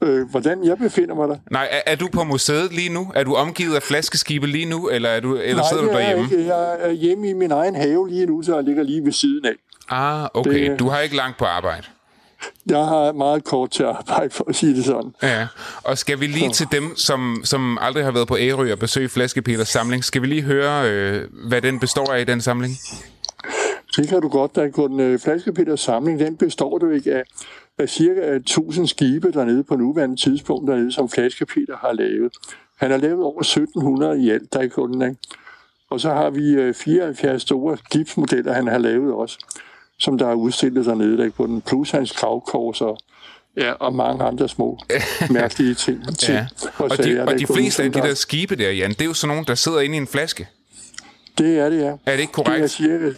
Øh, 0.02 0.30
hvordan 0.30 0.64
jeg 0.64 0.78
befinder 0.78 1.14
mig 1.14 1.28
der? 1.28 1.36
Nej, 1.50 1.68
er, 1.70 1.80
er 1.92 1.96
du 1.96 2.08
på 2.12 2.24
museet 2.24 2.72
lige 2.72 2.88
nu? 2.88 3.12
Er 3.14 3.24
du 3.24 3.34
omgivet 3.34 3.74
af 3.76 3.82
flaskeskibe 3.82 4.46
lige 4.46 4.66
nu, 4.66 4.88
eller, 4.88 5.08
er 5.08 5.20
du, 5.20 5.36
eller 5.36 5.56
Nej, 5.62 5.68
sidder 5.68 5.82
du 5.82 5.88
er 5.88 5.92
derhjemme? 5.98 6.24
ikke. 6.24 6.46
Jeg 6.46 6.76
er 6.80 6.90
hjemme 6.90 7.28
i 7.28 7.32
min 7.32 7.50
egen 7.50 7.74
have 7.76 8.08
lige 8.10 8.26
nu, 8.26 8.42
så 8.42 8.54
jeg 8.54 8.64
ligger 8.64 8.82
lige 8.82 9.04
ved 9.04 9.12
siden 9.12 9.46
af. 9.46 9.52
Ah, 9.88 10.28
okay. 10.34 10.70
Det- 10.70 10.78
Du 10.78 10.88
har 10.88 11.00
ikke 11.00 11.16
langt 11.16 11.38
på 11.38 11.44
arbejde. 11.44 11.82
Jeg 12.66 12.78
har 12.84 13.12
meget 13.12 13.44
kort 13.44 13.70
til 13.70 13.82
arbejde, 13.82 14.30
for 14.30 14.44
at 14.48 14.54
sige 14.54 14.76
det 14.76 14.84
sådan. 14.84 15.14
Ja, 15.22 15.46
og 15.84 15.98
skal 15.98 16.20
vi 16.20 16.26
lige 16.26 16.50
til 16.52 16.66
dem, 16.72 16.96
som, 16.96 17.40
som 17.44 17.78
aldrig 17.80 18.04
har 18.04 18.10
været 18.12 18.28
på 18.28 18.36
Ærø 18.38 18.72
og 18.72 18.78
besøge 18.78 19.08
Flaskepeters 19.08 19.68
samling, 19.68 20.04
skal 20.04 20.22
vi 20.22 20.26
lige 20.26 20.42
høre, 20.42 20.90
øh, 20.90 21.28
hvad 21.48 21.62
den 21.62 21.80
består 21.80 22.12
af 22.12 22.20
i 22.20 22.24
den 22.24 22.40
samling? 22.40 22.74
Det 23.96 24.08
kan 24.08 24.20
du 24.20 24.28
godt, 24.28 24.54
der 24.56 24.70
kun 24.70 25.00
uh, 25.14 25.20
Flaskepeters 25.20 25.80
samling, 25.80 26.18
den 26.20 26.36
består 26.36 26.78
du 26.78 26.90
ikke 26.90 27.14
af, 27.14 27.22
af 27.82 27.88
cirka 27.88 28.20
1000 28.36 28.86
skibe 28.88 29.32
dernede 29.32 29.64
på 29.64 29.76
nuværende 29.76 30.16
tidspunkt, 30.16 30.68
dernede, 30.70 30.92
som 30.92 31.08
Flaskepeter 31.08 31.76
har 31.76 31.92
lavet. 31.92 32.32
Han 32.78 32.90
har 32.90 32.98
lavet 32.98 33.22
over 33.24 33.40
1700 33.40 34.22
i 34.22 34.30
alt, 34.30 34.52
der 34.52 34.60
er 34.60 34.68
kunden, 34.68 35.02
ikke? 35.02 35.16
Og 35.90 36.00
så 36.00 36.08
har 36.10 36.30
vi 36.30 36.68
uh, 36.68 36.74
74 36.74 37.42
store 37.42 37.76
gipsmodeller, 37.90 38.52
han 38.52 38.66
har 38.66 38.78
lavet 38.78 39.12
også, 39.14 39.38
som 39.98 40.18
der 40.18 40.26
er 40.28 40.34
udstillet 40.34 40.86
dernede, 40.86 41.16
der 41.18 41.30
på 41.30 41.46
den 41.46 41.60
plus 41.60 41.90
hans 41.90 42.12
kravkors 42.12 42.80
og, 42.80 42.98
ja, 43.56 43.72
og 43.72 43.94
mange 43.94 44.24
andre 44.24 44.48
små 44.48 44.78
mærkelige 45.30 45.74
ting. 45.74 46.18
ting 46.18 46.32
Ja. 46.38 46.46
Og, 46.78 46.90
de, 46.90 46.96
sager, 46.96 47.22
og 47.22 47.30
der 47.30 47.36
de 47.38 47.44
kun- 47.44 47.56
fleste 47.56 47.82
af 47.82 47.92
de 47.92 47.98
der 47.98 48.14
skibe 48.14 48.56
der, 48.56 48.70
Jan, 48.70 48.90
det 48.90 49.00
er 49.00 49.04
jo 49.04 49.14
sådan 49.14 49.28
nogle, 49.34 49.46
der 49.46 49.54
sidder 49.54 49.80
inde 49.80 49.94
i 49.94 49.98
en 49.98 50.06
flaske. 50.06 50.48
Det 51.38 51.58
er 51.58 51.70
det, 51.70 51.78
ja. 51.80 51.92
Er 52.06 52.12
det 52.12 52.20
ikke 52.20 52.32
Det 52.32 52.38
er 52.38 52.44
korrekt? 52.44 52.70
cirka, 52.70 53.10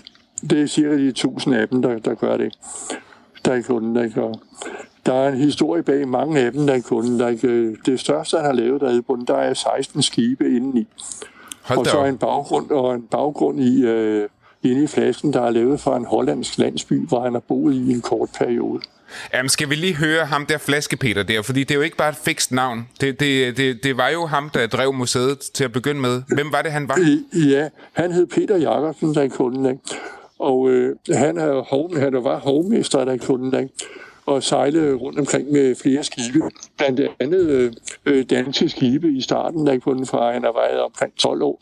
det 0.51 0.61
er 0.63 0.67
cirka 0.67 0.97
de 0.97 1.13
tusind 1.13 1.55
af 1.55 1.69
dem, 1.69 1.83
der, 1.83 1.99
der 1.99 2.15
gør 2.15 2.37
det. 2.37 2.55
Der 3.45 3.53
er 3.53 3.63
kunden, 3.63 3.97
der 3.97 4.09
gør. 4.09 4.33
Der 5.07 5.15
er 5.15 5.29
en 5.29 5.39
historie 5.39 5.83
bag 5.83 6.09
mange 6.09 6.41
af 6.41 6.53
dem, 6.53 6.67
der 6.67 6.75
er 6.75 6.81
kunden. 6.81 7.19
Der 7.21 7.27
er 7.27 7.31
ikke, 7.31 7.77
det 7.87 8.01
største, 8.01 8.37
han 8.37 8.45
har 8.45 8.53
lavet 8.53 8.81
der 8.81 9.01
bunden, 9.01 9.27
der 9.27 9.37
er 9.37 9.55
16 9.55 10.03
skibe 10.03 10.45
indeni. 10.45 10.87
Hold 11.63 11.79
Og 11.79 11.87
så 11.87 11.97
op. 11.97 12.07
en 12.07 12.19
baggrund, 12.19 12.71
og 12.71 12.95
en 12.95 13.03
baggrund 13.03 13.61
i, 13.61 13.83
øh, 13.85 14.29
inde 14.63 14.83
i 14.83 14.87
flasken, 14.87 15.33
der 15.33 15.41
er 15.41 15.51
lavet 15.51 15.81
fra 15.81 15.97
en 15.97 16.05
hollandsk 16.05 16.59
landsby, 16.59 17.09
hvor 17.09 17.21
han 17.25 17.33
har 17.33 17.41
boet 17.41 17.75
i 17.75 17.93
en 17.93 18.01
kort 18.01 18.29
periode. 18.39 18.81
Jamen, 19.35 19.49
skal 19.49 19.71
vi 19.71 19.75
lige 19.75 19.95
høre 19.95 20.25
ham 20.25 20.47
der 20.47 20.59
Flaskepeter 20.59 21.23
der, 21.23 21.43
fordi 21.43 21.61
det 21.61 21.71
er 21.71 21.75
jo 21.75 21.81
ikke 21.81 21.97
bare 21.97 22.09
et 22.09 22.17
fikst 22.17 22.53
navn. 22.53 22.89
Det, 23.01 23.21
det, 23.21 23.57
det, 23.57 23.85
det 23.85 23.97
var 23.97 24.09
jo 24.09 24.27
ham, 24.27 24.51
der 24.51 24.67
drev 24.67 24.93
museet 24.93 25.39
til 25.39 25.65
at 25.65 25.73
begynde 25.73 26.01
med. 26.01 26.23
Hvem 26.35 26.53
var 26.53 26.63
det, 26.63 26.73
han 26.73 26.89
var? 26.89 26.99
Ja, 27.49 27.69
han 27.93 28.13
hed 28.13 28.27
Peter 28.27 28.57
Jacobsen, 28.57 29.15
der 29.15 29.23
er 29.23 29.29
kunden, 29.29 29.67
ikke? 29.67 29.81
Og 30.45 30.71
øh, 30.71 30.97
han, 31.13 31.39
er 31.39 31.61
hov, 31.61 31.99
han 31.99 32.25
var 32.25 32.39
hovmester, 32.39 33.05
der 33.05 33.13
er 33.13 33.19
kunden, 33.19 33.63
ikke? 33.63 33.75
og 34.27 34.43
sejlede 34.43 34.95
rundt 34.95 35.19
omkring 35.19 35.53
med 35.53 35.75
flere 35.75 36.05
skibe. 36.05 36.41
Blandt 36.77 37.01
andet 37.21 37.47
øh, 37.47 37.73
øh, 38.07 38.25
danske 38.31 38.69
skibe 38.69 39.09
i 39.13 39.21
starten, 39.21 39.67
der 39.67 39.73
er 39.73 39.79
kunden 39.79 40.07
fra, 40.07 40.33
han 40.33 40.43
har 40.43 40.53
været 40.53 40.81
omkring 40.83 41.17
12 41.17 41.43
år. 41.43 41.61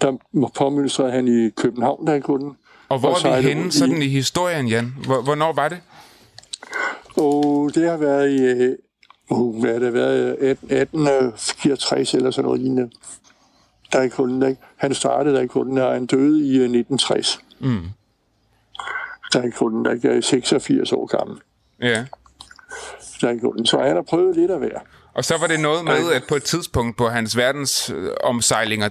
Der 0.00 0.16
påmønstrede 0.54 1.10
han 1.10 1.28
i 1.28 1.50
København, 1.50 2.06
der 2.06 2.12
er 2.12 2.20
kunden. 2.20 2.56
Og 2.88 2.98
hvor 2.98 3.08
og 3.08 3.30
er 3.30 3.40
vi 3.40 3.48
henne 3.48 3.62
rundt 3.62 3.74
sådan 3.74 4.02
i 4.02 4.08
historien, 4.08 4.66
Jan? 4.66 4.94
Hvor, 5.04 5.22
hvornår 5.22 5.52
var 5.52 5.68
det? 5.68 5.78
Og 7.16 7.70
det 7.74 7.90
har 7.90 7.96
været 7.96 8.30
i, 8.30 8.42
øh, 8.42 8.76
uh, 9.30 9.60
hvad 9.60 9.72
har 9.72 9.78
det 9.78 9.92
været, 9.92 10.36
18, 10.40 10.58
1864 10.60 12.14
eller 12.14 12.30
sådan 12.30 12.44
noget 12.44 12.60
lignende. 12.60 12.90
Der 13.92 13.98
er 13.98 14.08
kunden, 14.08 14.50
ikke? 14.50 14.62
Han 14.76 14.94
startede 14.94 15.34
der 15.34 15.40
i 15.40 15.46
kunden, 15.46 15.78
og 15.78 15.92
han 15.92 16.06
døde 16.06 16.46
i 16.46 16.56
øh, 16.56 16.64
1960. 16.64 17.40
Mm. 17.60 17.82
Der 19.32 19.42
er 19.42 19.50
kunden, 19.50 19.84
der 19.84 20.10
er 20.10 20.20
86 20.20 20.92
år 20.92 21.06
gammel. 21.06 21.38
Ja. 21.82 22.04
Der 23.20 23.28
er 23.28 23.38
kunden. 23.40 23.66
Så 23.66 23.78
han 23.78 23.94
har 23.96 24.02
prøvet 24.02 24.36
lidt 24.36 24.50
at 24.50 24.60
være. 24.60 24.80
Og 25.14 25.24
så 25.24 25.34
var 25.40 25.46
det 25.46 25.60
noget 25.60 25.84
med, 25.84 26.12
at 26.12 26.22
på 26.28 26.34
et 26.34 26.44
tidspunkt 26.44 26.96
på 26.96 27.08
hans 27.08 27.36
verdens 27.36 27.90
øh, 27.90 28.10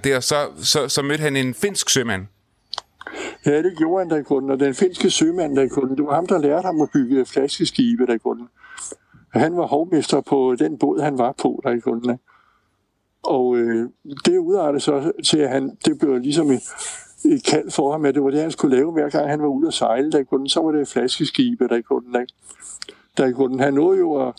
der, 0.04 0.20
så, 0.20 0.48
så, 0.62 0.88
så 0.88 1.02
mødte 1.02 1.22
han 1.22 1.36
en 1.36 1.54
finsk 1.54 1.90
sømand. 1.90 2.26
Ja, 3.46 3.62
det 3.62 3.78
gjorde 3.78 4.04
han 4.04 4.10
der 4.10 4.16
i 4.16 4.22
kunden, 4.22 4.50
og 4.50 4.60
den 4.60 4.74
finske 4.74 5.10
sømand 5.10 5.56
der 5.56 5.62
i 5.62 5.68
kunden, 5.68 5.96
det 5.96 6.06
var 6.06 6.14
ham, 6.14 6.26
der 6.26 6.38
lærte 6.38 6.66
ham 6.66 6.80
at 6.80 6.88
bygge 6.92 7.26
flaskeskibe 7.26 8.06
der 8.06 8.14
i 8.14 8.18
kunden. 8.18 8.48
Han 9.32 9.56
var 9.56 9.66
hovmester 9.66 10.20
på 10.20 10.56
den 10.58 10.78
båd, 10.78 11.00
han 11.00 11.18
var 11.18 11.34
på 11.42 11.60
der 11.64 11.70
ikke? 11.70 12.18
Og 13.22 13.56
øh, 13.56 13.88
det 14.24 14.38
udartede 14.38 14.80
så 14.80 15.12
til, 15.24 15.38
at 15.38 15.48
han, 15.48 15.76
det 15.84 15.98
blev 15.98 16.18
ligesom 16.18 16.50
et, 16.50 16.62
et 17.24 17.44
kald 17.44 17.70
for 17.70 17.92
ham, 17.92 18.04
at 18.04 18.14
det 18.14 18.22
var 18.22 18.30
det, 18.30 18.40
han 18.40 18.50
skulle 18.50 18.76
lave, 18.76 18.92
hver 18.92 19.08
gang 19.08 19.30
han 19.30 19.42
var 19.42 19.48
ude 19.48 19.66
at 19.66 19.74
sejle 19.74 20.12
der 20.12 20.18
i 20.18 20.24
kunden. 20.24 20.48
Så 20.48 20.60
var 20.60 20.72
det 20.72 20.88
flaskeskibe 20.88 21.68
der 21.68 21.80
kunden. 21.80 22.20
Ikke? 22.20 22.34
Der 23.16 23.26
i 23.26 23.32
kunden. 23.32 23.60
Han 23.60 23.74
nåede 23.74 23.98
jo 23.98 24.28
at, 24.28 24.34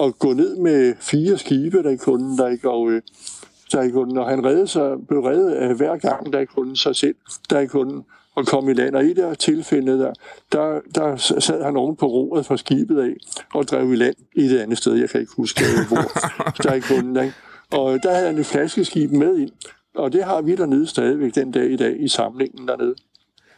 at 0.00 0.18
gå 0.18 0.32
ned 0.32 0.56
med 0.56 0.94
fire 1.00 1.38
skibe 1.38 1.82
der 1.82 1.90
i 1.90 1.96
kunden, 1.96 2.38
der 2.38 2.48
ikke, 2.48 2.70
og, 2.70 2.90
øh, 2.90 3.02
der 3.72 3.82
i 3.82 3.90
kunden, 3.90 4.18
og 4.18 4.28
han 4.28 4.44
redde 4.44 4.66
sig, 4.66 4.96
blev 5.08 5.20
reddet 5.20 5.50
af 5.50 5.74
hver 5.74 5.96
gang, 5.96 6.32
der 6.32 6.38
i 6.38 6.44
kunden 6.44 6.76
sig 6.76 6.96
selv, 6.96 7.14
der 7.50 7.60
i 7.60 7.66
kunden, 7.66 8.04
og 8.34 8.46
kom 8.46 8.68
i 8.68 8.72
land. 8.72 8.94
Og 8.94 9.04
i 9.04 9.12
det 9.12 9.38
tilfælde, 9.38 9.98
der, 9.98 10.12
der, 10.52 10.80
der 10.94 11.16
sad 11.16 11.62
han 11.62 11.76
oven 11.76 11.96
på 11.96 12.06
roret 12.06 12.46
fra 12.46 12.56
skibet 12.56 13.00
af, 13.00 13.14
og 13.54 13.64
drev 13.64 13.92
i 13.92 13.96
land 13.96 14.14
i 14.34 14.48
det 14.48 14.58
andet 14.58 14.78
sted, 14.78 14.94
jeg 14.94 15.10
kan 15.10 15.20
ikke 15.20 15.32
huske, 15.36 15.60
hvor, 15.88 15.96
der 16.62 16.74
i 16.74 16.80
kunden. 16.80 17.24
Ikke? 17.24 17.34
Og 17.70 18.02
der 18.02 18.14
havde 18.14 18.26
han 18.26 18.38
et 18.38 18.46
flaskeskib 18.46 19.10
med 19.10 19.38
ind, 19.38 19.50
og 19.94 20.12
det 20.12 20.24
har 20.24 20.42
vi 20.42 20.56
dernede 20.56 20.86
stadigvæk 20.86 21.34
den 21.34 21.52
dag 21.52 21.70
i 21.70 21.76
dag 21.76 22.00
i 22.00 22.08
samlingen 22.08 22.68
dernede. 22.68 22.94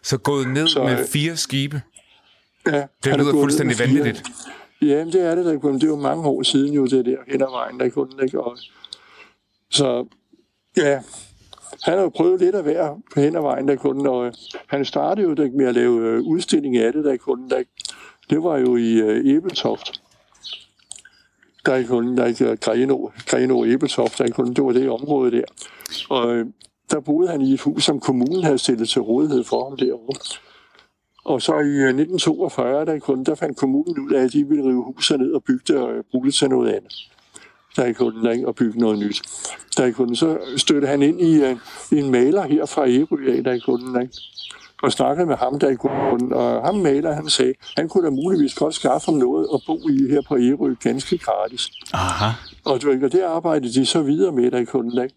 Så 0.03 0.19
gået 0.19 0.49
ned 0.49 0.69
Så, 0.69 0.83
med 0.83 1.01
øh, 1.01 1.07
fire 1.07 1.37
skibe. 1.37 1.83
Ja, 2.67 2.87
Det 3.05 3.13
er 3.13 3.17
lyder 3.17 3.33
fuldstændig 3.33 3.79
vanvittigt. 3.79 4.23
Ja, 4.83 5.05
det 5.05 5.21
er 5.21 5.35
det, 5.35 5.45
der. 5.45 5.53
Det 5.53 5.83
er 5.83 5.87
jo 5.87 5.97
mange 5.97 6.25
år 6.25 6.43
siden 6.43 6.73
jo, 6.75 6.87
det 6.87 7.05
der 7.05 7.17
hen 7.29 7.43
ad 7.43 7.51
vejen, 7.51 7.81
der 7.81 7.89
kunne 7.89 8.25
ikke. 8.25 8.41
Og, 8.41 8.59
så 9.71 10.07
ja, 10.77 11.01
han 11.83 11.95
har 11.95 12.03
jo 12.03 12.09
prøvet 12.09 12.41
lidt 12.41 12.55
at 12.55 12.65
være 12.65 12.99
på 13.15 13.21
hen 13.21 13.37
ad 13.37 13.41
vejen, 13.41 13.69
der 13.69 13.77
kunne, 13.77 14.11
og 14.11 14.27
øh, 14.27 14.33
han 14.67 14.85
startede 14.85 15.29
jo 15.29 15.51
med 15.55 15.67
at 15.67 15.75
lave 15.75 16.01
øh, 16.01 16.21
udstilling 16.23 16.77
af 16.77 16.93
det, 16.93 17.05
der 17.05 17.17
kunne, 17.17 17.51
der, 17.51 17.63
det 18.31 18.43
var 18.43 18.59
jo 18.59 18.77
i 18.77 19.01
Ebeltoft. 19.37 20.03
Der 21.67 21.75
er 21.75 21.87
kun, 21.87 22.17
der 22.17 22.23
er 22.23 22.27
ikke 22.27 22.51
øh, 22.51 22.57
Greno, 22.61 23.11
Greno 23.27 23.65
Ebeltoft, 23.65 24.19
der 24.19 24.25
er 24.25 24.31
kun, 24.31 24.55
det 24.55 24.65
var 24.65 24.73
det 24.73 24.91
område 24.91 25.31
der. 25.31 25.45
Og 26.11 26.35
øh, 26.37 26.47
der 26.91 27.01
boede 27.01 27.29
han 27.29 27.41
i 27.41 27.53
et 27.53 27.61
hus, 27.61 27.85
som 27.85 28.01
kommunen 28.01 28.45
havde 28.45 28.59
stillet 28.59 28.89
til 28.89 29.03
rådighed 29.03 29.45
for 29.45 29.69
ham 29.69 29.77
derovre. 29.77 30.15
Og 31.25 31.43
så 31.43 31.53
i 31.53 31.77
øh, 31.77 31.89
1942, 31.89 32.85
der, 32.85 32.99
kun, 32.99 33.25
der 33.25 33.35
fandt 33.35 33.59
kommunen 33.59 33.99
ud 33.99 34.13
af, 34.13 34.25
at 34.25 34.33
de 34.33 34.49
ville 34.49 34.65
rive 34.65 34.85
huset 34.85 35.21
ned 35.21 35.33
og 35.33 35.45
bygge 35.45 35.65
det 35.69 35.77
og 35.77 35.91
bruge 36.11 36.27
det 36.27 36.35
til 36.35 36.49
noget 36.49 36.69
andet. 36.69 36.95
Der 37.77 37.83
er 37.83 37.93
kun 37.93 38.45
og 38.47 38.55
bygge 38.55 38.81
noget 38.81 38.99
nyt. 38.99 39.23
Der 39.77 39.85
er 39.85 39.93
kun, 39.93 40.17
så 40.17 40.39
støtte 40.57 40.89
han 40.89 41.03
ind 41.03 41.21
i, 41.21 41.45
en, 41.45 41.61
i 41.93 41.99
en 41.99 42.11
maler 42.11 42.43
her 42.43 42.67
fra 42.67 42.89
Ærø, 42.89 43.43
der 43.43 43.53
er 43.53 43.61
kun, 43.65 44.09
og 44.83 44.93
snakkede 44.93 45.27
med 45.27 45.37
ham, 45.37 45.59
der 45.59 45.69
i 45.69 45.75
grunden, 45.75 46.33
og 46.33 46.67
ham 46.67 46.75
maler, 46.75 47.13
han 47.13 47.29
sagde, 47.29 47.55
han 47.77 47.89
kunne 47.89 48.05
da 48.05 48.11
muligvis 48.11 48.55
godt 48.55 48.75
skaffe 48.75 49.07
ham 49.07 49.15
noget 49.15 49.49
at 49.55 49.61
bo 49.67 49.89
i 49.89 50.11
her 50.11 50.21
på 50.29 50.37
Ærø 50.37 50.75
ganske 50.83 51.19
gratis. 51.19 51.71
Aha. 51.93 52.31
Og, 52.65 52.83
du, 52.83 52.91
og 53.05 53.13
det 53.13 53.23
arbejdede 53.23 53.73
de 53.73 53.87
så 53.87 54.03
videre 54.03 54.33
med, 54.33 54.51
der 54.51 54.59
i 54.59 54.65
kunden, 54.65 55.03
ikke? 55.03 55.15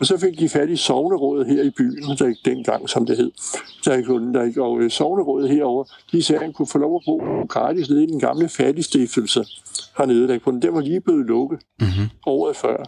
Og 0.00 0.06
så 0.06 0.18
fik 0.18 0.38
de 0.38 0.48
fat 0.48 0.70
i 0.70 0.76
sovnerådet 0.76 1.46
her 1.46 1.62
i 1.62 1.70
byen, 1.70 2.16
der 2.18 2.26
ikke 2.26 2.40
dengang, 2.44 2.88
som 2.88 3.06
det 3.06 3.16
hed. 3.16 3.30
Der 3.84 3.94
i 3.94 4.46
ikke, 4.46 4.62
og 4.62 4.80
øh, 4.80 4.90
sovnerådet 4.90 5.50
herover, 5.50 5.84
de 6.12 6.22
sagde, 6.22 6.38
at 6.38 6.44
han 6.44 6.52
kunne 6.52 6.66
få 6.66 6.78
lov 6.78 6.96
at 6.96 7.02
bo 7.06 7.20
gratis 7.48 7.90
nede 7.90 8.04
i 8.04 8.06
den 8.06 8.20
gamle 8.20 8.48
fattigstiftelse 8.48 9.44
hernede, 9.98 10.28
der 10.28 10.38
kunden. 10.38 10.62
Den 10.62 10.74
var 10.74 10.80
lige 10.80 11.00
blevet 11.00 11.26
lukket 11.26 11.60
mm-hmm. 11.80 12.10
året 12.26 12.56
før. 12.56 12.84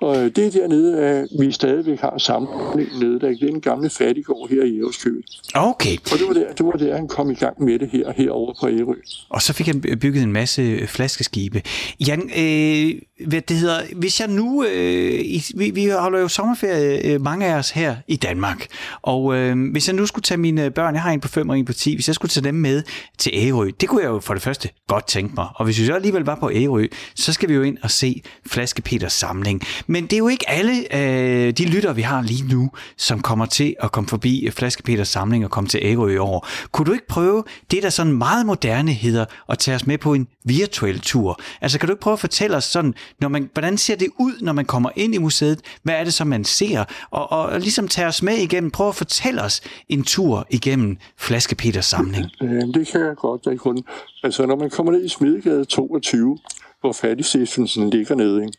Og 0.00 0.16
øh, 0.16 0.30
det 0.36 0.38
er 0.38 0.50
dernede, 0.50 0.98
at 0.98 1.28
vi 1.40 1.52
stadigvæk 1.52 2.00
har 2.00 2.18
samling 2.18 2.88
nede. 3.00 3.20
Der 3.20 3.28
er 3.28 3.34
den 3.40 3.60
gamle 3.60 3.90
fattigård 3.90 4.48
her 4.50 4.64
i 4.64 4.80
Ærøskøbing. 4.80 5.24
Okay. 5.54 5.96
Og 6.12 6.18
det 6.18 6.26
var, 6.28 6.32
der, 6.32 6.52
det 6.52 6.66
var 6.66 6.72
der, 6.72 6.96
han 6.96 7.08
kom 7.08 7.30
i 7.30 7.34
gang 7.34 7.64
med 7.64 7.78
det 7.78 7.88
her, 7.92 8.12
herovre 8.16 8.54
på 8.60 8.68
Ærø. 8.68 8.94
Og 9.28 9.42
så 9.42 9.52
fik 9.52 9.66
han 9.66 9.80
bygget 9.80 10.22
en 10.22 10.32
masse 10.32 10.86
flaskeskibe. 10.86 11.62
Jan, 12.06 12.30
øh, 12.38 13.00
hvad 13.26 13.40
det 13.40 13.56
hedder, 13.56 13.80
hvis 13.96 14.20
jeg 14.20 14.28
nu... 14.28 14.64
Øh, 14.64 15.20
vi, 15.54 15.70
vi 15.70 15.88
holder 15.88 16.18
jo 16.18 16.28
sommerferie, 16.28 17.06
øh, 17.06 17.20
mange 17.20 17.46
af 17.46 17.58
os 17.58 17.70
her 17.70 17.96
i 18.08 18.16
Danmark. 18.16 18.66
Og 19.02 19.36
øh, 19.36 19.70
hvis 19.72 19.88
jeg 19.88 19.96
nu 19.96 20.06
skulle 20.06 20.22
tage 20.22 20.38
mine 20.38 20.70
børn, 20.70 20.94
jeg 20.94 21.02
har 21.02 21.10
en 21.10 21.20
på 21.20 21.28
5 21.28 21.48
og 21.48 21.58
en 21.58 21.64
på 21.64 21.72
10, 21.72 21.94
hvis 21.94 22.08
jeg 22.08 22.14
skulle 22.14 22.30
tage 22.30 22.44
dem 22.44 22.54
med 22.54 22.82
til 23.18 23.32
Ærø, 23.34 23.70
det 23.80 23.88
kunne 23.88 24.02
jeg 24.02 24.08
jo 24.08 24.20
for 24.20 24.34
det 24.34 24.42
første 24.42 24.68
godt 24.88 25.06
tænke 25.06 25.34
mig. 25.34 25.46
Og 25.54 25.64
hvis 25.64 25.80
vi 25.80 25.86
så 25.86 25.94
alligevel 25.94 26.22
var 26.22 26.34
på 26.34 26.50
Ærø, 26.50 26.86
så 27.14 27.32
skal 27.32 27.48
vi 27.48 27.54
jo 27.54 27.62
ind 27.62 27.78
og 27.82 27.90
se 27.90 28.22
Flaske 28.46 28.82
Peters 28.82 29.12
samling. 29.12 29.62
Men 29.90 30.04
det 30.04 30.12
er 30.12 30.18
jo 30.18 30.28
ikke 30.28 30.50
alle 30.50 30.96
øh, 30.96 31.52
de 31.52 31.64
lytter, 31.64 31.92
vi 31.92 32.02
har 32.02 32.22
lige 32.22 32.48
nu, 32.48 32.70
som 32.96 33.20
kommer 33.20 33.46
til 33.46 33.76
at 33.80 33.92
komme 33.92 34.08
forbi 34.08 34.46
øh, 34.46 34.52
Flaskepeters 34.52 35.08
samling 35.08 35.44
og 35.44 35.50
komme 35.50 35.68
til 35.68 35.80
Ærø 35.82 36.08
i 36.08 36.16
år. 36.16 36.48
Kunne 36.72 36.86
du 36.86 36.92
ikke 36.92 37.06
prøve 37.06 37.44
det, 37.70 37.82
der 37.82 37.90
sådan 37.90 38.12
meget 38.12 38.46
moderne 38.46 38.92
hedder, 38.92 39.24
at 39.48 39.58
tage 39.58 39.74
os 39.74 39.86
med 39.86 39.98
på 39.98 40.14
en 40.14 40.28
virtuel 40.44 41.00
tur? 41.00 41.40
Altså 41.60 41.78
kan 41.78 41.86
du 41.86 41.92
ikke 41.92 42.00
prøve 42.00 42.12
at 42.12 42.20
fortælle 42.20 42.56
os 42.56 42.64
sådan, 42.64 42.94
når 43.20 43.28
man, 43.28 43.50
hvordan 43.52 43.78
ser 43.78 43.96
det 43.96 44.08
ud, 44.18 44.32
når 44.40 44.52
man 44.52 44.64
kommer 44.64 44.90
ind 44.96 45.14
i 45.14 45.18
museet? 45.18 45.60
Hvad 45.82 45.94
er 45.94 46.04
det, 46.04 46.14
som 46.14 46.26
man 46.26 46.44
ser? 46.44 46.84
Og, 47.10 47.32
og, 47.32 47.42
og 47.42 47.60
ligesom 47.60 47.88
tage 47.88 48.06
os 48.06 48.22
med 48.22 48.34
igennem, 48.34 48.70
prøve 48.70 48.88
at 48.88 48.94
fortælle 48.94 49.42
os 49.42 49.60
en 49.88 50.04
tur 50.04 50.46
igennem 50.50 50.96
Flaskepeters 51.18 51.86
samling. 51.86 52.26
Jamen, 52.40 52.68
øh, 52.68 52.74
det 52.74 52.88
kan 52.88 53.00
jeg 53.00 53.16
godt. 53.16 53.44
der 53.44 53.56
kun. 53.56 53.82
Altså, 54.22 54.46
når 54.46 54.56
man 54.56 54.70
kommer 54.70 54.92
ned 54.92 55.04
i 55.04 55.08
Smidegade 55.08 55.64
22, 55.64 56.38
hvor 56.80 56.92
fattigstiftelsen 56.92 57.90
ligger 57.90 58.14
nede, 58.14 58.42
ikke? 58.42 58.52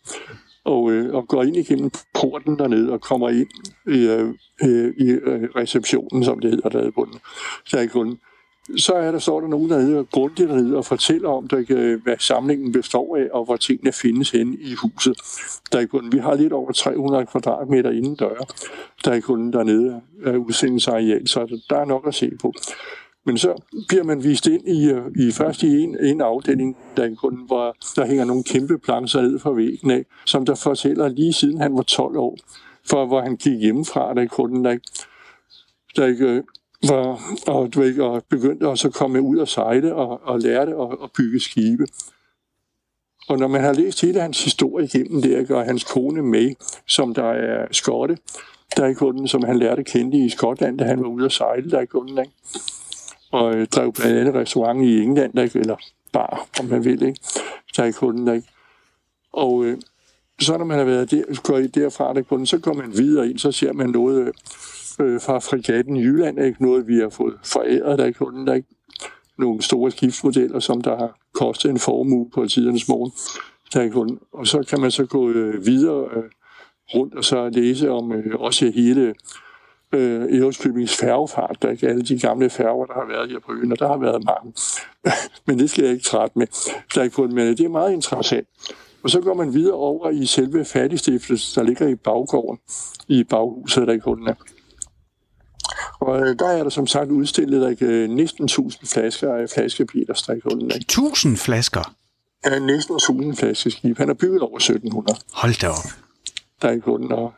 Og, 0.66 0.92
øh, 0.92 1.16
og 1.16 1.28
går 1.28 1.44
ind 1.44 1.56
igennem 1.56 1.92
porten 2.14 2.60
dernede 2.60 2.92
og 2.92 3.02
kommer 3.02 3.30
ind 3.30 3.48
i, 3.88 4.08
øh, 4.08 4.34
øh 4.64 4.94
i 4.98 5.10
øh, 5.10 5.50
receptionen, 5.56 6.24
som 6.24 6.40
det 6.40 6.52
hedder 6.52 6.70
der 6.70 6.92
på 6.92 7.06
den. 7.12 7.20
Der 7.72 7.78
er 7.78 7.88
så 8.78 8.94
er 8.94 9.12
der, 9.12 9.20
så 9.20 9.40
der 9.40 9.48
nogen 9.48 9.70
dernede 9.70 10.00
og 10.00 10.10
grundigt 10.10 10.50
dernede 10.50 10.78
og 10.78 10.86
fortæller 10.86 11.30
om, 11.30 11.48
der, 11.48 11.64
øh, 11.70 12.04
hvad 12.04 12.16
samlingen 12.20 12.72
består 12.72 13.18
af, 13.18 13.28
og 13.34 13.46
hvor 13.46 13.56
tingene 13.56 13.92
findes 13.92 14.32
henne 14.32 14.58
i 14.60 14.74
huset. 14.74 15.18
Der 15.72 15.80
er 15.80 15.86
kun, 15.86 16.12
vi 16.12 16.18
har 16.18 16.36
lidt 16.36 16.54
over 16.54 16.72
300 16.72 17.26
kvadratmeter 17.26 17.92
inden 17.92 18.16
døre. 18.16 18.46
Der 19.06 19.12
er 19.12 19.22
kun 19.22 19.54
dernede 19.54 20.02
af 20.26 20.36
udsendingsareal, 20.38 21.28
så 21.28 21.62
der 21.70 21.78
er 21.78 21.86
nok 21.86 22.08
at 22.08 22.16
se 22.16 22.32
på. 22.42 22.54
Men 23.26 23.38
så 23.38 23.62
bliver 23.88 24.04
man 24.04 24.24
vist 24.24 24.48
ind 24.48 24.68
i, 24.68 24.90
øh, 24.90 25.02
i 25.16 25.32
først 25.32 25.64
i 25.64 25.80
en, 25.80 25.98
en 26.00 26.22
afdeling, 26.22 26.78
der, 26.98 27.16
kun 27.16 27.50
var, 27.50 27.76
der 27.96 28.06
hænger 28.06 28.26
nogle 28.26 28.44
kæmpe 28.44 28.78
plancher 28.78 29.22
ned 29.22 29.40
fra 29.40 29.52
væggen 29.52 29.92
af, 29.92 30.06
som 30.26 30.46
der 30.46 30.56
fortæller 30.56 31.08
lige 31.08 31.34
siden 31.34 31.62
han 31.62 31.76
var 31.76 31.82
12 31.84 32.18
år, 32.18 32.38
for 32.90 33.06
hvor 33.06 33.22
han 33.22 33.36
gik 33.36 33.60
hjemmefra, 33.60 34.14
der 34.14 34.28
kunden 34.28 34.66
der, 34.66 34.78
der 35.96 36.06
ikke 36.06 36.26
øh, 36.26 36.44
var, 36.90 37.22
og, 37.48 37.74
du 37.74 37.82
ikke, 37.82 38.04
og 38.04 38.24
begyndte 38.30 38.68
også 38.68 38.88
at 38.88 38.94
komme 38.94 39.22
ud 39.22 39.38
og 39.38 39.48
sejle 39.48 39.96
og, 39.96 40.22
og 40.24 40.40
lære 40.40 40.62
at, 40.62 40.98
at 41.04 41.12
bygge 41.18 41.40
skibe. 41.40 41.88
Og 43.30 43.38
når 43.38 43.48
man 43.48 43.62
har 43.62 43.74
læst 43.74 44.02
hele 44.02 44.22
hans 44.22 44.44
historie 44.44 44.86
igennem 44.86 45.22
der, 45.22 45.56
og 45.56 45.66
hans 45.66 45.84
kone 45.84 46.22
May, 46.22 46.54
som 46.88 47.14
der 47.14 47.32
er 47.32 47.68
skotte, 47.72 48.18
der 48.78 48.86
er 48.86 48.94
kunden, 48.94 49.28
som 49.28 49.44
han 49.44 49.60
lærte 49.60 49.80
at 49.80 49.86
kende 49.86 50.26
i 50.26 50.30
Skotland, 50.30 50.78
da 50.78 50.84
han 50.84 51.00
var 51.00 51.08
ude 51.08 51.26
at 51.26 51.32
sejle, 51.32 51.72
der 51.72 51.80
er 51.80 51.86
kunden, 51.86 52.18
ikke? 52.18 52.32
Og 53.32 53.56
øh, 53.56 53.68
drev 53.68 53.94
blandt 53.94 54.18
andet 54.18 54.36
restaurant 54.36 54.86
i 54.86 55.02
England, 55.02 55.34
der, 55.34 55.50
eller 55.56 55.76
bar, 56.14 56.48
om 56.60 56.66
man 56.66 56.86
vil, 56.86 57.04
ikke? 57.04 57.20
der 57.78 57.84
er 57.84 57.92
kunden, 57.92 58.28
der, 58.28 58.34
ikke? 58.34 58.48
Og 59.34 59.66
øh, 59.66 59.78
så 60.40 60.58
når 60.58 60.66
man 60.66 60.78
har 60.78 60.86
været 60.86 61.12
der, 61.12 61.24
går 61.44 61.58
I 61.58 61.68
derfra, 61.68 62.14
der 62.14 62.22
kunden, 62.22 62.46
så 62.46 62.58
går 62.58 62.74
man 62.74 62.98
videre 62.98 63.30
ind, 63.30 63.40
så 63.40 63.52
ser 63.52 63.74
man 63.74 63.90
noget 63.90 64.22
øh, 64.22 64.34
øh 65.00 65.22
fra 65.22 65.40
frigatten 65.40 65.96
i 65.96 66.02
Jylland, 66.02 66.40
ikke? 66.40 66.64
noget 66.64 66.88
vi 66.88 66.96
har 66.96 67.10
fået 67.10 67.38
foræret, 67.44 68.00
der 68.00 68.06
er 68.06 68.12
kunden, 68.12 68.48
der 68.48 68.54
ikke 68.54 68.76
nogle 69.38 69.62
store 69.62 69.92
skibsmodeller, 69.92 70.60
som 70.60 70.82
der 70.82 70.98
har 70.98 71.20
kostet 71.34 71.72
en 71.72 71.80
formue 71.80 72.30
på 72.30 72.48
tidernes 72.48 72.88
morgen. 72.88 73.12
Der 73.74 73.82
er 73.82 73.90
kunden. 73.90 74.20
Og 74.34 74.48
så 74.48 74.64
kan 74.70 74.82
man 74.82 74.92
så 74.92 75.06
gå 75.06 75.30
øh, 75.30 75.66
videre 75.66 76.10
øh, 76.16 76.24
rundt 76.96 77.16
og 77.16 77.24
så 77.24 77.50
læse 77.50 77.90
om 77.90 78.12
øh, 78.12 78.36
også 78.40 78.72
hele 78.76 79.16
øh, 79.94 80.40
Ærøskøbings 80.40 80.98
færgefart, 80.98 81.58
der 81.62 81.70
ikke 81.70 81.88
alle 81.88 82.02
de 82.02 82.20
gamle 82.20 82.50
færger, 82.50 82.86
der 82.86 82.94
har 82.94 83.06
været 83.08 83.30
her 83.30 83.40
på 83.40 83.54
øen, 83.54 83.72
og 83.72 83.80
der 83.80 83.88
har 83.88 83.98
været 83.98 84.24
mange. 84.24 84.54
men 85.48 85.60
det 85.60 85.70
skal 85.70 85.84
jeg 85.84 85.94
ikke 85.94 86.04
trætte 86.04 86.40
med. 86.40 86.48
Der 86.96 87.00
er 87.00 87.04
ikke 87.04 87.16
på 87.16 87.28
men 87.28 87.38
det 87.38 87.60
er 87.60 87.70
meget 87.70 87.94
interessant. 87.94 88.48
Og 89.04 89.10
så 89.10 89.22
går 89.22 89.34
man 89.34 89.54
videre 89.54 89.76
over 89.76 90.10
i 90.10 90.26
selve 90.26 90.66
fattigstiftelsen, 90.66 91.62
der 91.62 91.68
ligger 91.68 91.88
i 91.88 91.96
baggården, 91.96 92.60
i 93.08 93.24
baghuset, 93.24 93.88
der 93.88 93.94
i 93.94 94.00
er. 94.28 94.34
Og 96.00 96.20
øh, 96.20 96.40
der 96.40 96.48
er 96.48 96.64
der 96.64 96.70
som 96.70 96.88
sagt 96.88 97.12
udstillet 97.12 97.62
der, 97.62 97.82
øh, 97.82 98.10
næsten 98.10 98.46
1000 98.46 98.88
flasker 98.88 99.34
af 99.34 99.50
flaskebiler, 99.50 100.24
der 100.28 100.34
i 100.34 100.40
kunden. 100.40 100.72
1000 100.72 101.38
flasker? 101.38 101.96
Ja, 102.46 102.60
næsten 102.60 102.96
1000 102.96 103.36
flaskeskib. 103.36 103.98
Han 103.98 104.08
har 104.08 104.14
bygget 104.14 104.42
over 104.42 104.58
1700. 104.58 105.20
Hold 105.34 105.62
da 105.62 105.68
op. 105.68 105.88
Der 106.62 106.68
er 106.68 106.80
kunden, 106.80 107.12
og 107.12 107.34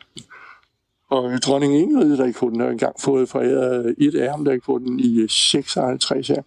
og 1.13 1.41
dronning 1.41 1.79
Ingrid, 1.79 2.17
der 2.17 2.25
ikke 2.25 2.39
den, 2.39 2.59
har 2.59 2.69
engang 2.69 2.95
fået 2.99 3.29
foræret 3.29 3.95
et 3.97 4.15
af 4.15 4.31
ham, 4.31 4.45
der 4.45 4.51
ikke 4.51 4.71
den 4.71 4.99
i 4.99 5.27
56 5.29 6.29
år. 6.29 6.45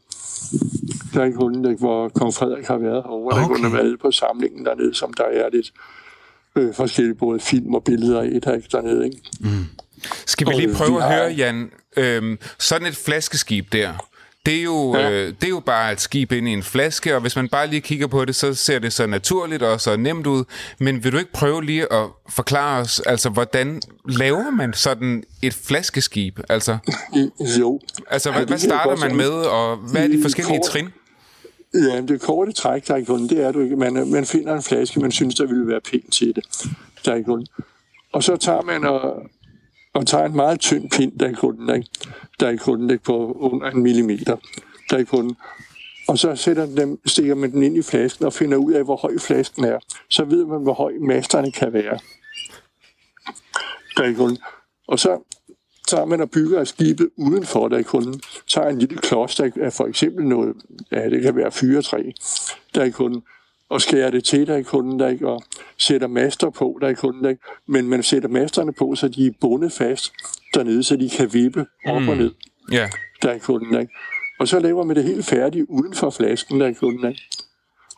Der 1.15 1.25
ikke 1.25 1.39
den, 1.39 1.79
hvor 1.79 2.09
kong 2.09 2.35
Frederik 2.35 2.67
har 2.67 2.79
været 2.79 3.03
over, 3.03 3.33
okay. 3.33 3.43
der 3.43 3.55
ikke 3.55 3.69
har 3.69 3.83
været 3.83 3.99
på 4.01 4.11
samlingen 4.11 4.65
dernede, 4.67 4.95
som 4.95 5.13
der 5.13 5.25
er 5.25 5.49
lidt 5.53 5.73
øh, 6.57 6.75
forskellige 6.75 7.15
både 7.15 7.41
film 7.41 7.75
og 7.75 7.85
billeder 7.85 8.21
af 8.21 8.41
der 8.45 8.55
ikke 8.55 8.69
dernede. 8.73 9.05
Ikke? 9.05 9.19
Mm. 9.41 9.65
Skal 10.27 10.47
vi 10.49 10.53
lige 10.53 10.75
prøve 10.75 11.03
at 11.03 11.15
høre, 11.15 11.33
Jan, 11.33 11.71
øh, 11.97 12.39
sådan 12.59 12.87
et 12.89 12.97
flaskeskib 12.97 13.73
der, 13.73 13.93
det 14.47 14.59
er, 14.59 14.63
jo, 14.63 14.97
ja. 14.97 15.11
øh, 15.11 15.29
det 15.29 15.45
er 15.45 15.49
jo 15.49 15.61
bare 15.61 15.93
et 15.93 16.01
skib 16.01 16.33
ind 16.33 16.49
i 16.49 16.53
en 16.53 16.63
flaske, 16.63 17.15
og 17.15 17.21
hvis 17.21 17.37
man 17.37 17.49
bare 17.49 17.67
lige 17.67 17.81
kigger 17.81 18.07
på 18.07 18.25
det, 18.25 18.35
så 18.35 18.55
ser 18.55 18.79
det 18.79 18.93
så 18.93 19.07
naturligt 19.07 19.63
og 19.63 19.81
så 19.81 19.97
nemt 19.97 20.27
ud. 20.27 20.45
Men 20.79 21.05
vil 21.05 21.13
du 21.13 21.19
ikke 21.19 21.33
prøve 21.33 21.65
lige 21.65 21.93
at 21.93 22.09
forklare 22.29 22.81
os, 22.81 23.01
altså 23.01 23.31
hvordan 23.31 23.81
laver 24.09 24.51
man 24.51 24.73
sådan 24.73 25.25
et 25.43 25.55
flaskeskib? 25.55 26.41
Altså, 26.49 26.79
jo. 27.61 27.81
Altså, 28.11 28.33
hvad, 28.33 28.47
hvad 28.47 28.59
starter 28.59 28.97
man 28.97 29.17
med, 29.17 29.31
og 29.31 29.77
hvad 29.77 30.05
er 30.05 30.09
de 30.09 30.23
forskellige 30.23 30.59
kort, 30.59 30.71
trin? 30.71 30.89
Ja, 31.75 32.01
det 32.01 32.21
korte 32.21 32.53
træk, 32.53 32.89
der 32.89 32.95
er 32.95 33.05
kun, 33.05 33.29
det 33.29 33.45
er 33.45 33.53
du 33.53 33.61
ikke. 33.61 33.77
Man, 33.77 34.11
man 34.13 34.27
finder 34.27 34.55
en 34.55 34.63
flaske, 34.63 35.01
man 35.01 35.13
synes, 35.13 35.35
der 35.35 35.47
ville 35.47 35.67
være 35.67 35.81
pænt 35.91 36.13
til 36.13 36.35
det. 36.37 36.45
Der 37.05 37.15
er 37.15 37.23
kun. 37.23 37.47
Og 38.13 38.23
så 38.23 38.37
tager 38.37 38.63
man 38.63 38.85
og, 38.85 39.23
og 39.97 40.07
tager 40.07 40.25
en 40.25 40.37
meget 40.37 40.61
tynd 40.61 40.91
pind, 40.91 41.19
der 41.19 41.29
er 41.29 41.35
kunden, 41.35 41.77
ikke? 41.77 41.89
der 42.41 42.49
er 42.49 42.57
kunden 42.57 42.91
ikke 42.91 43.05
på 43.05 43.33
under 43.33 43.71
en 43.71 43.83
millimeter. 43.83 44.37
Der 44.91 44.99
er 44.99 45.05
kunden. 45.05 45.37
Og 46.09 46.19
så 46.19 46.37
sætter 46.37 46.67
dem, 46.67 47.01
stikker 47.07 47.35
man 47.35 47.53
den 47.53 47.63
ind 47.63 47.77
i 47.77 47.83
flasken 47.83 48.25
og 48.25 48.33
finder 48.33 48.57
ud 48.57 48.73
af, 48.73 48.85
hvor 48.85 48.97
høj 48.97 49.19
flasken 49.19 49.65
er. 49.65 49.79
Så 50.09 50.25
ved 50.25 50.45
man, 50.45 50.63
hvor 50.63 50.75
høj 50.75 50.93
masterne 51.01 51.53
kan 51.53 51.73
være. 51.73 51.99
Der 53.97 54.03
er 54.03 54.15
kunden. 54.15 54.39
Og 54.89 54.99
så 54.99 55.19
tager 55.89 56.05
man 56.05 56.21
og 56.21 56.31
bygger 56.31 56.65
skibet 56.65 57.11
udenfor, 57.17 57.69
der 57.69 57.79
er 57.79 57.83
kunden. 57.83 58.21
Tager 58.49 58.69
en 58.69 58.79
lille 58.79 58.97
klods, 58.97 59.37
der 59.37 59.51
er 59.61 59.71
for 59.71 59.87
eksempel 59.87 60.27
noget, 60.27 60.57
ja, 60.93 61.11
det 61.11 61.23
kan 61.23 61.37
være 61.37 61.53
fyretræ, 61.53 62.11
der 62.75 62.85
er 62.85 62.91
kunden 62.91 63.23
og 63.69 63.81
skærer 63.81 64.11
det 64.11 64.25
til, 64.25 64.47
der 64.47 64.57
i 64.57 64.63
kunden, 64.63 65.01
der 65.01 65.09
ikke, 65.09 65.29
og 65.29 65.43
sætter 65.79 66.07
master 66.07 66.51
på, 66.51 66.79
der 66.81 66.89
i 66.89 66.95
kunden, 66.95 67.25
der 67.25 67.31
ikke, 67.31 67.43
men 67.67 67.89
man 67.89 68.03
sætter 68.03 68.29
masterne 68.29 68.73
på, 68.73 68.95
så 68.95 69.09
de 69.09 69.27
er 69.27 69.31
bundet 69.41 69.73
fast 69.73 70.13
dernede, 70.55 70.83
så 70.83 70.97
de 70.97 71.11
kan 71.11 71.33
vippe 71.33 71.67
op 71.87 72.03
mm. 72.03 72.09
og 72.09 72.17
ned, 72.17 72.31
yeah. 72.73 72.91
der 73.23 73.33
i 73.33 73.39
kunden, 73.39 73.73
der 73.73 73.81
ikke. 73.81 73.93
Og 74.39 74.49
så 74.49 74.61
laver 74.61 74.85
man 74.85 74.97
det 74.97 75.05
helt 75.05 75.25
færdigt 75.25 75.67
uden 75.69 75.95
for 75.95 76.11
flasken, 76.11 76.61
der 76.61 76.67
er 76.67 76.75
kunden. 76.75 77.09
Ikke? 77.09 77.23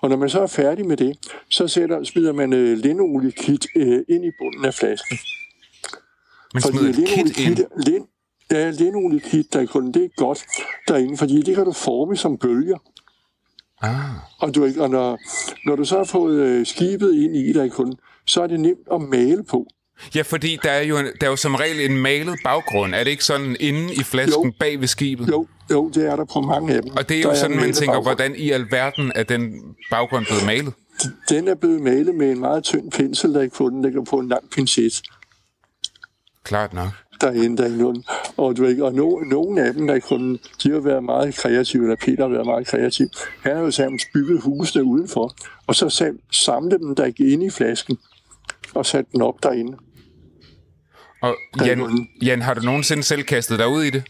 Og 0.02 0.08
når 0.08 0.16
man 0.16 0.30
så 0.30 0.40
er 0.40 0.46
færdig 0.46 0.86
med 0.86 0.96
det, 0.96 1.18
så 1.50 1.68
sætter, 1.68 2.04
smider 2.04 2.32
man 2.32 2.52
øh, 2.52 2.78
linoliekit 2.78 3.66
øh, 3.76 4.02
ind 4.08 4.24
i 4.24 4.30
bunden 4.38 4.64
af 4.64 4.74
flasken. 4.74 5.18
Man 6.54 6.62
smider 6.62 6.88
et 6.88 7.08
kit 7.08 7.38
ind. 7.38 7.58
Lin, 7.86 8.06
ja, 8.50 8.70
linoliekit, 8.70 9.52
der 9.52 9.60
er 9.60 9.66
kunden, 9.66 9.94
det 9.94 10.04
er 10.04 10.08
godt 10.16 10.44
derinde, 10.88 11.16
fordi 11.16 11.42
det 11.42 11.54
kan 11.54 11.64
du 11.64 11.72
forme 11.72 12.16
som 12.16 12.38
bølger. 12.38 12.78
Ah. 13.82 13.90
Og, 14.38 14.54
du, 14.54 14.64
ikke- 14.64 14.82
og 14.82 14.90
når, 14.90 15.18
når 15.68 15.76
du 15.76 15.84
så 15.84 15.96
har 15.96 16.04
fået 16.04 16.40
øh, 16.40 16.66
skibet 16.66 17.14
ind 17.14 17.36
i 17.36 17.52
der 17.52 17.68
kunden, 17.68 17.94
så 18.26 18.42
er 18.42 18.46
det 18.46 18.60
nemt 18.60 18.78
at 18.92 19.00
male 19.00 19.44
på. 19.44 19.66
Ja, 20.14 20.22
fordi 20.22 20.58
der 20.62 20.70
er, 20.70 20.82
jo, 20.82 20.96
der 20.96 21.26
er 21.26 21.30
jo 21.30 21.36
som 21.36 21.54
regel 21.54 21.90
en 21.90 21.96
malet 21.98 22.38
baggrund. 22.44 22.94
Er 22.94 23.04
det 23.04 23.10
ikke 23.10 23.24
sådan 23.24 23.56
inde 23.60 23.94
i 23.94 24.02
flasken 24.02 24.44
Jo. 24.44 24.52
bag 24.60 24.80
ved 24.80 24.86
skibet? 24.88 25.28
Jo, 25.28 25.46
jo, 25.70 25.88
det 25.88 26.06
er 26.06 26.16
der 26.16 26.24
på 26.24 26.40
mange 26.40 26.74
af 26.74 26.82
dem. 26.82 26.92
Og 26.96 27.08
det 27.08 27.18
er 27.18 27.22
Der 27.22 27.28
jo 27.30 27.34
sådan, 27.36 27.50
man 27.50 27.60
malet 27.60 27.76
tænker, 27.76 27.92
baggrund. 27.94 28.16
hvordan 28.16 28.34
i 28.36 28.50
alverden 28.50 29.12
er 29.14 29.22
den 29.22 29.52
baggrund 29.90 30.26
blevet 30.26 30.46
malet? 30.46 30.72
Den 31.28 31.48
er 31.48 31.54
blevet 31.54 31.80
malet 31.82 32.14
med 32.14 32.30
en 32.32 32.40
meget 32.40 32.64
tynd 32.64 32.90
pensel, 32.90 33.34
der 33.34 33.40
i 33.42 33.48
kunden 33.48 33.82
ligger 33.82 34.04
på 34.04 34.16
en 34.18 34.28
lang 34.28 34.50
pincet. 34.50 35.02
Klart 36.44 36.72
nok. 36.74 36.88
Derinde, 37.20 37.56
der 37.62 37.64
er 37.64 38.02
Og, 38.36 38.56
du 38.56 38.64
ikke, 38.64 38.84
og 38.84 38.94
no, 38.94 39.18
nogle 39.18 39.62
af 39.62 39.74
dem, 39.74 39.86
der 39.86 39.98
kunne, 39.98 40.38
de 40.62 40.70
har 40.70 40.80
været 40.80 41.04
meget 41.04 41.34
kreative, 41.34 41.82
eller 41.82 41.96
Peter 41.96 42.22
har 42.22 42.28
været 42.28 42.46
meget 42.46 42.66
kreativ. 42.66 43.06
Han 43.42 43.56
har 43.56 43.62
jo 43.62 43.70
sammen 43.70 43.98
bygget 44.14 44.40
husene 44.42 44.84
udenfor, 44.84 45.34
og 45.66 45.74
så 45.74 45.86
sam- 45.88 46.20
samlet 46.32 46.80
dem 46.80 46.94
der 46.94 47.04
ikke 47.04 47.26
inde 47.32 47.46
i 47.46 47.50
flasken, 47.50 47.98
og 48.74 48.86
sat 48.86 49.04
den 49.12 49.22
op 49.22 49.42
derinde. 49.42 49.76
Og 51.22 51.36
Jan, 51.66 51.78
nogen- 51.78 52.08
Jan, 52.22 52.42
har 52.42 52.54
du 52.54 52.60
nogensinde 52.60 53.02
selv 53.02 53.22
kastet 53.22 53.58
dig 53.58 53.68
ud 53.68 53.82
i 53.82 53.90
det? 53.90 54.02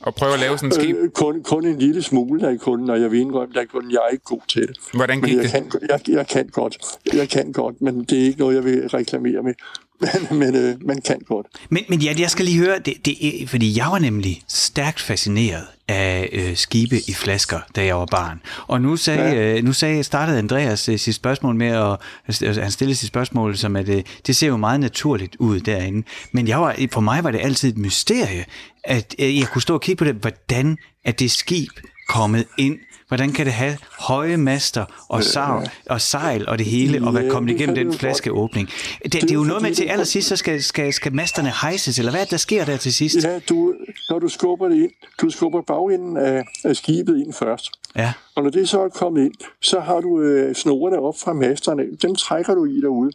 Og 0.00 0.14
prøve 0.14 0.34
at 0.34 0.40
lave 0.40 0.58
sådan 0.58 0.68
et 0.68 0.74
skib? 0.74 0.96
Øh, 0.96 1.10
kun, 1.10 1.42
kun 1.42 1.66
en 1.66 1.78
lille 1.78 2.02
smule 2.02 2.40
der 2.40 2.50
i 2.50 2.56
kunden, 2.56 2.90
og 2.90 3.00
jeg 3.00 3.10
vil 3.10 3.20
indrømme, 3.20 3.54
der 3.54 3.64
kunden, 3.64 3.90
jeg 3.90 3.98
er 4.08 4.08
ikke 4.12 4.24
god 4.24 4.40
til 4.48 4.68
det. 4.68 4.76
Hvordan 4.94 5.18
Men 5.20 5.28
gik 5.28 5.36
jeg 5.36 5.42
det? 5.44 5.52
kan, 5.52 5.70
jeg, 5.88 6.00
jeg 6.08 6.26
kan 6.28 6.48
godt. 6.48 6.78
Jeg 7.14 7.28
kan 7.28 7.52
godt, 7.52 7.80
men 7.80 8.04
det 8.04 8.18
er 8.20 8.24
ikke 8.24 8.38
noget, 8.38 8.54
jeg 8.56 8.64
vil 8.64 8.88
reklamere 8.88 9.42
med. 9.42 9.54
Men, 10.00 10.38
men 10.38 10.56
øh, 10.56 10.86
man 10.86 11.00
kan 11.00 11.20
godt. 11.28 11.46
Men, 11.70 11.84
men 11.88 12.00
ja, 12.00 12.14
jeg 12.18 12.30
skal 12.30 12.44
lige 12.44 12.58
høre, 12.58 12.78
det, 12.78 12.94
det, 13.04 13.48
fordi 13.48 13.78
jeg 13.78 13.86
var 13.86 13.98
nemlig 13.98 14.42
stærkt 14.48 15.00
fascineret 15.00 15.64
af 15.88 16.28
øh, 16.32 16.56
skibe 16.56 16.96
i 17.08 17.12
flasker, 17.14 17.60
da 17.76 17.84
jeg 17.84 17.96
var 17.96 18.06
barn. 18.06 18.40
Og 18.66 18.80
nu 18.80 18.96
sagde, 18.96 19.30
ja. 19.30 19.56
øh, 19.56 19.64
nu 19.64 19.72
sagde 19.72 20.04
startede 20.04 20.38
Andreas 20.38 20.88
øh, 20.88 20.98
sit 20.98 21.14
spørgsmål 21.14 21.54
med, 21.54 21.66
at 21.66 21.96
altså, 22.44 22.62
han 22.62 22.70
stillede 22.70 22.96
sit 22.96 23.08
spørgsmål 23.08 23.56
som, 23.56 23.76
at 23.76 23.88
øh, 23.88 24.02
det 24.26 24.36
ser 24.36 24.46
jo 24.46 24.56
meget 24.56 24.80
naturligt 24.80 25.36
ud 25.38 25.60
derinde. 25.60 26.06
Men 26.32 26.48
jeg 26.48 26.60
var, 26.60 26.76
for 26.92 27.00
mig 27.00 27.24
var 27.24 27.30
det 27.30 27.40
altid 27.40 27.68
et 27.68 27.78
mysterie, 27.78 28.44
at 28.84 29.14
øh, 29.18 29.38
jeg 29.38 29.48
kunne 29.48 29.62
stå 29.62 29.74
og 29.74 29.80
kigge 29.80 29.98
på 29.98 30.04
det, 30.04 30.14
hvordan 30.14 30.76
er 31.04 31.12
det 31.12 31.30
skib 31.30 31.70
kommet 32.08 32.44
ind 32.58 32.78
Hvordan 33.10 33.32
kan 33.32 33.46
det 33.46 33.54
have 33.54 33.78
høje 33.98 34.36
master 34.36 34.84
og 35.08 35.24
sejl 35.24 35.70
og, 35.86 36.00
sejl 36.00 36.48
og 36.48 36.58
det 36.58 36.66
hele, 36.66 37.06
og 37.06 37.14
være 37.14 37.24
Ja, 37.24 37.30
kommet 37.30 37.48
det 37.48 37.60
igennem 37.60 37.74
den 37.76 37.92
flaskeåbning? 37.92 38.68
Det, 39.02 39.12
det 39.12 39.30
er 39.30 39.34
jo 39.34 39.44
noget 39.44 39.62
med 39.62 39.74
til 39.74 39.84
allersidst, 39.84 40.28
så 40.28 40.36
skal, 40.36 40.62
skal, 40.62 40.92
skal 40.92 41.14
masterne 41.14 41.52
hejses, 41.62 41.98
eller 41.98 42.12
hvad 42.12 42.20
er 42.20 42.24
der 42.24 42.36
sker 42.36 42.64
der 42.64 42.76
til 42.76 42.94
sidst? 42.94 43.24
Ja, 43.24 43.38
du, 43.38 43.74
når 44.10 44.18
du 44.18 44.28
skubber 44.28 44.68
det 44.68 44.76
ind, 44.76 44.90
du 45.20 45.30
skubber 45.30 45.62
bagenden 45.62 46.16
af, 46.16 46.44
af 46.64 46.76
skibet 46.76 47.18
ind 47.18 47.32
først. 47.32 47.70
Ja. 47.96 48.12
Og 48.34 48.42
når 48.42 48.50
det 48.50 48.68
så 48.68 48.80
er 48.80 48.88
kommet 48.88 49.24
ind, 49.24 49.34
så 49.60 49.80
har 49.80 50.00
du 50.00 50.20
øh, 50.20 50.54
snorene 50.54 50.98
op 50.98 51.14
fra 51.24 51.32
masterne. 51.32 51.82
Dem 52.02 52.14
trækker 52.14 52.54
du 52.54 52.64
i 52.64 52.80
derude, 52.80 53.10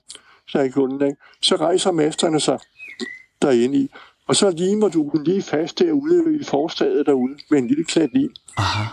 sagde 0.51 0.71
kunden. 0.71 1.07
Ikke? 1.07 1.21
Så 1.41 1.55
rejser 1.55 1.91
masterne 1.91 2.39
sig 2.39 2.59
derinde 3.41 3.77
i. 3.77 3.89
Og 4.27 4.35
så 4.35 4.49
limer 4.49 4.89
du 4.89 5.09
dem 5.13 5.23
lige 5.23 5.41
fast 5.41 5.79
derude 5.79 6.39
i 6.41 6.43
forstadet 6.43 7.05
derude 7.05 7.33
med 7.49 7.59
en 7.59 7.67
lille 7.67 7.83
klat 7.83 8.09
lim 8.13 8.33
Aha. 8.57 8.83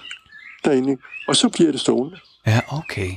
Derinde. 0.65 0.97
Og 1.29 1.37
så 1.37 1.49
bliver 1.49 1.71
det 1.71 1.81
stående, 1.81 2.17
Ja, 2.47 2.61
okay. 2.79 3.09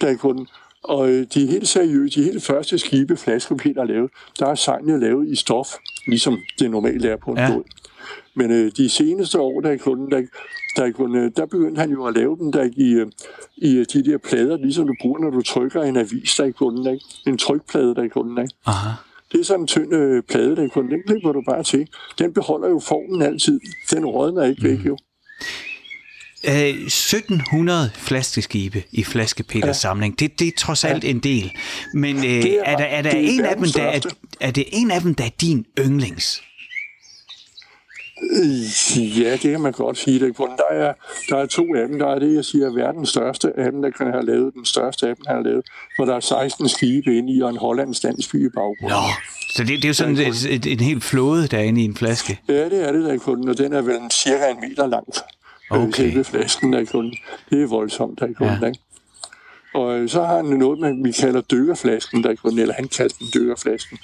der 0.00 0.08
er 0.08 0.16
kunden. 0.16 0.46
Og 0.82 1.10
øh, 1.10 1.26
de 1.34 1.44
er 1.44 1.48
helt 1.50 1.68
seriøse. 1.68 2.20
De 2.20 2.24
helt 2.24 2.42
første 2.42 2.78
skibe, 2.78 3.16
flaskepeter 3.16 3.80
har 3.80 3.86
lavet, 3.86 4.10
der 4.38 4.46
er 4.46 4.54
sejlene 4.54 5.00
lavet 5.00 5.28
i 5.28 5.36
stof, 5.36 5.68
ligesom 6.06 6.38
det 6.58 6.70
normalt 6.70 7.04
er 7.04 7.16
på 7.16 7.30
en 7.30 7.38
Ja. 7.38 7.50
båd. 7.52 7.62
Men 8.34 8.50
øh, 8.50 8.72
de 8.76 8.88
seneste 8.88 9.40
år, 9.40 9.60
der 9.60 9.70
er 9.70 9.76
kunden, 9.76 10.10
der, 10.10 10.22
der, 10.76 10.84
er 10.84 10.92
kunden, 10.92 11.24
øh, 11.24 11.30
der 11.36 11.46
begyndte 11.46 11.80
han 11.80 11.90
jo 11.90 12.04
at 12.06 12.14
lave 12.16 12.36
dem 12.38 12.52
der 12.52 12.70
i, 12.76 12.90
øh, 12.90 13.06
i 13.56 13.84
de 13.84 14.04
der 14.10 14.18
plader, 14.18 14.56
ligesom 14.56 14.86
du 14.86 14.94
bruger, 15.02 15.18
når 15.18 15.30
du 15.30 15.42
trykker 15.42 15.82
en 15.82 15.96
avis, 15.96 16.34
der 16.36 16.44
er 16.44 16.52
kunden, 16.52 16.94
ikke? 16.94 17.04
en 17.26 17.38
trykplade, 17.38 17.94
der 17.94 18.02
er 18.02 18.08
kunden. 18.08 18.38
Ikke? 18.38 18.54
Aha. 18.66 18.90
Det 19.32 19.40
er 19.40 19.44
sådan 19.44 19.60
en 19.60 19.66
tynd 19.66 19.94
øh, 19.94 20.22
plade, 20.22 20.56
der 20.56 20.64
er 20.64 20.68
kunden. 20.68 20.92
Den 20.92 21.02
klipper 21.06 21.32
du 21.32 21.42
bare 21.48 21.62
til. 21.62 21.88
Den 22.18 22.32
beholder 22.32 22.68
jo 22.68 22.78
formen 22.78 23.22
altid. 23.22 23.60
Den 23.90 24.06
rådner 24.06 24.44
ikke 24.44 24.62
væk, 24.62 24.86
jo. 24.86 24.96
Øh, 26.48 26.54
1700 26.86 27.90
flaskeskibe 27.94 28.82
i 28.92 29.04
Flaskepeters 29.04 29.66
ja. 29.68 29.72
samling. 29.72 30.18
Det, 30.20 30.38
det 30.38 30.48
er 30.48 30.52
trods 30.58 30.84
alt 30.84 31.04
en 31.04 31.18
del. 31.18 31.52
Men 31.94 32.16
øh, 32.16 32.22
er- 32.24 32.62
er, 32.64 32.76
der, 32.76 32.84
er, 32.84 33.02
der 33.02 33.10
det 33.10 33.24
er 33.24 33.28
en 33.30 33.44
af 33.44 33.56
dem, 33.56 33.64
der 33.74 33.82
er, 33.82 34.00
er 34.40 34.50
det 34.50 34.64
en 34.72 34.90
af 34.90 35.00
dem, 35.00 35.14
der 35.14 35.24
er 35.24 35.28
din 35.40 35.66
yndlings? 35.78 36.42
Øh, 38.32 39.20
Ja, 39.22 39.32
det 39.32 39.40
kan 39.40 39.60
man 39.60 39.72
godt 39.72 39.98
sige. 39.98 40.20
Det. 40.20 40.36
Kun 40.36 40.48
Der, 40.48 40.76
er, 40.76 40.92
der 41.28 41.36
er 41.36 41.46
to 41.46 41.74
af 41.74 41.88
dem. 41.88 41.98
Der 41.98 42.06
er 42.14 42.18
det, 42.18 42.34
jeg 42.34 42.44
siger, 42.44 42.70
verdens 42.72 43.08
største 43.08 43.52
af 43.58 43.72
dem, 43.72 43.82
der 43.82 43.90
kan 43.90 44.06
have 44.06 44.26
lavet 44.26 44.54
den 44.54 44.64
største 44.64 45.08
af 45.08 45.16
dem, 45.16 45.24
han 45.26 45.36
har 45.36 45.42
lavet. 45.42 45.64
Hvor 45.96 46.04
der 46.04 46.14
er 46.16 46.20
16 46.20 46.68
skibe 46.68 47.16
inde 47.18 47.32
i, 47.36 47.40
og 47.42 47.50
en 47.50 47.56
hollandsk 47.56 48.02
landsby 48.04 48.46
i 48.46 48.48
baggrunden. 48.48 48.88
Nå, 48.88 49.02
så 49.50 49.62
det, 49.64 49.68
det 49.68 49.84
er 49.84 49.88
jo 49.88 49.94
sådan 49.94 50.16
et, 50.18 50.46
et, 50.50 50.66
en 50.66 50.80
hel 50.80 51.00
flåde, 51.00 51.46
der 51.48 51.58
er 51.58 51.62
inde 51.62 51.80
i 51.80 51.84
en 51.84 51.96
flaske. 51.96 52.40
Ja, 52.48 52.64
det 52.64 52.88
er 52.88 52.92
det, 52.92 53.04
der 53.04 53.12
er 53.12 53.18
kunden, 53.18 53.48
og 53.48 53.58
den 53.58 53.72
er 53.72 53.82
vel 53.82 53.98
cirka 54.12 54.48
en 54.50 54.68
meter 54.68 54.86
lang. 54.86 55.06
Okay. 55.76 55.88
Okay. 55.88 56.10
Selve 56.10 56.24
flasken, 56.24 56.72
der 56.72 56.78
er 56.80 56.84
kunden. 56.84 57.14
Det 57.50 57.62
er 57.62 57.66
voldsomt, 57.66 58.20
der 58.20 58.26
er 58.26 58.32
kunden, 58.32 58.58
Ja. 58.62 58.66
ikke? 58.66 58.80
Og 59.74 59.98
øh, 59.98 60.08
så 60.08 60.22
har 60.24 60.36
han 60.36 60.44
noget, 60.44 60.78
man, 60.80 61.04
vi 61.04 61.12
kalder 61.12 61.40
dykkerflasken, 61.40 62.24
der 62.24 62.30
er 62.30 62.34
kunden, 62.34 62.60
eller 62.60 62.74
han 62.74 62.88
kaldte 62.88 63.16
den 63.18 63.26
dykkerflasken. 63.34 63.98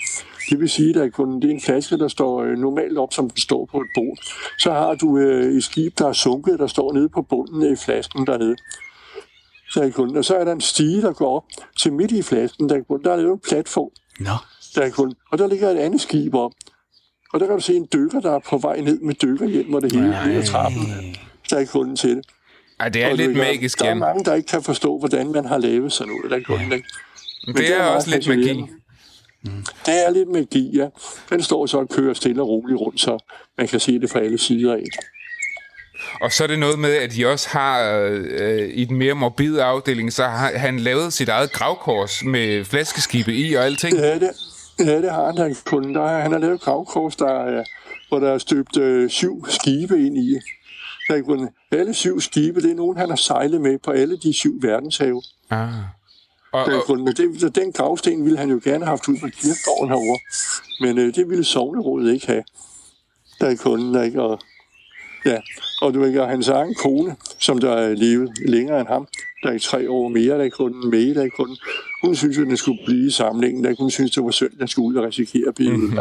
Det 0.51 0.61
vil 0.61 0.68
sige, 0.68 0.95
der 0.95 1.05
er 1.05 1.09
kunden, 1.11 1.43
det 1.43 1.51
er 1.51 1.55
en 1.55 1.61
flaske, 1.61 1.99
der 1.99 2.09
står 2.09 2.43
øh, 2.43 2.59
normalt 2.59 2.99
op, 2.99 3.12
som 3.12 3.31
den 3.31 3.39
står 3.41 3.68
på 3.73 3.81
et 3.81 3.87
bord. 3.95 4.18
Så 4.59 4.73
har 4.73 4.95
du 4.95 5.18
øh, 5.18 5.57
et 5.57 5.64
skib, 5.64 5.99
der 5.99 6.09
er 6.09 6.12
sunket, 6.12 6.59
der 6.59 6.66
står 6.66 6.93
nede 6.93 7.09
på 7.09 7.23
bunden 7.23 7.73
i 7.73 7.77
flasken 7.77 8.27
dernede. 8.27 8.57
Der 9.75 9.83
er 9.83 9.91
kunden. 9.91 10.16
Og 10.16 10.25
så 10.25 10.37
er 10.37 10.45
der 10.45 10.53
en 10.53 10.61
stige, 10.61 11.03
der 11.03 11.12
går 11.12 11.37
op 11.37 11.45
til 11.79 11.93
midt 11.93 12.12
i 12.12 12.23
flasken, 12.23 12.68
der 12.68 12.75
er 12.77 12.83
kunden. 12.83 13.05
Der 13.05 13.12
er 13.12 13.16
lavet 13.16 13.33
en 13.33 13.41
platform, 13.49 13.91
Nå, 14.21 14.31
der 14.75 14.83
er 14.83 14.91
kunden. 14.91 15.16
Og 15.33 15.39
der 15.39 15.47
ligger 15.47 15.71
et 15.71 15.77
andet 15.79 16.01
skib 16.01 16.35
op. 16.35 16.53
Og 17.33 17.41
der 17.41 17.47
kan 17.47 17.57
du 17.57 17.62
se 17.62 17.75
en 17.75 17.89
dykker, 17.93 18.21
der 18.21 18.31
er 18.35 18.39
på 18.51 18.59
vej 18.59 18.81
ned 18.81 19.01
med 19.01 19.14
dykkerhjelm 19.14 19.75
og 19.75 19.83
det 19.83 19.93
hele 19.93 20.07
ned 20.27 20.37
ad 20.37 20.47
trappen. 20.47 20.81
Der 21.51 21.57
er 21.57 21.64
kunden 21.66 21.96
til 21.96 22.11
det. 22.16 22.24
Ej, 22.80 22.88
det 22.88 23.03
er 23.05 23.11
Og 23.11 23.16
lidt 23.16 23.36
magisk, 23.36 23.78
Der 23.78 23.84
er 23.90 23.94
mange, 23.94 24.24
der 24.24 24.34
ikke 24.34 24.46
kan 24.46 24.62
forstå, 24.62 24.98
hvordan 24.98 25.32
man 25.32 25.44
har 25.44 25.59
lavet 25.59 25.92
sådan 25.92 26.12
noget. 26.12 26.30
Der 26.30 26.36
er 26.36 26.42
kunden, 26.46 26.72
ikke? 26.72 26.88
Men 27.46 27.57
Det 27.57 27.74
er 27.74 27.78
meget 27.78 27.94
også 27.94 28.11
lidt 28.11 28.28
magi. 28.28 28.40
fascinerende. 28.42 28.72
Det 29.86 30.07
er 30.07 30.11
lidt 30.11 30.28
magi, 30.28 30.70
ja. 30.76 30.86
Den 31.30 31.42
står 31.42 31.66
så 31.66 31.78
og 31.78 31.88
kører 31.88 32.14
stille 32.14 32.42
og 32.42 32.48
roligt 32.48 32.80
rundt, 32.80 33.01
så 33.01 33.18
man 33.59 33.68
kan 33.68 33.80
se 33.80 33.98
det 34.01 34.11
fra 34.11 34.20
alle 34.20 34.38
sider 34.38 34.72
af. 34.74 34.84
Og 36.20 36.32
så 36.32 36.42
er 36.44 36.46
det 36.48 36.59
noget 36.59 36.78
med, 36.78 36.92
at 36.92 37.12
de 37.16 37.26
også 37.26 37.48
har, 37.48 37.90
øh, 38.03 38.70
i 38.74 38.84
den 38.84 38.96
mere 38.96 39.14
morbide 39.14 39.62
afdeling, 39.62 40.12
så 40.12 40.24
har 40.24 40.59
han 40.59 40.78
lavet 40.80 41.12
sit 41.12 41.28
eget 41.28 41.53
gravkors 41.53 42.24
med 42.24 42.64
flaskeskibe 42.64 43.34
i 43.34 43.55
og 43.55 43.64
alting. 43.64 43.96
Ja, 43.96 44.14
det, 44.14 44.30
ja, 44.78 44.96
det 45.03 45.11
har 45.12 45.26
han 45.26 45.36
der 45.36 45.55
kunden. 45.64 45.94
Der, 45.94 46.03
er- 46.05 46.22
han 46.22 46.32
har 46.32 46.38
lavet 46.38 46.61
gravkors, 46.61 47.16
der 47.16 47.28
er, 47.44 47.64
hvor 48.09 48.18
der 48.18 48.30
er 48.32 48.38
støbt 48.38 48.76
øh, 48.76 49.11
syv 49.11 49.46
skibe 49.48 50.07
ind 50.07 50.18
i. 50.18 50.38
Kunden. 51.19 51.49
Alle 51.71 51.95
syv 51.95 52.21
skibe, 52.21 52.61
det 52.61 52.71
er 52.71 52.75
nogen, 52.75 52.97
han 52.97 53.09
har 53.09 53.17
sejlet 53.17 53.61
med 53.61 53.79
på 53.79 53.91
alle 53.91 54.17
de 54.17 54.33
syv 54.33 54.63
verdenshave. 54.63 55.23
Ah. 55.51 55.69
Og, 56.53 56.65
og. 56.89 56.99
Men 56.99 57.07
det, 57.07 57.55
den 57.55 57.73
gravsten 57.73 58.25
ville 58.25 58.39
han 58.39 58.51
jo 58.51 58.61
gerne 58.65 58.85
have 58.85 58.89
haft 58.91 59.09
ud 59.09 59.17
på 59.21 59.29
kirkegården 59.29 59.89
herovre. 59.89 60.19
Men 60.81 60.99
øh, 60.99 61.15
det 61.15 61.29
ville 61.29 61.45
sovnerådet 61.45 62.15
ikke 62.15 62.27
have. 62.27 62.45
Der 63.41 63.47
er 63.47 63.57
kunden, 63.57 63.95
der 63.95 64.03
ikke... 64.03 64.23
Og, 64.23 64.41
ja, 65.25 65.39
og 65.83 65.95
du 65.95 66.05
ikke, 66.05 66.23
og 66.23 66.29
hans 66.29 66.49
egen 66.49 66.75
kone, 66.75 67.17
som 67.39 67.59
der 67.59 67.73
er 67.73 67.95
levet 67.95 68.31
længere 68.47 68.81
end 68.81 68.89
ham, 68.89 69.09
der 69.43 69.49
er 69.49 69.55
i 69.55 69.59
tre 69.59 69.91
år 69.91 70.09
mere, 70.09 70.39
der 70.39 70.45
er 70.45 70.49
kunden 70.49 70.91
med, 70.91 71.15
der 71.15 71.25
er 71.25 71.29
kunden. 71.37 71.57
Hun 72.03 72.17
synes 72.17 72.39
jo, 72.39 72.45
den 72.45 72.57
skulle 72.57 72.81
blive 72.87 73.07
i 73.07 73.11
samlingen. 73.11 73.65
Der 73.65 73.75
hun 73.79 73.91
synes, 73.91 74.11
det 74.11 74.25
var 74.25 74.31
synd, 74.31 74.53
at 74.53 74.59
den 74.59 74.69
skulle 74.69 74.89
ud 74.89 74.95
og 74.95 75.05
risikere 75.05 75.49
at 75.49 75.55
blive 75.55 75.77
mm-hmm. 75.77 75.99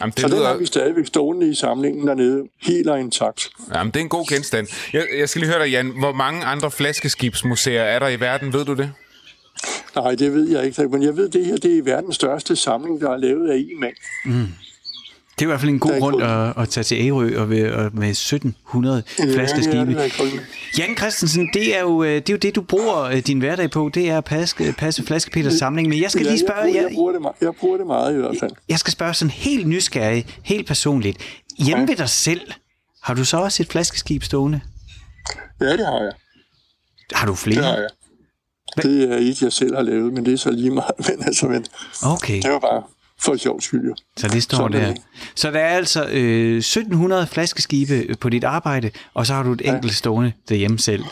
Jamen, 0.00 0.10
det 0.12 0.20
Så 0.20 0.28
den 0.28 0.36
har 0.36 0.42
lyder, 0.42 0.56
vi 0.58 0.66
stadigvæk 0.66 1.06
stående 1.06 1.50
i 1.50 1.54
samlingen 1.54 2.06
dernede, 2.06 2.44
helt 2.62 2.88
og 2.88 3.00
intakt. 3.00 3.50
jamen, 3.74 3.90
det 3.92 3.96
er 4.00 4.04
en 4.04 4.08
god 4.08 4.26
genstand. 4.28 4.66
Jeg, 4.92 5.06
jeg 5.18 5.28
skal 5.28 5.40
lige 5.40 5.50
høre 5.52 5.64
dig, 5.64 5.70
Jan. 5.70 5.86
Hvor 5.98 6.12
mange 6.12 6.44
andre 6.44 6.70
flaskeskibsmuseer 6.70 7.82
er 7.82 7.98
der 7.98 8.08
i 8.08 8.20
verden? 8.20 8.52
Ved 8.52 8.64
du 8.64 8.74
det? 8.74 8.92
Nej, 9.96 10.14
det 10.14 10.34
ved 10.34 10.48
jeg 10.48 10.64
ikke, 10.64 10.88
men 10.88 11.02
jeg 11.02 11.16
ved, 11.16 11.28
det 11.28 11.46
her 11.46 11.56
det 11.56 11.78
er 11.78 11.82
verdens 11.82 12.14
største 12.16 12.56
samling, 12.56 13.00
der 13.00 13.10
er 13.10 13.16
lavet 13.16 13.50
af 13.50 13.56
en 13.56 13.80
mand. 13.80 13.94
Det 15.38 15.42
er 15.42 15.46
i 15.46 15.50
hvert 15.50 15.60
fald 15.60 15.70
en 15.70 15.78
god 15.78 16.00
kun- 16.00 16.22
at, 16.22 16.62
at 16.62 16.68
tage 16.68 16.84
til 16.84 17.06
Ærø 17.06 17.40
og, 17.40 17.50
ved, 17.50 17.70
og 17.72 17.90
med 17.94 18.10
1700 18.10 19.02
Ja, 19.18 19.22
det 19.22 19.30
er 19.30 19.34
flaskeskibe. 19.34 20.10
kunden. 20.18 20.40
Jan 20.78 20.96
Christensen, 20.96 21.50
det 21.54 21.76
er, 21.76 21.80
jo, 21.80 22.02
øh, 22.02 22.14
det 22.14 22.28
er 22.30 22.34
jo 22.34 22.38
det, 22.38 22.54
du 22.54 22.62
bruger 22.62 23.02
øh, 23.02 23.16
din 23.18 23.38
hverdag 23.38 23.70
på, 23.70 23.90
det 23.94 24.10
er 24.10 24.18
at 24.18 24.24
passe, 24.24 24.72
passe 24.78 25.02
Flaskepeters 25.06 25.52
samling. 25.54 25.88
Men 25.88 26.00
jeg 26.02 26.10
skal 26.10 26.22
Ja, 26.24 26.30
lige 26.30 26.40
jeg, 26.42 26.48
spørge, 26.48 26.62
bruger, 26.62 26.74
jeg, 26.80 26.88
jeg, 26.90 26.94
bruger 26.94 27.12
det, 27.12 27.20
me- 27.20 27.36
jeg 27.40 27.50
bruger 27.60 27.76
det 27.76 27.86
meget 27.86 28.14
i 28.14 28.16
hvert 28.16 28.36
fald. 28.40 28.50
jeg 28.68 28.78
skal 28.78 28.92
spørge 28.92 29.14
sådan 29.14 29.30
helt 29.30 29.66
nysgerrig, 29.68 30.26
helt 30.42 30.66
personligt. 30.66 31.18
Hjemme 31.58 31.82
Ja. 31.82 31.86
ved 31.86 31.96
dig 31.96 32.08
selv, 32.08 32.40
Har 33.02 33.14
du 33.14 33.24
så 33.24 33.36
også 33.36 33.62
et 33.62 33.68
flaskeskib 33.68 34.22
stående? 34.22 34.60
Ja, 35.60 35.72
det 35.72 35.86
har 35.86 36.02
jeg. 36.02 36.12
Har 37.12 37.26
du 37.26 37.34
flere? 37.34 37.56
Det 37.58 37.64
har 37.64 37.76
jeg. 37.76 37.88
Det 38.82 39.12
er 39.12 39.16
et, 39.16 39.42
jeg 39.42 39.52
selv 39.52 39.74
har 39.76 39.82
lavet, 39.82 40.12
men 40.12 40.24
det 40.26 40.32
er 40.32 40.36
så 40.38 40.50
lige 40.50 40.70
meget. 40.70 40.90
Men 41.08 41.24
altså, 41.26 41.46
men 41.46 41.66
Okay, 42.06 42.42
det 42.42 42.50
var 42.50 42.58
bare 42.58 42.82
for 43.22 43.36
sjov 43.36 43.60
skyld, 43.60 43.92
så 44.16 44.28
det 44.28 44.42
står 44.42 44.56
Sådan 44.56 44.80
er 44.80 44.86
der. 44.86 44.92
det. 44.94 45.02
Så 45.34 45.50
der 45.50 45.58
er 45.58 45.76
altså 45.76 46.06
øh, 46.12 46.56
1700 46.56 47.26
flaskeskibe 47.26 48.16
på 48.20 48.28
dit 48.28 48.44
arbejde, 48.44 48.90
og 49.14 49.26
så 49.26 49.34
har 49.34 49.42
du 49.42 49.52
et 49.52 49.62
enkelt 49.64 49.94
stående 49.94 50.32
derhjemme 50.48 50.78
selv. 50.78 51.04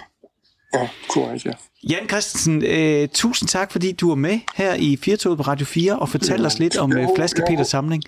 Ja, 0.74 0.88
korrekt, 1.10 1.44
ja. 1.44 1.50
Jan 1.90 2.08
Christensen, 2.08 2.64
øh, 2.64 3.08
tusind 3.08 3.48
tak, 3.48 3.72
fordi 3.72 3.92
du 3.92 4.10
er 4.10 4.14
med 4.14 4.38
her 4.54 4.74
i 4.74 4.96
Firtoget 5.02 5.36
på 5.38 5.42
Radio 5.42 5.66
4 5.66 5.98
og 5.98 6.08
fortæller 6.08 6.46
os 6.46 6.58
lidt 6.58 6.76
om 6.76 6.92
øh, 6.96 7.08
Flaske 7.16 7.40
jo. 7.40 7.46
Peters 7.48 7.68
samling. 7.68 8.02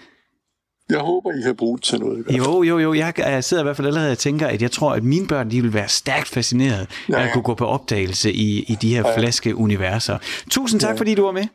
Jeg 0.90 0.99
håber, 0.99 1.30
I 1.32 1.42
kan 1.42 1.57
bruge 1.57 1.78
det 1.78 1.84
til 1.84 1.99
noget. 2.01 2.24
Jo, 2.30 2.62
jo, 2.62 2.78
jo. 2.78 2.94
Jeg, 2.94 3.12
jeg 3.18 3.44
sidder 3.44 3.62
i 3.62 3.64
hvert 3.64 3.76
fald 3.76 3.86
allerede 3.86 4.12
og 4.12 4.18
tænker, 4.18 4.46
at 4.46 4.62
jeg 4.62 4.70
tror, 4.70 4.92
at 4.92 5.05
mine 5.05 5.26
børn 5.26 5.51
de 5.51 5.62
vil 5.62 5.74
være 5.74 5.88
stærkt 5.88 6.28
fascineret 6.28 6.86
Ja, 7.09 7.14
af 7.14 7.20
at 7.20 7.26
ja. 7.26 7.32
kunne 7.32 7.42
gå 7.42 7.55
på 7.55 7.66
opdagelse 7.66 8.32
i, 8.32 8.62
i 8.62 8.74
de 8.82 8.94
her 8.94 9.14
flaskeuniverser. 9.18 10.18
Tusind 10.51 10.80
tak, 10.80 10.96
fordi 10.96 11.14
du 11.14 11.22
var 11.24 11.32
med. 11.32 11.46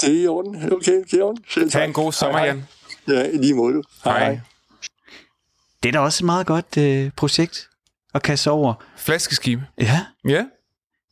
Det 0.00 0.16
er 0.18 0.22
i 0.22 0.26
orden. 0.26 0.72
Okay, 0.72 0.92
det 0.92 1.12
er 1.12 1.18
i 1.18 1.20
orden. 1.20 1.44
Selv 1.50 1.70
tak. 1.70 1.80
Ha' 1.80 1.86
en 1.86 1.92
god 1.92 2.12
sommer, 2.12 2.38
Hej, 2.38 2.46
Jan. 2.46 2.64
hej. 3.06 3.16
Ja, 3.16 3.28
i 3.30 3.36
lige 3.36 3.54
måde. 3.54 3.74
du. 3.74 3.82
Hej. 4.04 4.40
Det 5.82 5.88
er 5.88 5.92
da 5.92 5.98
også 5.98 6.24
et 6.24 6.26
meget 6.26 6.46
godt 6.46 6.76
øh, 6.78 7.10
projekt 7.16 7.68
at 8.14 8.22
kaste 8.22 8.50
over. 8.50 8.74
Flaskeskib. 8.96 9.60
Ja, 9.80 10.00
Ja. 10.28 10.44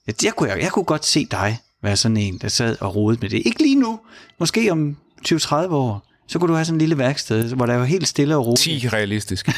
jeg, 0.06 0.14
jeg, 0.24 0.32
kunne, 0.36 0.50
jeg, 0.50 0.62
jeg 0.62 0.72
kunne 0.72 0.84
godt 0.84 1.04
se 1.06 1.26
dig 1.30 1.58
være 1.82 1.96
sådan 1.96 2.16
en, 2.16 2.38
der 2.38 2.48
sad 2.48 2.76
og 2.80 2.96
rodede 2.96 3.20
med 3.20 3.30
det. 3.30 3.42
Ikke 3.46 3.62
lige 3.62 3.76
nu. 3.76 4.00
Måske 4.38 4.72
om 4.72 4.96
20-30 5.28 5.54
år. 5.54 6.08
Så 6.28 6.38
kunne 6.38 6.48
du 6.48 6.54
have 6.54 6.64
sådan 6.64 6.74
en 6.74 6.78
lille 6.78 6.98
værksted, 6.98 7.54
hvor 7.54 7.66
der 7.66 7.76
var 7.76 7.84
helt 7.84 8.08
stille 8.08 8.36
og 8.36 8.46
roligt. 8.46 8.60
10 8.82 8.88
realistisk. 8.88 9.48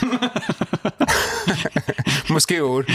Måske 2.31 2.63
8. 2.63 2.93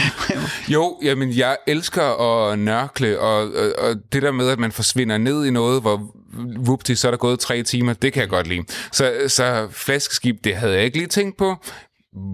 Jo, 0.68 0.98
jamen 1.02 1.36
jeg 1.36 1.56
elsker 1.66 2.02
at 2.22 2.58
nørkle, 2.58 3.20
og, 3.20 3.52
og, 3.52 3.72
og 3.78 3.94
det 4.12 4.22
der 4.22 4.32
med, 4.32 4.48
at 4.48 4.58
man 4.58 4.72
forsvinder 4.72 5.18
ned 5.18 5.44
i 5.44 5.50
noget, 5.50 5.80
hvor 5.80 6.14
whoopty, 6.58 6.92
så 6.92 7.08
er 7.08 7.10
der 7.10 7.18
gået 7.18 7.40
tre 7.40 7.62
timer, 7.62 7.92
det 7.92 8.12
kan 8.12 8.20
jeg 8.20 8.28
godt 8.28 8.46
lide. 8.46 8.62
Så, 8.92 9.12
så 9.28 9.68
flaskeskib, 9.70 10.44
det 10.44 10.56
havde 10.56 10.74
jeg 10.74 10.84
ikke 10.84 10.96
lige 10.96 11.08
tænkt 11.08 11.36
på. 11.38 11.56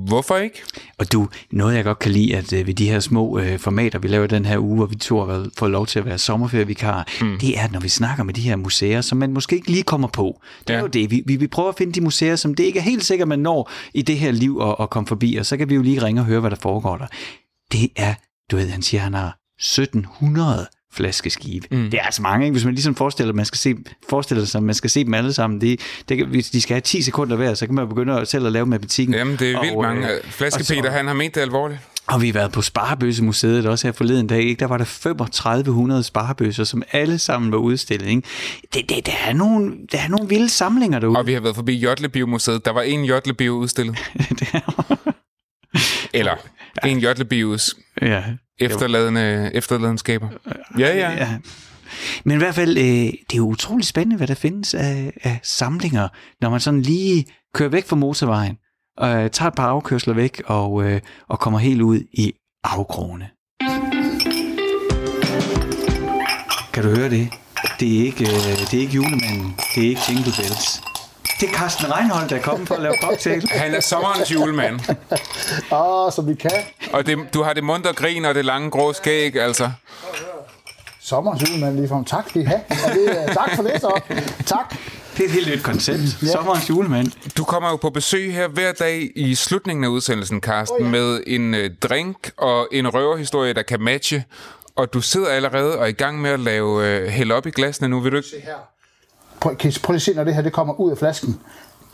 Hvorfor 0.09 0.37
ikke? 0.37 0.63
Og 0.99 1.13
du, 1.13 1.29
noget 1.51 1.75
jeg 1.77 1.85
godt 1.85 1.99
kan 1.99 2.11
lide, 2.13 2.37
at 2.37 2.53
øh, 2.53 2.67
ved 2.67 2.75
de 2.75 2.89
her 2.91 3.01
små 3.01 3.39
øh, 3.39 3.59
formater, 3.59 3.99
vi 3.99 4.09
laver 4.09 4.27
den 4.27 4.45
her 4.45 4.59
uge, 4.59 4.77
hvor 4.77 4.87
vi 4.87 4.95
to 4.97 5.19
har 5.19 5.27
været- 5.27 5.51
fået 5.59 5.71
lov 5.71 5.87
til 5.87 5.99
at 5.99 6.05
være 6.05 6.19
sommerferievikarer, 6.19 7.05
mm. 7.21 7.39
det 7.39 7.59
er, 7.59 7.63
at 7.65 7.73
når 7.73 7.81
vi 7.81 7.89
snakker 7.89 8.25
med 8.25 8.35
de 8.35 8.41
her 8.41 8.57
museer, 8.57 9.01
som 9.01 9.19
man 9.19 9.33
måske 9.33 9.57
ikke 9.57 9.71
lige 9.71 9.83
kommer 9.83 10.09
på. 10.09 10.41
Det 10.69 10.71
er 10.71 10.75
Ja. 10.77 10.81
jo 10.81 10.87
det. 10.87 11.11
Vi, 11.11 11.23
vi, 11.27 11.37
vi 11.37 11.47
prøver 11.47 11.69
at 11.69 11.75
finde 11.79 11.93
de 11.93 12.01
museer, 12.01 12.37
som 12.37 12.55
det 12.55 12.65
ikke 12.65 12.79
er 12.79 12.83
helt 12.83 13.05
sikkert, 13.05 13.29
man 13.29 13.39
når 13.39 13.71
i 13.95 14.03
det 14.03 14.19
her 14.19 14.31
liv 14.31 14.61
at, 14.63 14.77
at 14.81 14.91
komme 14.91 15.07
forbi, 15.07 15.37
og 15.37 15.47
så 15.47 15.57
kan 15.57 15.69
vi 15.69 15.75
jo 15.75 15.83
lige 15.83 16.03
ringe 16.03 16.21
og 16.21 16.25
høre, 16.25 16.41
hvad 16.41 16.51
der 16.51 16.57
foregår 16.57 16.97
der. 16.97 17.07
Det 17.73 17.89
er, 17.97 18.15
du 18.51 18.57
ved, 18.57 18.69
han 18.69 18.83
siger, 18.83 19.01
han 19.01 19.15
har 19.15 19.39
1700 19.59 20.67
flaskeskibe. 20.97 21.67
Mm. 21.71 21.91
Det 21.91 22.01
er 22.01 22.03
altså 22.05 22.23
mange, 22.23 22.47
ikke? 22.47 22.53
Hvis 22.55 22.65
man 22.65 22.75
ligesom 22.75 22.95
forestiller, 22.95 23.33
man 23.33 23.45
skal 23.45 23.59
se, 23.59 23.75
forestiller 24.11 24.45
sig, 24.45 24.59
at 24.59 24.63
man 24.63 24.75
skal 24.75 24.91
se 24.91 25.05
dem 25.05 25.15
alle 25.15 25.33
sammen. 25.33 25.61
Det, 25.61 25.81
det, 26.09 26.27
hvis 26.27 26.51
de 26.51 26.61
skal 26.61 26.75
have 26.75 26.81
10 26.81 27.03
sekunder 27.03 27.37
hver, 27.37 27.55
så 27.55 27.67
kan 27.67 27.75
man 27.75 27.89
begynde 27.89 28.21
at 28.21 28.29
selv 28.29 28.47
at 28.47 28.53
lave 28.53 28.67
matematikken. 28.67 29.15
Jamen, 29.15 29.37
det 29.37 29.51
er 29.51 29.61
vildt 29.61 29.77
Og, 29.77 29.83
mange. 29.83 30.11
øh, 30.13 30.21
Flaske 30.25 30.61
og 30.61 30.65
så- 30.65 30.75
Peter, 30.75 30.91
han 30.91 31.07
har 31.07 31.15
ment 31.15 31.35
det 31.35 31.41
alvorligt. 31.41 31.81
og 32.07 32.23
vi 32.23 32.27
har 32.27 32.33
været 32.33 32.53
på 32.53 32.63
Sparebøssemuseet 32.63 33.67
også 33.67 33.87
her 33.87 33.93
forleden 33.93 34.27
dag. 34.27 34.43
Ikke? 34.43 34.59
Der 34.61 34.67
var 34.67 34.77
der 34.79 34.85
3500 34.85 36.03
sparebøsser, 36.03 36.65
som 36.65 36.83
alle 36.93 37.19
sammen 37.19 37.53
var 37.53 37.59
udstillet. 37.59 38.09
Ikke? 38.09 38.23
Det, 38.75 38.89
det, 38.91 39.07
der, 39.07 39.13
er 39.27 39.33
nogle, 39.33 39.73
der 39.93 39.99
er 39.99 40.09
nogle 40.09 40.29
vilde 40.29 40.49
samlinger 40.49 40.99
derude. 40.99 41.19
Og 41.19 41.27
vi 41.27 41.33
har 41.33 41.41
været 41.41 41.55
forbi 41.55 41.77
Jotlebio-museet. 41.79 42.65
Der 42.65 42.71
var 42.71 42.83
en 42.83 43.05
Jotlebio 43.05 43.53
udstillet. 43.55 43.97
Det 44.39 44.49
er- 44.53 45.13
Eller 46.15 46.35
en 46.85 46.99
Jotlebios 46.99 47.75
ja. 48.03 48.23
Efterladende, 48.61 49.51
efterladenskaber. 49.55 50.29
Ja, 50.79 50.97
ja. 50.97 51.11
ja. 51.11 51.39
Men 52.25 52.37
i 52.37 52.39
hvert 52.39 52.55
fald, 52.55 52.79
øh, 52.79 52.85
det 52.85 53.33
er 53.33 53.37
jo 53.37 53.47
utroligt 53.49 53.89
spændende, 53.89 54.17
hvad 54.17 54.27
der 54.27 54.35
findes 54.35 54.75
af, 54.75 55.13
af 55.23 55.41
samlinger, 55.43 56.09
når 56.41 56.51
man 56.51 56.61
sådan 56.61 56.83
lige 56.83 57.27
kører 57.55 57.69
væk 57.69 57.87
fra 57.87 57.97
motorvejen, 57.97 58.57
og 58.97 59.09
øh, 59.09 59.31
tager 59.31 59.49
et 59.49 59.55
par 59.55 59.69
afkørsler 59.69 60.15
væk, 60.15 60.43
og, 60.47 60.85
øh, 60.85 61.01
og 61.29 61.41
kommer 61.41 61.59
helt 61.59 61.83
ud 61.83 62.01
i 62.13 62.33
afkrogene. 62.65 63.29
Kan 66.73 66.83
du 66.83 66.89
høre 66.89 67.11
det? 67.11 67.29
Det 67.81 68.01
er 68.01 68.05
ikke, 68.05 68.25
øh, 68.25 68.59
det 68.71 68.75
er 68.75 68.81
ikke 68.81 68.95
julemanden, 68.95 69.55
det 69.75 69.85
er 69.85 69.89
ikke 69.89 70.01
Jingle 70.09 70.33
Bells. 70.39 70.96
Det 71.41 71.49
er 71.49 71.53
Carsten 71.53 71.93
Reinholdt, 71.93 72.31
der 72.31 72.37
er 72.37 72.41
kommet 72.43 72.69
for 72.69 72.75
at 72.75 72.83
lave 72.83 72.95
cocktail. 73.03 73.49
Han 73.51 73.75
er 73.75 73.81
sommerens 73.81 74.33
julemand. 74.33 74.81
Ah, 75.73 76.13
så 76.13 76.23
vi 76.27 76.35
kan. 76.35 76.51
Og 76.93 77.07
det, 77.07 77.19
du 77.35 77.43
har 77.43 77.53
det 77.53 77.65
munter 77.65 77.93
grin 77.93 78.25
og 78.25 78.35
det 78.35 78.45
lange 78.45 78.71
grå 78.71 78.93
skæg, 78.93 79.37
altså. 79.37 79.71
Sommerens 81.01 81.51
julemand 81.51 81.77
lige 81.77 81.89
fra. 81.89 82.03
Tak 82.07 82.29
skal 82.29 82.43
I 82.43 82.45
have. 82.45 82.61
Og 82.69 82.93
det, 82.95 83.23
er- 83.23 83.35
tak 83.35 83.57
for 83.57 83.63
det 83.63 83.81
så. 83.81 84.01
Tak. 84.47 84.75
Det 85.17 85.21
er 85.25 85.29
et 85.29 85.31
helt 85.31 85.49
nyt 85.49 85.63
koncept. 85.65 86.01
Sommerens 86.33 86.69
julemand. 86.71 87.13
Du 87.37 87.45
kommer 87.45 87.71
jo 87.71 87.77
på 87.77 87.91
besøg 87.91 88.35
her 88.35 88.49
hver 88.49 88.73
dag 88.73 89.11
i 89.17 89.35
slutningen 89.35 89.85
af 89.85 89.89
udsendelsen, 89.89 90.41
Carsten, 90.41 90.77
oh, 90.81 90.85
ja. 90.85 90.91
med 90.91 91.21
en 91.27 91.55
øh, 91.55 91.71
drink 91.83 92.31
og 92.37 92.69
en 92.73 92.95
røverhistorie, 92.95 93.53
der 93.53 93.63
kan 93.63 93.81
matche. 93.83 94.25
Og 94.77 94.93
du 94.93 95.01
sidder 95.01 95.29
allerede 95.29 95.79
og 95.79 95.83
er 95.83 95.87
i 95.87 95.93
gang 95.93 96.21
med 96.21 96.31
at 96.31 96.41
lave 96.41 96.87
øh, 96.87 97.09
hælde 97.09 97.35
op 97.35 97.47
i 97.47 97.51
glasene 97.51 97.89
nu, 97.89 98.01
vil 98.01 98.13
du 98.13 98.17
ikke? 98.17 98.29
Prøv, 99.41 99.57
kan 99.57 99.71
I, 99.71 99.75
prøv 99.83 99.93
lige 99.93 99.97
at 99.99 100.03
se, 100.03 100.15
når 100.15 100.25
det 100.25 100.35
her 100.35 100.43
det 100.43 100.53
kommer 100.53 100.81
ud 100.81 100.91
af 100.91 100.99
flasken. 100.99 101.41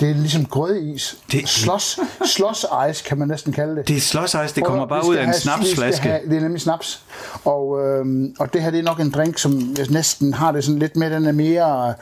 Det 0.00 0.10
er 0.10 0.14
ligesom 0.14 0.46
grødeis. 0.46 1.16
Det- 1.32 1.40
Det, 1.40 1.48
Slås, 1.48 1.98
slås 2.26 2.66
ice, 2.90 3.04
kan 3.04 3.18
man 3.18 3.28
næsten 3.28 3.52
kalde 3.52 3.76
det. 3.76 3.88
Det 3.88 3.96
er 3.96 4.00
slåsejs, 4.00 4.52
det 4.52 4.62
Prøv 4.64 4.70
kommer 4.70 4.86
bare 4.86 5.08
ud 5.08 5.14
af 5.16 5.20
en 5.22 5.26
have- 5.28 5.38
snapsflaske. 5.38 6.02
have- 6.08 6.20
Det 6.28 6.36
er 6.36 6.40
nemlig 6.40 6.60
snaps. 6.60 7.02
Og, 7.44 7.80
øhm, 7.86 8.34
og 8.38 8.52
det 8.52 8.62
her 8.62 8.70
det 8.70 8.78
er 8.78 8.82
nok 8.84 9.00
en 9.00 9.10
drink, 9.10 9.38
som 9.38 9.74
jeg 9.78 9.86
næsten 9.90 10.34
har 10.34 10.52
det 10.52 10.64
sådan 10.64 10.78
lidt 10.78 10.96
med, 10.96 11.10
den 11.10 11.26
er 11.26 11.32
mere... 11.32 11.94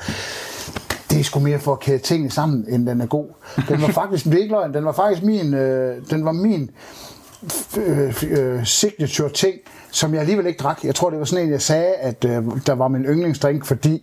Det 1.11 1.21
er 1.21 1.25
sgu 1.25 1.41
mere 1.41 1.59
for 1.59 1.73
at 1.73 1.81
kæde 1.81 1.99
tingene 1.99 2.31
sammen, 2.31 2.65
end 2.69 2.87
den 2.87 3.01
er 3.01 3.07
god. 3.07 3.27
Den 3.69 3.83
var 3.83 3.89
faktisk, 4.03 4.25
det 4.25 4.39
ikke 4.39 4.51
løgn, 4.53 4.75
den 4.75 4.85
var 4.85 4.93
faktisk 4.93 5.23
min, 5.23 5.55
øh, 5.55 5.97
den 6.11 6.25
var 6.25 6.33
min 6.33 6.71
øh, 7.77 8.23
øh, 8.31 8.67
signature 8.67 9.29
ting, 9.33 9.55
som 9.91 10.13
jeg 10.13 10.21
alligevel 10.21 10.47
ikke 10.47 10.59
drak. 10.63 10.85
Jeg 10.85 10.95
tror, 10.95 11.11
det 11.11 11.19
var 11.19 11.25
sådan 11.25 11.45
en, 11.47 11.53
jeg 11.53 11.63
sagde, 11.63 11.93
at 11.95 12.25
øh, 12.25 12.43
der 12.67 12.73
var 12.75 12.89
min 12.89 13.03
yndlingsdrink, 13.05 13.67
fordi 13.67 14.03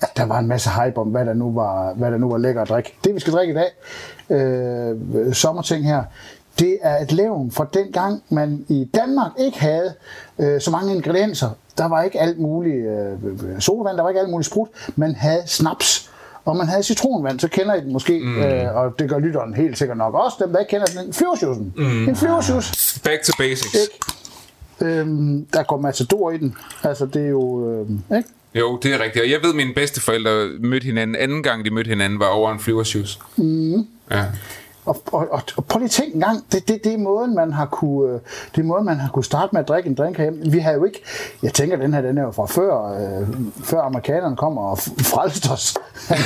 at 0.00 0.08
der 0.16 0.24
var 0.26 0.38
en 0.38 0.46
masse 0.48 0.70
hype 0.70 0.98
om, 1.00 1.08
hvad 1.08 1.24
der 1.26 1.34
nu 1.34 1.52
var, 1.52 1.92
hvad 1.94 2.10
der 2.10 2.18
nu 2.18 2.30
var 2.30 2.38
lækker 2.38 2.62
at 2.62 2.68
drikke. 2.68 2.94
Det, 3.04 3.14
vi 3.14 3.20
skal 3.20 3.32
drikke 3.32 3.52
i 3.52 3.56
dag, 3.56 3.70
øh, 4.30 5.34
sommerting 5.34 5.84
her, 5.84 6.02
det 6.58 6.78
er 6.82 7.02
et 7.02 7.12
levn 7.12 7.50
fra 7.50 7.66
den 7.74 7.92
gang, 7.92 8.22
man 8.28 8.64
i 8.68 8.90
Danmark 8.94 9.30
ikke 9.38 9.60
havde 9.60 9.94
øh, 10.38 10.60
så 10.60 10.70
mange 10.70 10.94
ingredienser. 10.94 11.50
Der 11.78 11.88
var 11.88 12.02
ikke 12.02 12.20
alt 12.20 12.38
muligt 12.38 12.86
øh, 12.86 13.60
sodavand, 13.60 13.96
der 13.96 14.02
var 14.02 14.10
ikke 14.10 14.20
alt 14.20 14.30
muligt 14.30 14.46
sprut. 14.46 14.68
Man 14.96 15.14
havde 15.14 15.42
snaps, 15.46 16.10
og 16.44 16.56
man 16.56 16.66
havde 16.66 16.82
citronvand, 16.82 17.40
så 17.40 17.48
kender 17.48 17.74
I 17.74 17.80
den 17.80 17.92
måske, 17.92 18.20
mm. 18.24 18.42
øh, 18.42 18.76
og 18.76 18.98
det 18.98 19.08
gør 19.08 19.18
lytteren 19.18 19.54
helt 19.54 19.78
sikkert 19.78 19.96
nok 19.98 20.14
også, 20.14 20.36
dem 20.40 20.52
der 20.52 20.58
ikke 20.58 20.70
kender 20.70 20.86
den, 20.86 21.06
en 21.06 21.12
flyversjusen. 21.12 21.74
Mm. 21.76 22.08
En 22.08 22.16
flyversjus, 22.16 22.98
Back 23.04 23.22
to 23.22 23.32
basics. 23.38 23.74
ikke? 23.74 24.00
Øhm, 24.80 25.46
der 25.52 25.62
går 25.62 25.76
matador 25.80 26.30
i 26.30 26.38
den. 26.38 26.56
Altså, 26.82 27.06
det 27.06 27.24
er 27.24 27.28
jo... 27.28 27.70
Øh, 27.70 28.16
ikke? 28.16 28.28
Jo, 28.54 28.78
det 28.82 28.94
er 28.94 29.00
rigtigt. 29.04 29.24
Og 29.24 29.30
jeg 29.30 29.38
ved, 29.42 29.50
at 29.50 29.56
mine 29.56 29.74
bedsteforældre 29.74 30.48
mødte 30.60 30.84
hinanden 30.84 31.16
anden 31.16 31.42
gang, 31.42 31.64
de 31.64 31.70
mødte 31.70 31.88
hinanden, 31.88 32.18
var 32.20 32.26
over 32.26 32.52
en 32.52 32.58
flyversjus. 32.58 33.18
Mm. 33.36 33.86
Ja. 34.10 34.24
Og, 34.84 35.02
og, 35.12 35.28
og, 35.30 35.42
og 35.56 35.64
prøv 35.64 35.78
lige 35.78 35.84
at 35.84 35.90
tænke 35.90 36.14
en 36.14 36.20
gang, 36.20 36.44
det, 36.52 36.68
det, 36.68 36.84
det, 36.84 36.94
er 36.94 36.98
måden, 36.98 37.34
man 37.34 37.52
har 37.52 37.66
kunne, 37.66 38.12
det 38.54 38.60
er 38.60 38.62
måden, 38.62 38.84
man 38.84 38.96
har 38.96 39.08
kunne 39.08 39.24
starte 39.24 39.48
med 39.52 39.60
at 39.60 39.68
drikke 39.68 39.88
en 39.88 39.94
drink 39.94 40.16
herhjemme. 40.16 40.50
Vi 40.50 40.58
har 40.58 40.72
jo 40.72 40.84
ikke, 40.84 41.02
jeg 41.42 41.52
tænker, 41.52 41.76
den 41.76 41.94
her, 41.94 42.00
den 42.00 42.18
er 42.18 42.22
jo 42.22 42.30
fra 42.30 42.46
før, 42.46 42.98
øh, 43.20 43.28
før 43.64 43.80
amerikanerne 43.80 44.36
kom 44.36 44.58
og 44.58 44.78
frelste 44.78 45.48
os. 45.50 45.76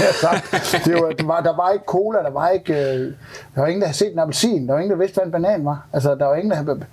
det 0.85 0.95
var, 0.95 1.11
der, 1.11 1.25
var, 1.25 1.41
der 1.41 1.57
var 1.57 1.71
ikke 1.71 1.85
cola, 1.87 2.19
der 2.19 2.31
var 2.31 2.49
ikke, 2.49 2.73
øh, 2.73 3.13
der 3.55 3.61
var 3.61 3.67
ingen, 3.67 3.81
der 3.81 3.87
havde 3.87 3.99
set 3.99 4.13
en 4.13 4.19
appelsin, 4.19 4.67
der 4.67 4.73
var 4.73 4.81
ingen, 4.81 4.91
der 4.91 4.99
vidste, 4.99 5.15
hvad 5.15 5.27
en 5.27 5.33
banan 5.33 5.65
var. 5.65 5.87
Altså, 5.93 6.15
der 6.15 6.27
var 6.27 6.35
ingen, 6.35 6.51
der 6.51 6.57
havde, 6.57 6.87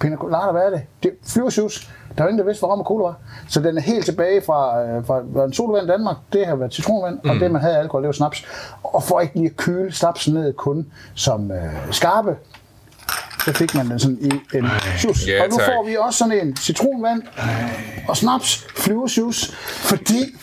pina 0.00 0.16
colada, 0.16 0.52
hvad 0.52 0.62
er 0.62 0.70
det? 0.70 0.82
Det 1.02 1.10
er 1.10 1.14
flyversjus. 1.26 1.90
Der 2.16 2.22
var 2.22 2.28
ingen, 2.28 2.38
der 2.38 2.44
vidste, 2.44 2.60
hvad 2.60 2.70
rom 2.70 2.80
og 2.80 2.86
cola 2.86 3.04
var. 3.04 3.14
Så 3.48 3.60
den 3.60 3.78
er 3.78 3.82
helt 3.82 4.04
tilbage 4.04 4.42
fra, 4.46 4.82
øh, 4.82 5.06
fra, 5.06 5.18
fra 5.34 5.44
en 5.44 5.52
sodavand 5.52 5.88
i 5.88 5.90
Danmark. 5.90 6.16
Det 6.32 6.46
har 6.46 6.56
været 6.56 6.74
citronvand, 6.74 7.18
mm. 7.24 7.30
og 7.30 7.36
det, 7.36 7.50
man 7.50 7.60
havde 7.60 7.76
alkohol, 7.76 8.02
det 8.02 8.06
var 8.06 8.12
snaps. 8.12 8.44
Og 8.82 9.02
for 9.02 9.20
ikke 9.20 9.34
lige 9.34 9.50
at 9.50 9.56
køle 9.56 9.92
snapsen 9.92 10.34
ned 10.34 10.52
kun 10.52 10.86
som 11.14 11.50
øh, 11.50 11.58
skarpe, 11.90 12.36
så 13.44 13.52
fik 13.52 13.74
man 13.74 13.90
den 13.90 13.98
sådan 13.98 14.18
i 14.20 14.56
en 14.56 14.66
sjus. 14.98 15.28
ja, 15.28 15.42
og 15.42 15.48
nu 15.50 15.56
tak. 15.56 15.66
får 15.66 15.86
vi 15.86 15.96
også 15.96 16.18
sådan 16.18 16.46
en 16.46 16.56
citronvand 16.56 17.22
og 18.08 18.16
snaps, 18.16 18.66
flyversjus, 18.76 19.52
fordi 19.62 20.36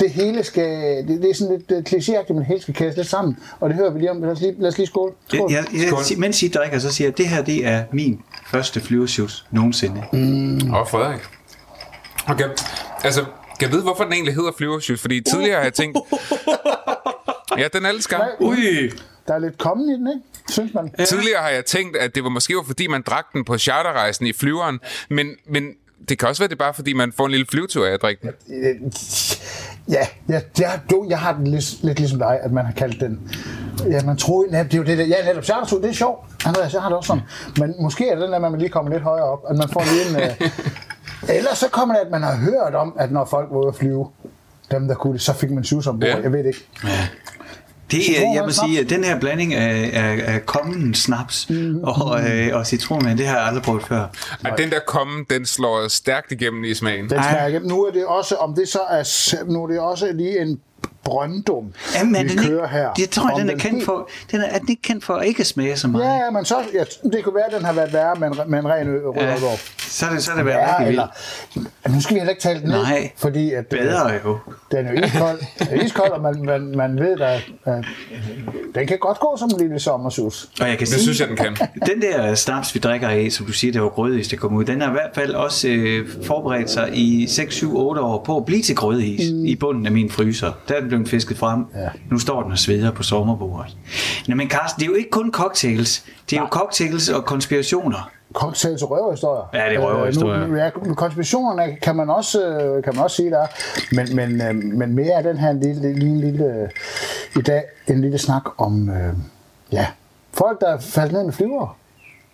det 0.00 0.10
hele 0.10 0.44
skal, 0.44 0.96
det, 1.08 1.22
det 1.22 1.30
er 1.30 1.34
sådan 1.34 1.58
lidt 1.58 1.70
uh, 1.70 1.78
klichéagtigt, 1.78 2.32
men 2.32 2.38
det 2.38 2.46
hele 2.46 2.62
skal 2.62 2.74
kædes 2.74 2.96
lidt 2.96 3.08
sammen. 3.08 3.38
Og 3.60 3.68
det 3.68 3.76
hører 3.76 3.90
vi 3.90 3.98
lige 3.98 4.10
om. 4.10 4.22
Lad 4.22 4.30
os 4.30 4.40
lige, 4.40 4.54
lad 4.58 4.68
os 4.68 4.78
lige 4.78 4.86
skåle. 4.86 5.12
skål. 5.28 5.52
Jeg, 5.52 5.64
jeg, 5.72 6.10
jeg, 6.10 6.18
mens 6.18 6.42
I 6.42 6.48
drikker, 6.48 6.78
så 6.78 6.92
siger 6.92 7.06
jeg, 7.06 7.12
at 7.12 7.18
det 7.18 7.28
her 7.28 7.42
det 7.42 7.66
er 7.66 7.84
min 7.92 8.20
første 8.46 8.80
flyversjus 8.80 9.46
nogensinde. 9.50 10.02
Mm. 10.12 10.74
Og 10.74 10.88
Frederik. 10.88 11.20
Okay. 12.28 12.48
Altså, 13.04 13.20
kan 13.58 13.68
jeg 13.68 13.72
vide, 13.72 13.82
hvorfor 13.82 14.04
den 14.04 14.12
egentlig 14.12 14.34
hedder 14.34 14.52
flyversjus? 14.58 15.00
Fordi 15.00 15.20
tidligere 15.20 15.56
har 15.56 15.62
jeg 15.62 15.74
tænkt... 15.74 15.98
Ja, 17.58 17.68
den 17.72 17.84
er 17.84 17.92
lidt 17.92 18.04
skam. 18.04 18.20
Ui! 18.40 18.90
Der 19.28 19.34
er 19.34 19.38
lidt 19.38 19.58
kommen 19.58 19.90
i 19.90 19.92
den, 19.92 20.08
ikke? 20.08 20.20
Synes 20.50 20.74
man? 20.74 21.06
Tidligere 21.06 21.42
har 21.42 21.48
jeg 21.48 21.64
tænkt, 21.64 21.96
at 21.96 22.14
det 22.14 22.24
var 22.24 22.28
måske 22.28 22.56
var, 22.56 22.62
fordi 22.66 22.86
man 22.86 23.02
drak 23.02 23.32
den 23.32 23.44
på 23.44 23.58
charterrejsen 23.58 24.26
i 24.26 24.32
flyveren, 24.32 24.80
men, 25.10 25.30
men 25.46 25.74
det 26.08 26.18
kan 26.18 26.28
også 26.28 26.42
være, 26.42 26.48
det 26.48 26.54
er 26.54 26.58
bare 26.58 26.74
fordi, 26.74 26.92
man 26.92 27.12
får 27.12 27.24
en 27.24 27.30
lille 27.30 27.46
flyvetur 27.46 27.86
af 27.86 27.90
at 27.90 28.02
drikke 28.02 28.22
den. 28.22 28.92
Ja, 29.88 30.06
ja, 30.28 30.40
jeg, 30.58 30.80
du, 30.90 31.06
jeg 31.08 31.18
har 31.18 31.32
den 31.32 31.46
lidt, 31.46 31.82
lidt 31.82 31.98
ligesom 31.98 32.18
dig, 32.18 32.38
at 32.42 32.52
man 32.52 32.64
har 32.64 32.72
kaldt 32.72 33.00
den... 33.00 33.30
Ja, 33.90 34.02
man 34.02 34.16
tror, 34.16 34.46
ja, 34.52 34.62
det 34.62 34.74
er 34.74 34.78
jo 34.78 34.84
det 34.84 34.98
der. 34.98 35.04
Ja, 35.04 35.26
netop 35.26 35.44
chartertur, 35.44 35.80
det 35.80 35.90
er 35.90 35.94
sjovt. 35.94 36.26
Andreas, 36.46 36.72
jeg 36.72 36.82
har 36.82 36.88
det 36.88 36.96
også 36.96 37.06
sådan. 37.06 37.22
Men 37.58 37.74
måske 37.82 38.08
er 38.08 38.14
det 38.14 38.22
den 38.22 38.30
der, 38.30 38.36
at 38.36 38.42
man 38.42 38.58
lige 38.58 38.68
kommer 38.68 38.92
lidt 38.92 39.02
højere 39.02 39.24
op, 39.24 39.44
at 39.50 39.56
man 39.56 39.68
får 39.68 39.84
lige 39.84 40.26
en... 40.26 40.30
Uh... 41.22 41.34
Ellers 41.36 41.58
så 41.58 41.68
kommer 41.68 41.94
det, 41.94 42.04
at 42.04 42.10
man 42.10 42.22
har 42.22 42.36
hørt 42.36 42.74
om, 42.74 42.96
at 42.98 43.12
når 43.12 43.24
folk 43.24 43.48
var 43.50 43.58
ude 43.58 43.68
at 43.68 43.74
flyve, 43.74 44.08
dem 44.70 44.88
der 44.88 44.94
kunne 44.94 45.12
det, 45.12 45.20
så 45.20 45.32
fik 45.32 45.50
man 45.50 45.64
sus 45.64 45.86
ombord. 45.86 46.08
Ja. 46.08 46.16
Jeg 46.16 46.32
ved 46.32 46.38
det 46.38 46.46
ikke. 46.46 46.68
Det, 47.90 48.18
er, 48.18 48.32
jeg 48.34 48.42
må 48.44 48.50
sige, 48.50 48.80
at 48.80 48.90
den 48.90 49.04
her 49.04 49.20
blanding 49.20 49.54
af, 49.54 49.90
af, 49.92 50.34
af 50.34 50.46
kommen 50.46 50.94
snaps 50.94 51.50
mm. 51.50 51.80
og, 51.82 52.20
øh, 52.30 52.56
og 52.56 52.66
citronvand, 52.66 53.18
det 53.18 53.26
har 53.26 53.36
jeg 53.36 53.46
aldrig 53.46 53.62
prøvet 53.62 53.82
før. 53.82 54.06
Og 54.44 54.58
den 54.58 54.70
der 54.70 54.78
komme, 54.86 55.24
den 55.30 55.46
slår 55.46 55.88
stærkt 55.88 56.32
igennem 56.32 56.64
i 56.64 56.74
smagen. 56.74 57.10
Den 57.10 57.22
smager 57.22 57.46
igennem. 57.46 57.68
Nu 57.68 57.84
er 57.84 57.90
det 57.92 58.04
også, 58.06 58.34
om 58.34 58.54
det 58.54 58.68
så 58.68 58.78
er, 58.90 59.44
nu 59.50 59.62
er 59.62 59.66
det 59.66 59.80
også 59.80 60.12
lige 60.12 60.40
en 60.42 60.60
brøndum, 61.04 61.64
Jamen, 61.98 62.22
vi 62.24 62.28
den 62.28 62.38
kører 62.38 62.64
ikke, 62.64 62.76
her. 62.76 62.88
Jeg 62.98 63.10
tror, 63.10 63.30
Om 63.30 63.40
den 63.40 63.50
er 63.50 63.54
kendt 63.56 63.64
helt- 63.74 63.84
for, 63.84 64.08
den 64.30 64.40
er, 64.40 64.44
er 64.44 64.58
den 64.58 64.68
ikke 64.68 64.82
kendt 64.82 65.04
for 65.04 65.14
at 65.14 65.26
ikke 65.26 65.44
smage 65.44 65.76
så 65.76 65.88
meget? 65.88 66.04
Ja, 66.04 66.14
ja, 66.24 66.30
men 66.30 66.44
så, 66.44 66.56
ja, 66.74 66.84
det 67.12 67.24
kunne 67.24 67.34
være, 67.34 67.44
at 67.46 67.52
den 67.52 67.64
har 67.64 67.72
været 67.72 67.92
værre 67.92 68.14
med 68.18 68.28
en, 68.28 68.36
med 68.50 68.58
en 68.58 68.68
ren 68.68 68.88
ø- 68.88 69.00
rød 69.06 69.14
Ja. 69.22 69.36
Så 69.78 70.06
er 70.06 70.10
det, 70.10 70.24
så 70.24 70.32
er 70.32 70.36
det 70.36 70.44
været 70.46 70.56
Ja, 70.58 70.72
rigtig 70.78 70.88
eller, 70.88 71.06
vildt. 71.54 71.94
nu 71.94 72.00
skal 72.00 72.14
vi 72.14 72.18
heller 72.20 72.30
ikke 72.30 72.42
tale 72.42 72.60
den 72.60 72.68
ned, 72.68 72.82
Nej. 72.82 73.10
fordi 73.16 73.52
at, 73.52 73.66
Bedre 73.66 74.10
jo. 74.24 74.38
Den 74.72 74.86
er 74.86 74.92
jo 74.92 75.06
iskold, 75.06 75.40
er 75.60 75.84
iskold 75.84 76.10
og 76.10 76.22
man, 76.22 76.42
man, 76.42 76.76
man 76.76 76.98
ved, 76.98 77.20
at, 77.20 77.50
at 77.64 77.84
den 78.74 78.86
kan 78.86 78.98
godt 78.98 79.18
gå 79.20 79.36
som 79.38 79.50
en 79.54 79.60
lille 79.60 79.80
sommersus. 79.80 80.48
Og 80.60 80.68
jeg 80.68 80.78
kan 80.78 80.86
Det 80.86 80.88
sige, 80.88 81.02
synes 81.02 81.20
jeg, 81.20 81.28
den 81.28 81.36
kan. 81.36 81.56
Den 81.94 82.02
der 82.02 82.34
snaps, 82.34 82.74
vi 82.74 82.80
drikker 82.80 83.08
af, 83.08 83.32
som 83.32 83.46
du 83.46 83.52
siger, 83.52 83.72
det 83.72 83.82
var 83.82 83.88
grødis, 83.88 84.28
det 84.28 84.38
kom 84.38 84.54
ud, 84.54 84.64
den 84.64 84.80
har 84.80 84.88
i 84.88 84.92
hvert 84.92 85.10
fald 85.14 85.34
også 85.34 85.68
øh, 85.68 86.08
forberedt 86.24 86.70
sig 86.70 86.90
i 86.94 87.26
6, 87.26 87.54
7, 87.54 87.76
8 87.76 88.00
år 88.00 88.22
på 88.24 88.36
at 88.36 88.44
blive 88.44 88.62
til 88.62 88.76
grødis 88.76 89.32
mm. 89.32 89.44
i 89.44 89.56
bunden 89.56 89.86
af 89.86 89.92
min 89.92 90.10
fryser. 90.10 90.52
Der 90.68 90.74
er 90.74 90.80
den 90.80 90.88
blevet 90.88 91.08
fisket 91.08 91.38
frem. 91.38 91.64
Ja. 91.74 91.88
Nu 92.10 92.18
står 92.18 92.42
den 92.42 92.52
og 92.52 92.58
sveder 92.58 92.90
på 92.90 93.02
sommerbordet. 93.02 93.76
Nå, 94.28 94.34
men 94.34 94.50
Carsten, 94.50 94.80
det 94.80 94.86
er 94.86 94.90
jo 94.90 94.96
ikke 94.96 95.10
kun 95.10 95.32
cocktails. 95.32 96.04
Det 96.30 96.36
er 96.36 96.40
jo 96.40 96.46
cocktails 96.46 97.08
og 97.08 97.24
konspirationer. 97.24 98.10
Cocktails 98.32 98.82
og 98.82 98.90
røverhistorier. 98.90 99.42
Ja, 99.54 99.68
det 99.70 99.76
er 99.76 99.80
røverhistorier. 99.80 100.42
Øh, 100.42 100.50
nu, 100.50 100.56
ja, 100.56 100.70
konspirationerne 100.96 101.76
kan 101.82 101.96
man 101.96 102.10
også, 102.10 102.48
øh, 102.48 102.82
kan 102.82 102.94
man 102.94 103.04
også 103.04 103.16
sige 103.16 103.30
der, 103.30 103.38
er. 103.38 103.46
men, 103.92 104.16
men, 104.16 104.40
øh, 104.42 104.54
men 104.78 104.94
mere 104.94 105.12
af 105.12 105.22
den 105.22 105.38
her 105.38 105.52
lille, 105.52 105.94
lille, 105.98 106.20
lille 106.30 106.44
øh, 106.44 106.68
i 107.36 107.42
dag 107.42 107.62
en 107.88 108.00
lille 108.00 108.18
snak 108.18 108.42
om 108.58 108.88
øh, 108.90 109.12
ja, 109.72 109.86
folk, 110.34 110.60
der 110.60 110.68
er 110.68 110.78
faldet 110.80 111.12
ned 111.12 111.24
med 111.24 111.32
flyvere. 111.32 111.68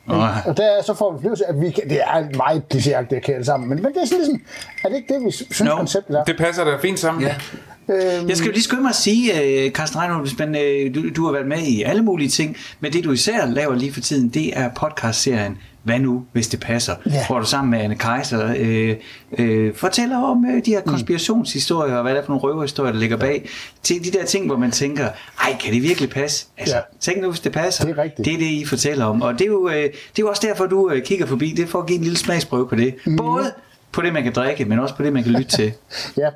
Nå, 0.07 0.15
Og 0.47 0.57
der 0.57 0.83
så 0.83 0.95
får 0.95 1.13
vi 1.13 1.21
flyvelse, 1.21 1.47
at 1.47 1.61
vi 1.61 1.71
kan, 1.71 1.89
det 1.89 2.01
er 2.01 2.37
meget 2.37 2.63
klichéagtigt 2.75 3.17
at 3.17 3.23
kæle 3.23 3.45
sammen, 3.45 3.69
men, 3.69 3.83
men 3.83 3.93
det 3.95 4.03
er 4.03 4.07
sådan 4.07 4.19
ligesom, 4.19 4.41
er 4.85 4.89
det 4.89 4.97
ikke 4.97 5.15
det, 5.15 5.25
vi 5.25 5.31
synes 5.31 5.63
No. 5.63 5.77
konceptet 5.77 6.17
er? 6.19 6.25
Det 6.25 6.37
passer 6.39 6.65
da 6.65 6.77
fint 6.83 6.99
sammen. 6.99 7.23
Ja. 7.23 7.35
Øhm, 7.89 8.29
Jeg 8.29 8.37
skal 8.37 8.47
jo 8.47 8.53
lige 8.53 8.63
skynde 8.63 8.83
mig 8.83 8.89
at 8.89 8.95
sige, 8.95 9.43
øh, 9.43 9.71
Carsten 9.71 10.01
Reinhold, 10.01 10.23
hvis 10.27 10.39
man, 10.39 10.57
øh, 10.57 10.95
du, 10.95 11.01
du 11.17 11.25
har 11.25 11.33
været 11.33 11.47
med 11.47 11.59
i 11.59 11.83
alle 11.83 12.03
mulige 12.03 12.29
ting, 12.29 12.57
men 12.81 12.93
det 12.93 13.05
du 13.05 13.13
især 13.13 13.47
laver 13.47 13.75
lige 13.75 13.93
for 13.93 14.01
tiden, 14.01 14.29
det 14.29 14.59
er 14.59 14.71
podcastserien 14.77 15.59
Hvad 15.85 15.99
nu, 15.99 16.25
hvis 16.33 16.49
det 16.49 16.61
passer? 16.61 16.95
Ja. 17.07 17.27
Hvor 17.27 17.39
du 17.39 17.47
sammen 17.47 17.71
med 17.71 17.81
Anne 17.81 17.95
Kaiser 17.97 18.55
øh, 18.59 18.97
øh, 19.39 19.75
fortæller 19.75 20.19
om 20.19 20.45
øh, 20.45 20.65
de 20.65 20.71
her 20.71 20.81
konspirationshistorier, 20.81 21.95
og 21.97 22.03
hvad 22.03 22.13
det 22.15 22.21
er 22.21 22.25
for 22.25 22.33
nogle 22.33 22.43
røverhistorier, 22.43 22.93
der 22.93 22.99
ligger 22.99 23.17
bag. 23.17 23.49
Til 23.83 24.05
de 24.05 24.19
der 24.19 24.25
ting, 24.25 24.47
hvor 24.47 24.57
man 24.57 24.71
tænker, 24.71 25.09
ej, 25.41 25.57
kan 25.61 25.73
det 25.75 25.83
virkelig 25.83 26.11
passe? 26.11 26.47
Altså, 26.59 26.77
Ja. 26.77 26.81
tænk 27.01 27.23
nu, 27.23 27.29
hvis 27.31 27.41
det 27.41 27.53
passer. 27.53 27.85
Det 27.85 27.99
er 27.99 28.03
rigtigt. 28.03 28.25
Det 28.27 28.35
er 28.35 28.39
det, 28.39 28.47
I 28.47 28.65
fortæller 28.65 29.05
om. 29.05 29.23
Og 29.23 29.33
det 29.33 29.41
er 29.41 29.47
jo, 29.47 29.69
øh, 29.69 29.75
det 29.75 29.85
er 29.85 29.91
jo 30.21 30.29
også 30.29 30.47
derfor, 30.47 30.67
du 30.67 30.91
øh, 30.91 31.03
kigger 31.05 31.27
forbi. 31.27 31.51
Det 31.57 31.63
er 31.63 31.67
for 31.67 31.81
at 31.81 31.87
give 31.87 31.97
en 31.99 32.03
lille 32.05 32.19
smagsprøve 32.19 32.69
på 32.69 32.75
det. 32.77 32.95
Mhm. 33.07 33.17
Både 33.17 33.53
på 33.95 34.03
det, 34.03 34.13
man 34.13 34.23
kan 34.23 34.33
drikke, 34.33 34.65
men 34.65 34.79
også 34.79 34.95
på 34.97 35.03
det, 35.03 35.13
man 35.13 35.23
kan 35.23 35.33
lytte 35.33 35.51
til. 35.51 35.73
Ja. 36.17 36.31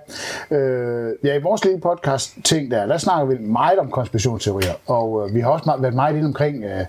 Øh, 0.56 1.12
ja, 1.24 1.34
i 1.34 1.42
vores 1.42 1.64
lille 1.64 1.80
podcast 1.80 2.36
ting 2.44 2.70
der, 2.70 2.86
der 2.86 2.98
snakker 2.98 3.26
vi 3.26 3.38
meget 3.44 3.78
om 3.78 3.90
konspirationsteorier, 3.90 4.72
og 4.86 5.28
øh, 5.28 5.34
vi 5.34 5.40
har 5.40 5.48
også 5.48 5.62
meget, 5.66 5.82
været 5.82 5.94
meget 5.94 6.14
lidt 6.14 6.26
omkring 6.26 6.64
øh, 6.64 6.84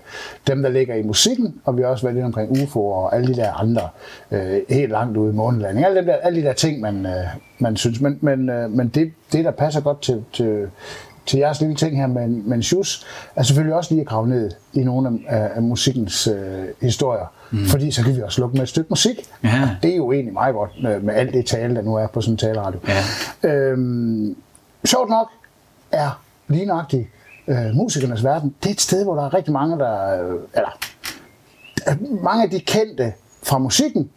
dem, 0.46 0.62
der 0.62 0.68
ligger 0.68 0.94
i 0.94 1.02
musikken, 1.02 1.60
og 1.64 1.76
vi 1.76 1.82
har 1.82 1.88
også 1.88 2.02
været 2.02 2.14
lidt 2.14 2.26
omkring 2.26 2.50
UFO'er 2.50 2.76
og 2.76 3.16
alle 3.16 3.28
de 3.28 3.36
der 3.36 3.52
andre, 3.52 3.88
øh, 4.30 4.60
helt 4.68 4.90
langt 4.90 5.16
ude 5.16 5.32
i 5.32 5.36
månelanding. 5.36 5.86
Alle, 5.86 5.98
dem 5.98 6.06
der, 6.06 6.14
alle 6.14 6.40
de 6.40 6.46
der 6.46 6.52
ting, 6.52 6.80
man, 6.80 7.06
øh, 7.06 7.12
man 7.58 7.76
synes, 7.76 8.00
men, 8.00 8.18
men, 8.20 8.48
øh, 8.50 8.70
men 8.70 8.88
det, 8.88 9.12
det, 9.32 9.44
der 9.44 9.50
passer 9.50 9.80
godt 9.80 10.02
til, 10.02 10.24
til, 10.32 10.70
til 11.26 11.38
jeres 11.38 11.60
lille 11.60 11.74
ting 11.76 11.96
her 11.96 12.06
med, 12.06 12.28
men 12.28 12.48
med 12.48 12.56
en 12.56 12.62
shoes, 12.62 13.06
er 13.36 13.42
selvfølgelig 13.42 13.74
også 13.74 13.94
lige 13.94 14.00
at 14.00 14.06
grave 14.06 14.28
ned 14.28 14.50
i 14.72 14.84
nogle 14.84 15.20
af, 15.28 15.36
af, 15.36 15.50
af 15.54 15.62
musikkens 15.62 16.26
øh, 16.26 16.64
historier. 16.80 17.26
Mm. 17.50 17.64
Fordi 17.64 17.90
så 17.90 18.02
kan 18.02 18.16
vi 18.16 18.22
også 18.22 18.34
slukke 18.34 18.54
med 18.54 18.62
et 18.62 18.68
stykke 18.68 18.86
musik. 18.90 19.16
Ja. 19.44 19.62
Og 19.62 19.68
det 19.82 19.92
er 19.92 19.96
jo 19.96 20.12
egentlig 20.12 20.32
meget 20.32 20.54
godt 20.54 20.70
med, 20.82 21.00
med 21.00 21.14
alt 21.14 21.34
det 21.34 21.46
tale, 21.46 21.74
der 21.74 21.82
nu 21.82 21.94
er 21.94 22.06
på 22.06 22.20
sådan 22.20 22.34
en 22.34 22.38
taleradio. 22.38 22.80
Ja. 22.88 23.50
Øhm, 23.50 24.36
sjovt 24.84 25.10
nok 25.10 25.26
er 25.92 26.22
lige 26.48 26.66
nøjagtigt 26.66 27.08
øh, 27.48 27.74
musikernes 27.74 28.24
verden, 28.24 28.54
det 28.62 28.68
er 28.68 28.72
et 28.72 28.80
sted, 28.80 29.04
hvor 29.04 29.14
der 29.14 29.24
er 29.24 29.34
rigtig 29.34 29.52
mange, 29.52 29.78
der... 29.78 30.24
Øh, 30.24 30.38
eller, 30.54 30.78
mange 32.22 32.42
af 32.42 32.50
de 32.50 32.60
kendte 32.60 33.12
fra 33.42 33.58
musikken, 33.58 34.10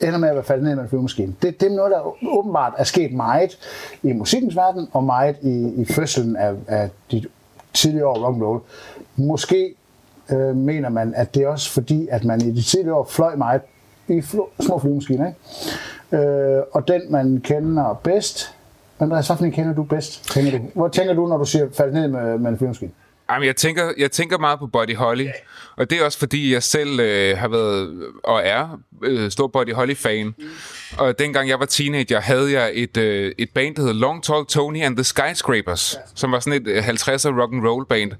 ender 0.00 0.18
med 0.18 0.28
at 0.28 0.34
være 0.34 0.44
faldet 0.44 0.64
ned 0.64 0.74
med 0.74 0.82
en 0.82 0.88
flyvemaskine. 0.88 1.34
Det, 1.42 1.60
det 1.60 1.72
er 1.72 1.76
noget, 1.76 1.90
der 1.90 2.28
åbenbart 2.28 2.72
er 2.78 2.84
sket 2.84 3.12
meget 3.12 3.58
i 4.02 4.12
musikkens 4.12 4.56
verden, 4.56 4.88
og 4.92 5.04
meget 5.04 5.36
i, 5.42 5.72
i 5.76 5.84
fødslen 5.84 6.36
af, 6.36 6.54
af 6.66 6.90
de 7.12 7.24
tidligere 7.74 8.06
år 8.06 8.26
rock 8.26 8.34
and 8.34 8.42
roll. 8.42 8.60
Måske 9.16 9.74
øh, 10.32 10.56
mener 10.56 10.88
man, 10.88 11.14
at 11.16 11.34
det 11.34 11.42
er 11.42 11.48
også 11.48 11.70
fordi, 11.70 12.08
at 12.10 12.24
man 12.24 12.40
i 12.40 12.50
de 12.50 12.62
tidligere 12.62 12.96
år 12.96 13.04
fløj 13.10 13.34
meget 13.36 13.60
i 14.08 14.18
fl- 14.18 14.62
små 14.62 14.78
flyvemaskiner. 14.78 15.26
Ikke? 15.26 16.26
Øh, 16.26 16.62
og 16.72 16.88
den, 16.88 17.02
man 17.10 17.40
kender 17.44 18.00
bedst, 18.04 18.54
Andreas, 19.00 19.28
hvilken 19.28 19.52
kender 19.52 19.74
du 19.74 19.82
bedst, 19.82 20.30
tænker 20.30 20.58
du? 20.58 20.64
Hvor 20.74 20.88
tænker 20.88 21.14
du, 21.14 21.26
når 21.26 21.36
du 21.36 21.44
siger 21.44 21.66
falde 21.74 21.94
ned 21.94 22.08
med, 22.08 22.38
med 22.38 22.50
en 22.50 22.58
flyvemaskine? 22.58 22.90
Jamen, 23.30 23.46
jeg 23.46 23.56
tænker, 23.56 23.92
jeg 23.98 24.10
tænker 24.10 24.38
meget 24.38 24.58
på 24.58 24.66
Buddy 24.66 24.96
Holly, 24.96 25.26
og 25.76 25.90
det 25.90 26.00
er 26.00 26.04
også 26.04 26.18
fordi, 26.18 26.52
jeg 26.52 26.62
selv 26.62 27.00
øh, 27.00 27.38
har 27.38 27.48
været 27.48 28.04
og 28.24 28.42
er 28.44 28.80
øh, 29.02 29.30
stor 29.30 29.46
Buddy 29.46 29.72
Holly-fan. 29.72 30.26
Mm. 30.26 30.44
Og 30.98 31.18
dengang 31.18 31.48
jeg 31.48 31.60
var 31.60 31.66
teenager, 31.66 32.20
havde 32.20 32.52
jeg 32.52 32.70
et, 32.74 32.96
øh, 32.96 33.32
et 33.38 33.50
band, 33.54 33.76
der 33.76 33.82
hed 33.82 33.92
Long 33.92 34.22
Tall 34.22 34.46
Tony 34.46 34.82
and 34.82 34.96
the 34.96 35.04
Skyscrapers, 35.04 35.94
ja. 35.94 36.00
som 36.14 36.32
var 36.32 36.40
sådan 36.40 36.62
et 36.62 36.68
øh, 36.68 36.88
50'er 36.88 37.40
rock 37.40 37.52
and 37.52 37.66
roll 37.66 37.86
band. 37.86 38.12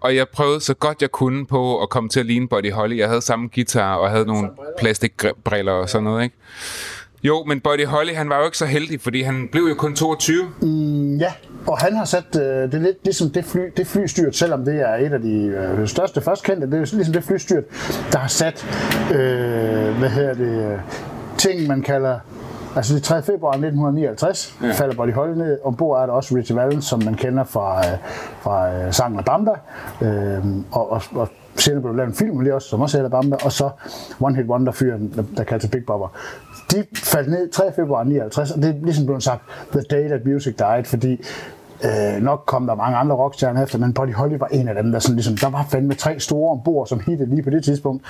Og 0.00 0.16
jeg 0.16 0.28
prøvede 0.28 0.60
så 0.60 0.74
godt 0.74 1.02
jeg 1.02 1.10
kunne 1.10 1.46
på 1.46 1.82
at 1.82 1.88
komme 1.88 2.08
til 2.08 2.20
at 2.20 2.26
ligne 2.26 2.48
Buddy 2.48 2.72
Holly. 2.72 2.98
Jeg 2.98 3.08
havde 3.08 3.22
samme 3.22 3.48
guitar 3.54 3.94
og 3.94 4.10
havde 4.10 4.26
nogle 4.26 4.50
plastikbriller 4.78 5.72
og 5.72 5.88
sådan 5.88 6.04
noget, 6.04 6.24
ikke? 6.24 6.36
Jo, 7.22 7.44
men 7.44 7.60
Buddy 7.60 7.86
Holly, 7.86 8.14
han 8.14 8.28
var 8.28 8.38
jo 8.38 8.44
ikke 8.44 8.58
så 8.58 8.66
heldig, 8.66 9.00
fordi 9.00 9.22
han 9.22 9.48
blev 9.52 9.62
jo 9.62 9.74
kun 9.74 9.94
22. 9.94 10.46
Ja, 11.20 11.32
og 11.66 11.78
han 11.78 11.96
har 11.96 12.04
sat, 12.04 12.24
øh, 12.36 12.42
det 12.42 12.74
er 12.74 12.78
lidt 12.78 13.04
ligesom 13.04 13.30
det, 13.30 13.44
fly, 13.44 13.60
det 13.76 13.86
flystyrt, 13.86 14.36
selvom 14.36 14.64
det 14.64 14.80
er 14.80 14.94
et 14.94 15.12
af 15.12 15.20
de 15.20 15.36
øh, 15.78 15.88
største 15.88 16.20
først 16.20 16.44
kendte, 16.44 16.66
det 16.66 16.74
er 16.74 16.78
ligesom 16.78 17.12
det 17.12 17.24
flystyrt, 17.24 17.64
der 18.12 18.18
har 18.18 18.28
sat, 18.28 18.66
øh, 19.10 19.98
hvad 19.98 20.08
hedder 20.08 20.34
det, 20.34 20.72
øh, 20.72 20.78
ting 21.38 21.66
man 21.66 21.82
kalder, 21.82 22.18
altså 22.76 22.94
det 22.94 23.02
3. 23.02 23.22
februar 23.22 23.52
1959, 23.52 24.56
ja. 24.62 24.72
falder 24.72 24.94
Buddy 24.94 25.12
Holly 25.12 25.38
ned, 25.38 25.58
ombord 25.64 26.02
er 26.02 26.06
der 26.06 26.12
også 26.12 26.36
Richie 26.36 26.56
Valens, 26.56 26.84
som 26.84 27.02
man 27.04 27.14
kender 27.14 27.44
fra, 27.44 27.78
øh, 27.78 27.98
fra 28.40 28.72
øh, 28.72 28.92
sangen 28.92 29.24
Bamba, 29.24 29.52
øh, 30.02 30.44
og, 30.72 30.90
og, 30.90 31.02
og 31.14 31.28
senere 31.56 31.82
blev 31.82 31.94
lavet 31.94 32.08
en 32.08 32.14
film 32.14 32.40
lige 32.40 32.54
også, 32.54 32.68
som 32.68 32.80
også 32.80 32.96
hedder 32.96 33.10
Bamba, 33.10 33.36
og 33.44 33.52
så 33.52 33.70
One 34.20 34.36
Hit 34.36 34.46
Wonder 34.46 34.72
fyren, 34.72 35.12
der, 35.36 35.44
der 35.44 35.58
sig 35.58 35.70
Big 35.70 35.86
Bopper. 35.86 36.08
De 36.72 36.84
faldt 36.94 37.30
ned 37.30 37.50
3. 37.50 37.72
februar 37.72 38.04
59, 38.04 38.50
og 38.50 38.62
det 38.62 38.68
er 38.68 38.74
ligesom 38.82 39.06
blevet 39.06 39.22
sagt, 39.22 39.42
The 39.72 39.80
Day 39.80 40.08
That 40.08 40.26
Music 40.26 40.54
Died, 40.56 40.84
fordi 40.84 41.24
Øh, 41.84 42.22
nok 42.22 42.42
kom 42.46 42.66
der 42.66 42.74
mange 42.74 42.96
andre 42.96 43.16
rockstjerner 43.16 43.62
efter, 43.62 43.78
men 43.78 43.92
Buddy 43.92 44.14
Holly 44.14 44.34
var 44.34 44.46
en 44.46 44.68
af 44.68 44.74
dem, 44.74 44.92
der 44.92 44.98
sådan 44.98 45.16
ligesom, 45.16 45.36
der 45.36 45.50
var 45.50 45.66
fandme 45.70 45.94
tre 45.94 46.20
store 46.20 46.50
ombord, 46.50 46.86
som 46.86 47.00
hittede 47.00 47.30
lige 47.30 47.42
på 47.42 47.50
det 47.50 47.64
tidspunkt. 47.64 48.04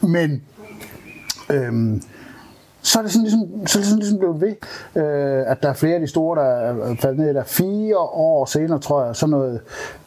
Men 0.00 0.42
øhm, 1.50 2.02
så 2.82 2.98
er 2.98 3.02
det 3.02 3.12
sådan 3.12 3.22
ligesom, 3.22 3.66
så 3.66 3.78
er 3.78 3.80
det 3.80 3.86
sådan 3.86 3.98
ligesom 3.98 4.18
blevet 4.18 4.40
ved, 4.40 4.54
øh, 5.02 5.44
at 5.46 5.62
der 5.62 5.68
er 5.68 5.74
flere 5.74 5.94
af 5.94 6.00
de 6.00 6.06
store, 6.06 6.40
der 6.40 6.46
er 6.46 6.94
faldet 7.00 7.18
ned 7.18 7.34
der. 7.34 7.44
Fire 7.44 7.98
år 7.98 8.44
senere, 8.44 8.78
tror 8.78 9.04
jeg, 9.04 9.16
så, 9.16 9.26
noget, 9.26 9.60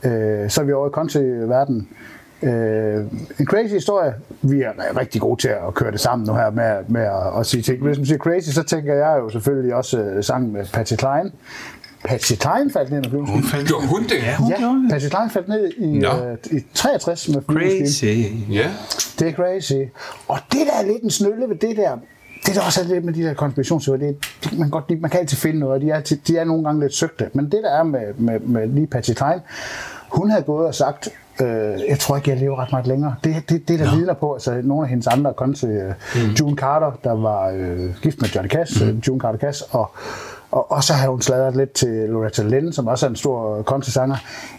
øh, 0.03 0.49
så 0.49 0.61
er 0.61 0.65
vi 0.65 0.73
over 0.73 0.87
i 0.87 0.91
country-verdenen. 0.91 1.87
Øh, 1.91 2.16
en 2.41 3.45
crazy 3.45 3.73
historie. 3.73 4.13
Vi 4.41 4.61
er 4.61 4.71
rigtig 4.99 5.21
gode 5.21 5.41
til 5.41 5.47
at 5.47 5.73
køre 5.73 5.91
det 5.91 5.99
sammen 5.99 6.27
nu 6.27 6.33
her 6.33 6.49
med, 6.51 6.71
med 6.87 7.01
at, 7.01 7.39
at 7.39 7.45
sige 7.45 7.61
ting. 7.63 7.81
Hvis 7.83 7.97
man 7.97 8.05
siger 8.05 8.17
crazy, 8.17 8.49
så 8.49 8.63
tænker 8.63 8.93
jeg 8.93 9.17
jo 9.19 9.29
selvfølgelig 9.29 9.75
også 9.75 9.99
øh, 9.99 10.23
sangen 10.23 10.53
med 10.53 10.65
Patsy 10.73 10.93
Cline. 10.93 11.31
Patsy 12.05 12.33
Cline 12.33 12.71
faldt 12.73 12.91
ned 12.91 13.01
med 13.01 13.09
flyvemaskinen. 13.09 13.65
Gjorde 13.65 13.87
hun 13.87 14.03
det? 14.03 14.11
Ja, 14.23 14.35
hun 14.35 14.49
Ja. 14.51 14.93
Patsy 14.93 15.07
Cline 15.07 15.29
faldt 15.29 15.47
ned 15.47 15.71
i, 15.77 15.99
Nå. 15.99 16.07
øh, 16.07 16.37
i 16.59 16.63
63 16.73 17.29
med 17.29 17.41
flyvemaskinen. 17.49 18.23
Crazy. 18.23 18.53
Ja. 18.53 18.69
Det 19.19 19.27
er 19.27 19.33
crazy. 19.33 19.73
Og 20.27 20.37
det 20.51 20.59
der 20.71 20.79
er 20.83 20.85
lidt 20.87 21.03
en 21.03 21.09
snølle 21.09 21.49
ved 21.49 21.55
det 21.55 21.77
der, 21.77 21.97
det 22.45 22.55
der 22.55 22.61
også 22.61 22.81
er 22.81 22.85
lidt 22.87 23.05
med 23.05 23.13
de 23.13 23.23
der 23.23 23.33
konspirationsteorier, 23.33 24.07
det, 24.07 24.09
er- 24.09 24.27
det 24.49 24.51
man, 24.59 24.61
kan 24.61 24.69
godt, 24.71 25.01
man 25.01 25.09
kan 25.11 25.19
altid 25.19 25.37
finde 25.37 25.59
noget, 25.59 25.75
og 25.75 25.81
de 25.81 25.89
er, 25.89 26.15
de 26.27 26.37
er 26.37 26.43
nogle 26.43 26.63
gange 26.63 26.81
lidt 26.81 26.93
søgte. 26.93 27.29
Men 27.33 27.45
det 27.45 27.59
der 27.63 27.71
er 27.79 27.83
med, 27.83 28.13
med, 28.17 28.39
med 28.39 28.67
lige 28.67 28.87
Patsy 28.87 29.11
Cline, 29.11 29.41
hun 30.11 30.29
havde 30.29 30.43
gået 30.43 30.67
og 30.67 30.75
sagt, 30.75 31.09
Øh, 31.41 31.79
jeg 31.89 31.99
tror 31.99 32.15
ikke, 32.15 32.29
jeg 32.29 32.39
lever 32.39 32.59
ret 32.59 32.71
meget 32.71 32.87
længere. 32.87 33.15
Det, 33.23 33.49
det, 33.49 33.67
det 33.67 33.79
der 33.79 33.95
vidner 33.95 34.13
på, 34.13 34.33
altså 34.33 34.61
nogle 34.63 34.83
af 34.83 34.89
hendes 34.89 35.07
andre 35.07 35.33
country, 35.37 35.67
øh, 35.67 35.93
mm. 36.15 36.31
June 36.39 36.55
Carter, 36.55 36.91
der 37.03 37.11
var 37.11 37.49
øh, 37.49 37.89
gift 38.01 38.21
med 38.21 38.29
Johnny 38.29 38.49
Cash, 38.49 38.85
mm. 38.85 39.01
June 39.07 39.19
Carter 39.19 39.39
Cash, 39.39 39.63
og 39.71 39.91
og, 40.51 40.71
og 40.71 40.83
så 40.83 40.93
har 40.93 41.09
hun 41.09 41.21
sladret 41.21 41.55
lidt 41.55 41.71
til 41.71 41.89
Loretta 41.89 42.43
Lynn, 42.43 42.73
som 42.73 42.87
også 42.87 43.05
er 43.05 43.09
en 43.09 43.15
stor 43.15 43.61
country-sanger. 43.61 44.15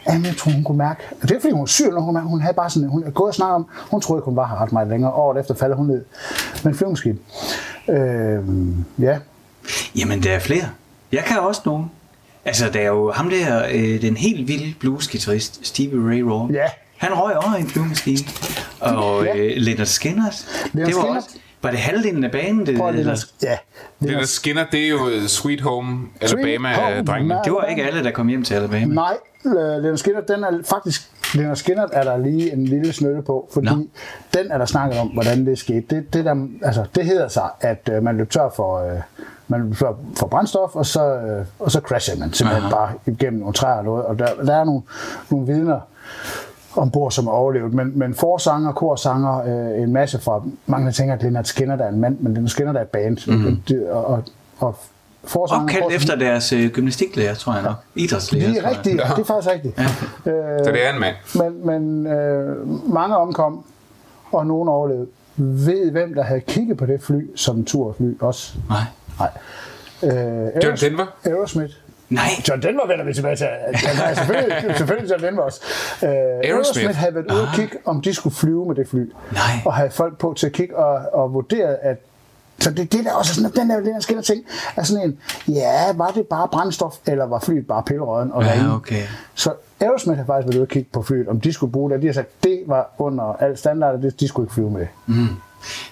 Jamen, 0.09 0.25
jeg 0.25 0.37
tror, 0.37 0.53
hun 0.53 0.65
kunne 0.65 0.79
mærke... 0.79 1.01
Og 1.23 1.29
det 1.29 1.37
er 1.37 1.41
fordi, 1.41 1.53
hun 1.53 1.63
er 1.63 1.67
syg, 1.67 1.91
når 1.91 2.01
hun, 2.01 2.21
hun 2.21 2.41
havde 2.41 2.55
bare 2.55 2.71
sådan... 2.71 2.89
Hun 2.89 3.05
er 3.05 3.11
gået 3.11 3.29
og 3.29 3.35
snakket 3.35 3.55
om... 3.55 3.67
Hun 3.91 4.01
troede 4.01 4.19
ikke, 4.19 4.25
hun 4.25 4.37
var 4.37 4.47
her 4.47 4.63
ret 4.63 4.73
meget 4.73 4.89
længere. 4.89 5.13
Året 5.13 5.41
efter 5.41 5.55
falder 5.55 5.77
hun 5.77 5.87
ned 5.87 6.05
med 6.65 6.73
en 6.73 6.79
flyvemaskine. 6.79 7.19
Øh, 7.89 8.39
ja. 8.99 9.19
Jamen, 9.99 10.23
der 10.23 10.33
er 10.33 10.39
flere. 10.39 10.65
Jeg 11.13 11.25
kan 11.27 11.39
også 11.39 11.63
nogen. 11.67 11.91
Altså, 12.45 12.71
der 12.71 12.81
er 12.81 12.87
jo 12.87 13.13
ham 13.13 13.31
der, 13.31 13.67
øh, 13.73 14.03
den 14.03 14.17
helt 14.17 14.49
vilde 14.49 14.75
blues-gitarrist, 14.81 15.67
Stevie 15.67 16.01
Ray 16.11 16.21
Vaughan. 16.21 16.55
Ja. 16.55 16.65
Han 16.97 17.13
røg 17.15 17.37
over 17.37 17.57
i 17.57 17.61
en 17.61 17.69
flyvemaskine. 17.69 18.19
Og 18.81 19.25
Ja. 19.25 19.37
øh, 19.37 19.53
Leonard 19.57 19.87
Skinner, 19.87 20.23
det 20.73 20.81
var 20.85 20.91
Skinner. 20.91 21.17
også... 21.17 21.29
Var 21.63 21.71
det 21.71 21.79
halvdelen 21.81 22.25
af 22.25 22.31
banen? 22.31 22.67
Det, 22.67 22.77
Prøv 22.79 22.89
eller? 22.89 23.25
Ja. 23.43 23.57
Det, 24.03 24.09
der 24.09 24.25
skinner, 24.27 24.65
det 24.73 24.85
er 24.85 24.89
jo 24.89 25.09
øh, 25.09 25.27
Sweet 25.27 25.61
Home 25.61 26.07
Alabama, 26.21 26.75
Home, 26.75 27.05
drengene. 27.05 27.35
nej. 27.35 27.43
det 27.43 27.53
var 27.53 27.65
ikke 27.65 27.85
alle, 27.85 28.03
der 28.05 28.11
kom 28.11 28.29
hjem 28.29 28.45
til 28.45 28.55
Alabama. 28.55 28.95
Nej, 28.95 29.17
Leonard 29.45 29.97
Skinner, 29.97 30.21
den 30.21 30.45
er 30.45 30.51
faktisk... 30.71 31.11
Leonard 31.35 31.57
Skinner 31.57 31.87
er 31.93 32.05
der 32.05 32.17
lige 32.17 32.53
en 32.53 32.65
lille 32.65 32.93
smølle 32.93 33.23
på, 33.23 33.49
fordi 33.53 33.67
Nå. 33.67 33.87
den 34.35 34.51
er 34.51 34.59
der 34.59 34.65
snakket 34.65 35.01
om, 35.01 35.09
hvordan 35.09 35.47
det 35.47 35.59
skete. 35.59 35.97
Det, 35.97 36.15
det, 36.15 36.25
der, 36.25 36.47
altså, 36.63 36.85
det 36.95 37.05
hedder 37.05 37.29
sig, 37.29 37.49
at 37.61 37.91
øh, 37.93 38.03
man 38.03 38.17
løb 38.17 38.31
tør 38.31 38.49
for, 38.57 38.79
øh, 38.79 39.01
man 39.49 39.75
tør 39.75 39.93
for 40.17 40.27
brændstof, 40.27 40.77
og 40.77 40.87
så, 40.87 41.15
øh, 41.15 41.47
og 41.59 41.71
så 41.71 41.81
crashede 41.81 42.21
man 42.21 42.33
simpelthen 42.33 42.65
Aha. 42.65 42.75
bare 42.75 42.93
igennem 43.07 43.41
nogle 43.41 43.55
træer 43.55 43.75
og 43.79 43.85
noget. 43.85 44.05
Og 44.05 44.19
der, 44.19 44.27
der 44.47 44.57
er 44.57 44.65
nogle, 44.65 44.83
nogle 45.31 45.47
vidner 45.47 45.81
ombord, 46.77 47.13
som 47.13 47.27
er 47.27 47.31
overlevet. 47.31 47.75
Men, 47.75 47.99
men 47.99 48.15
forsanger, 48.15 48.73
korsanger, 48.73 49.39
øh, 49.39 49.83
en 49.83 49.93
masse 49.93 50.21
fra... 50.21 50.43
Mange 50.67 50.93
tænker, 50.93 51.15
at 51.15 51.23
Leonard 51.23 51.45
Skinner 51.45 51.77
der 51.77 51.85
er 51.85 51.89
en 51.89 52.01
mand, 52.01 52.19
men 52.21 52.35
Leonard 52.35 52.49
Skinner 52.49 52.73
der 52.73 52.81
er 52.81 52.85
et 52.85 52.89
band. 52.89 53.19
Mm. 53.47 53.63
Og, 53.91 54.07
og, 54.07 54.25
og 54.59 54.79
forsanger, 55.29 55.65
Opkaldt 55.65 55.95
efter 55.95 56.17
deres 56.17 56.53
øh, 56.53 56.71
gymnastiklærer, 56.71 57.35
tror 57.35 57.53
jeg 57.55 57.63
nok. 57.63 57.75
Idrætslærer, 57.95 58.49
det 58.49 58.65
er 58.65 58.71
rigtigt, 58.71 58.97
ja. 59.01 59.03
det 59.17 59.21
er 59.21 59.25
faktisk 59.25 59.53
rigtigt. 59.55 59.79
Ja. 59.79 59.87
Så 60.65 60.71
det 60.73 60.87
er 60.87 60.93
en 60.95 61.01
mand. 61.01 61.15
Men, 61.35 61.67
men 61.67 62.07
øh, 62.13 62.69
mange 62.95 63.17
omkom, 63.17 63.65
og 64.33 64.47
nogen 64.47 64.69
overlevede. 64.69 65.07
Ved 65.37 65.91
hvem 65.91 66.15
der 66.15 66.23
havde 66.23 66.41
kigget 66.41 66.77
på 66.77 66.87
det 66.87 67.03
fly 67.03 67.31
som 67.37 67.65
turfly 67.65 68.21
også? 68.21 68.55
Nej. 68.69 68.81
Nej. 69.19 69.31
Øh, 70.03 70.11
John 70.65 70.75
Aeros- 70.77 70.85
Denver? 70.85 71.07
Aerosmith. 71.25 71.73
Nej. 72.09 72.23
John 72.49 72.63
Denver 72.63 72.87
vender 72.87 73.05
vi 73.05 73.13
tilbage 73.15 73.37
til. 73.37 73.47
Ja, 73.73 74.15
selvfølgelig, 74.15 74.57
selvfølgelig 74.79 75.11
John 75.11 75.23
Denver 75.23 75.43
også. 75.43 75.61
Øh, 76.03 76.09
Aerosmith 76.11 76.95
havde 76.95 77.15
været 77.15 77.31
ude 77.33 77.43
og 77.43 77.49
kigge, 77.55 77.77
om 77.85 78.01
de 78.03 78.15
skulle 78.15 78.37
flyve 78.37 78.67
med 78.67 78.75
det 78.75 78.89
fly. 78.89 78.99
Nej. 79.33 79.41
Og 79.65 79.75
havde 79.75 79.91
folk 79.91 80.19
på 80.19 80.35
til 80.37 80.47
at 80.47 80.53
kigge 80.53 80.77
og, 80.77 81.01
og 81.13 81.35
vurdere, 81.35 81.77
at 81.83 81.97
så 82.61 82.71
det, 82.71 82.93
det 82.93 83.05
der 83.05 83.13
også 83.13 83.35
sådan, 83.35 83.51
den 83.53 83.71
der, 83.71 83.77
den 83.77 83.95
der 83.95 84.01
skiller 84.01 84.23
ting, 84.23 84.45
er 84.77 84.83
sådan 84.83 85.05
en, 85.05 85.19
ja, 85.55 85.93
var 85.93 86.11
det 86.11 86.27
bare 86.27 86.49
brændstof, 86.49 86.95
eller 87.07 87.27
var 87.27 87.41
flyet 87.41 87.67
bare 87.67 87.83
pillerøden 87.83 88.33
og 88.33 88.45
Ja, 88.45 88.75
okay. 88.75 89.03
Så 89.35 89.53
Aerosmith 89.81 90.19
har 90.19 90.27
faktisk 90.27 90.47
været 90.47 90.55
ude 90.57 90.63
og 90.65 90.69
kigge 90.69 90.89
på 90.93 91.03
flyet, 91.03 91.29
om 91.29 91.41
de 91.41 91.53
skulle 91.53 91.73
bruge 91.73 91.91
det. 91.91 92.03
De 92.03 92.07
har 92.07 92.15
sagt, 92.15 92.45
det 92.45 92.63
var 92.67 92.95
under 92.99 93.25
al 93.25 93.57
standard, 93.57 93.95
og 93.95 94.03
det, 94.03 94.21
de 94.21 94.29
skulle 94.29 94.45
ikke 94.45 94.55
flyve 94.55 94.71
med. 94.71 94.87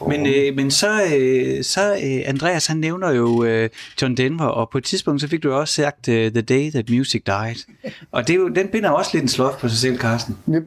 Men, 0.08 0.26
øh, 0.26 0.56
men 0.56 0.70
så, 0.70 1.02
øh, 1.18 1.64
så 1.64 1.92
øh, 1.92 2.22
Andreas, 2.26 2.66
han 2.66 2.76
nævner 2.76 3.10
jo 3.10 3.44
øh, 3.44 3.70
John 4.02 4.16
Denver, 4.16 4.44
og 4.44 4.68
på 4.70 4.78
et 4.78 4.84
tidspunkt, 4.84 5.20
så 5.20 5.28
fik 5.28 5.42
du 5.42 5.52
også 5.52 5.74
sagt 5.74 6.08
øh, 6.08 6.32
The 6.32 6.42
Day 6.42 6.70
That 6.70 6.90
Music 6.90 7.22
Died. 7.26 7.90
Og 8.12 8.26
det 8.26 8.34
er 8.34 8.38
jo, 8.38 8.48
den 8.48 8.68
binder 8.68 8.90
også 8.90 9.10
lidt 9.12 9.22
en 9.22 9.28
slot 9.28 9.58
på 9.58 9.68
sig 9.68 9.78
selv, 9.78 9.98
Carsten. 9.98 10.38
Ja, 10.48 10.58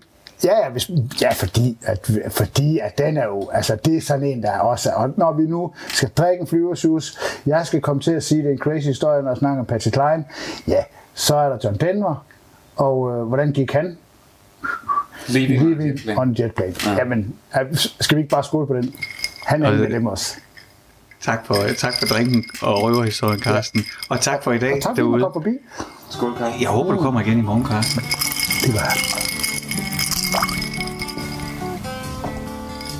ja, 0.43 0.69
hvis, 0.69 0.91
ja 1.21 1.33
fordi, 1.33 1.77
at, 1.81 2.09
fordi 2.29 2.79
at 2.79 2.97
den 2.97 3.17
er 3.17 3.25
jo, 3.25 3.49
altså 3.53 3.77
det 3.85 3.97
er 3.97 4.01
sådan 4.01 4.23
en, 4.25 4.43
der 4.43 4.51
er 4.51 4.59
også, 4.59 4.89
og 4.95 5.09
når 5.17 5.33
vi 5.33 5.43
nu 5.43 5.71
skal 5.87 6.09
drikke 6.09 6.41
en 6.41 6.47
flyversus, 6.47 7.17
jeg 7.45 7.67
skal 7.67 7.81
komme 7.81 8.01
til 8.01 8.11
at 8.11 8.23
sige, 8.23 8.41
det 8.41 8.47
er 8.47 8.51
en 8.53 8.57
crazy 8.59 8.85
historie, 8.87 9.21
når 9.21 9.29
jeg 9.29 9.37
snakker 9.37 9.59
om 9.59 9.65
Patsy 9.65 9.89
Klein, 9.89 10.25
ja, 10.67 10.83
så 11.13 11.35
er 11.35 11.49
der 11.49 11.57
John 11.63 11.77
Denver, 11.77 12.25
og 12.75 13.11
øh, 13.11 13.23
hvordan 13.23 13.51
gik 13.51 13.71
han? 13.71 13.97
Leaving 15.27 15.63
Leaving 15.77 16.19
on 16.19 16.29
a 16.39 16.41
jet. 16.43 16.51
Ja. 16.85 16.91
Jamen, 16.97 17.35
er- 17.51 17.65
skal 17.99 18.17
vi 18.17 18.21
ikke 18.21 18.29
bare 18.29 18.43
skåle 18.43 18.67
på 18.67 18.73
den? 18.73 18.93
Han 19.45 19.63
er 19.63 19.67
Og 19.67 19.73
af 19.73 19.89
dem 19.89 20.05
også. 20.05 20.35
Tak 21.21 21.45
for, 21.45 21.55
tak 21.77 21.93
for 21.99 22.05
drinken 22.05 22.43
og 22.61 22.83
røverhistorien, 22.83 23.39
Carsten. 23.39 23.81
Og 24.09 24.21
tak 24.21 24.43
for 24.43 24.51
i 24.51 24.57
dag 24.59 24.73
Og 24.73 24.81
tak 24.81 24.89
fordi 24.97 25.01
du 25.01 25.19
kom 25.19 25.33
forbi. 25.33 25.49
Skål, 26.09 26.35
Karl. 26.37 26.51
Jeg 26.61 26.69
håber, 26.69 26.91
du 26.91 26.97
kommer 27.01 27.21
igen 27.21 27.37
i 27.37 27.41
morgen, 27.41 27.65
Carsten. 27.65 28.03
Det 28.65 28.73
var 28.73 29.28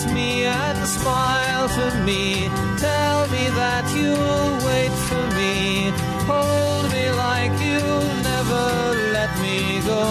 Kiss 0.00 0.12
me 0.12 0.44
and 0.46 0.88
smile 0.88 1.68
for 1.68 1.94
me. 2.04 2.48
Tell 2.78 3.28
me 3.28 3.44
that 3.60 3.84
you'll 3.94 4.56
wait 4.66 4.94
for 5.08 5.24
me. 5.36 5.92
Hold 6.24 6.90
me 6.90 7.10
like 7.24 7.52
you'll 7.60 8.14
never 8.30 8.66
let 9.12 9.30
me 9.42 9.80
go. 9.84 10.04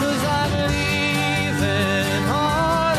Cause 0.00 0.22
I'm 0.40 0.52
leaving 0.74 2.24
on 2.28 2.96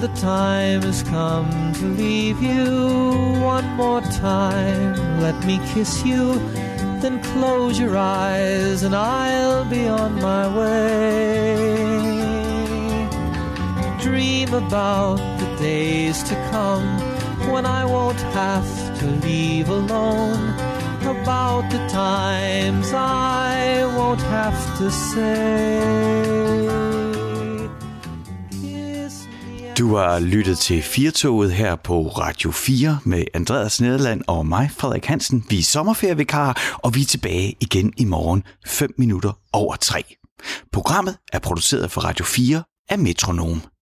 The 0.00 0.08
time 0.14 0.82
has 0.82 1.02
come 1.02 1.50
to 1.74 1.86
leave 1.86 2.40
you 2.40 3.42
one 3.42 3.64
more 3.74 4.00
time. 4.00 5.20
Let 5.20 5.44
me 5.44 5.58
kiss 5.74 6.04
you, 6.04 6.38
then 7.00 7.20
close 7.32 7.80
your 7.80 7.96
eyes, 7.96 8.84
and 8.84 8.94
I'll 8.94 9.64
be 9.64 9.88
on 9.88 10.14
my 10.22 10.46
way. 10.56 11.88
Dream 14.00 14.54
about 14.54 15.16
the 15.40 15.56
days 15.58 16.22
to 16.24 16.34
come 16.52 16.86
when 17.50 17.66
I 17.66 17.84
won't 17.84 18.20
have 18.20 18.98
to 19.00 19.06
leave 19.26 19.68
alone. 19.68 20.54
about 21.08 21.70
the 21.70 21.78
times 21.88 22.92
I 22.92 23.84
won't 23.96 24.20
have 24.20 24.78
to 24.78 24.90
say. 24.90 26.87
Du 29.78 29.96
har 29.96 30.20
lyttet 30.20 30.58
til 30.58 30.82
Firtoget 30.82 31.52
her 31.52 31.76
på 31.76 32.08
Radio 32.08 32.50
4 32.50 32.98
med 33.04 33.24
Andreas 33.34 33.80
Nederland 33.80 34.22
og 34.26 34.46
mig, 34.46 34.70
Frederik 34.76 35.04
Hansen. 35.04 35.44
Vi 35.50 35.58
er 35.58 35.62
sommerferievikarer, 35.62 36.78
og 36.82 36.94
vi 36.94 37.00
er 37.00 37.04
tilbage 37.04 37.56
igen 37.60 37.92
i 37.96 38.04
morgen 38.04 38.42
5 38.66 38.94
minutter 38.98 39.32
over 39.52 39.76
3. 39.76 40.04
Programmet 40.72 41.16
er 41.32 41.38
produceret 41.38 41.90
for 41.90 42.00
Radio 42.00 42.24
4 42.24 42.62
af 42.88 42.98
Metronom. 42.98 43.62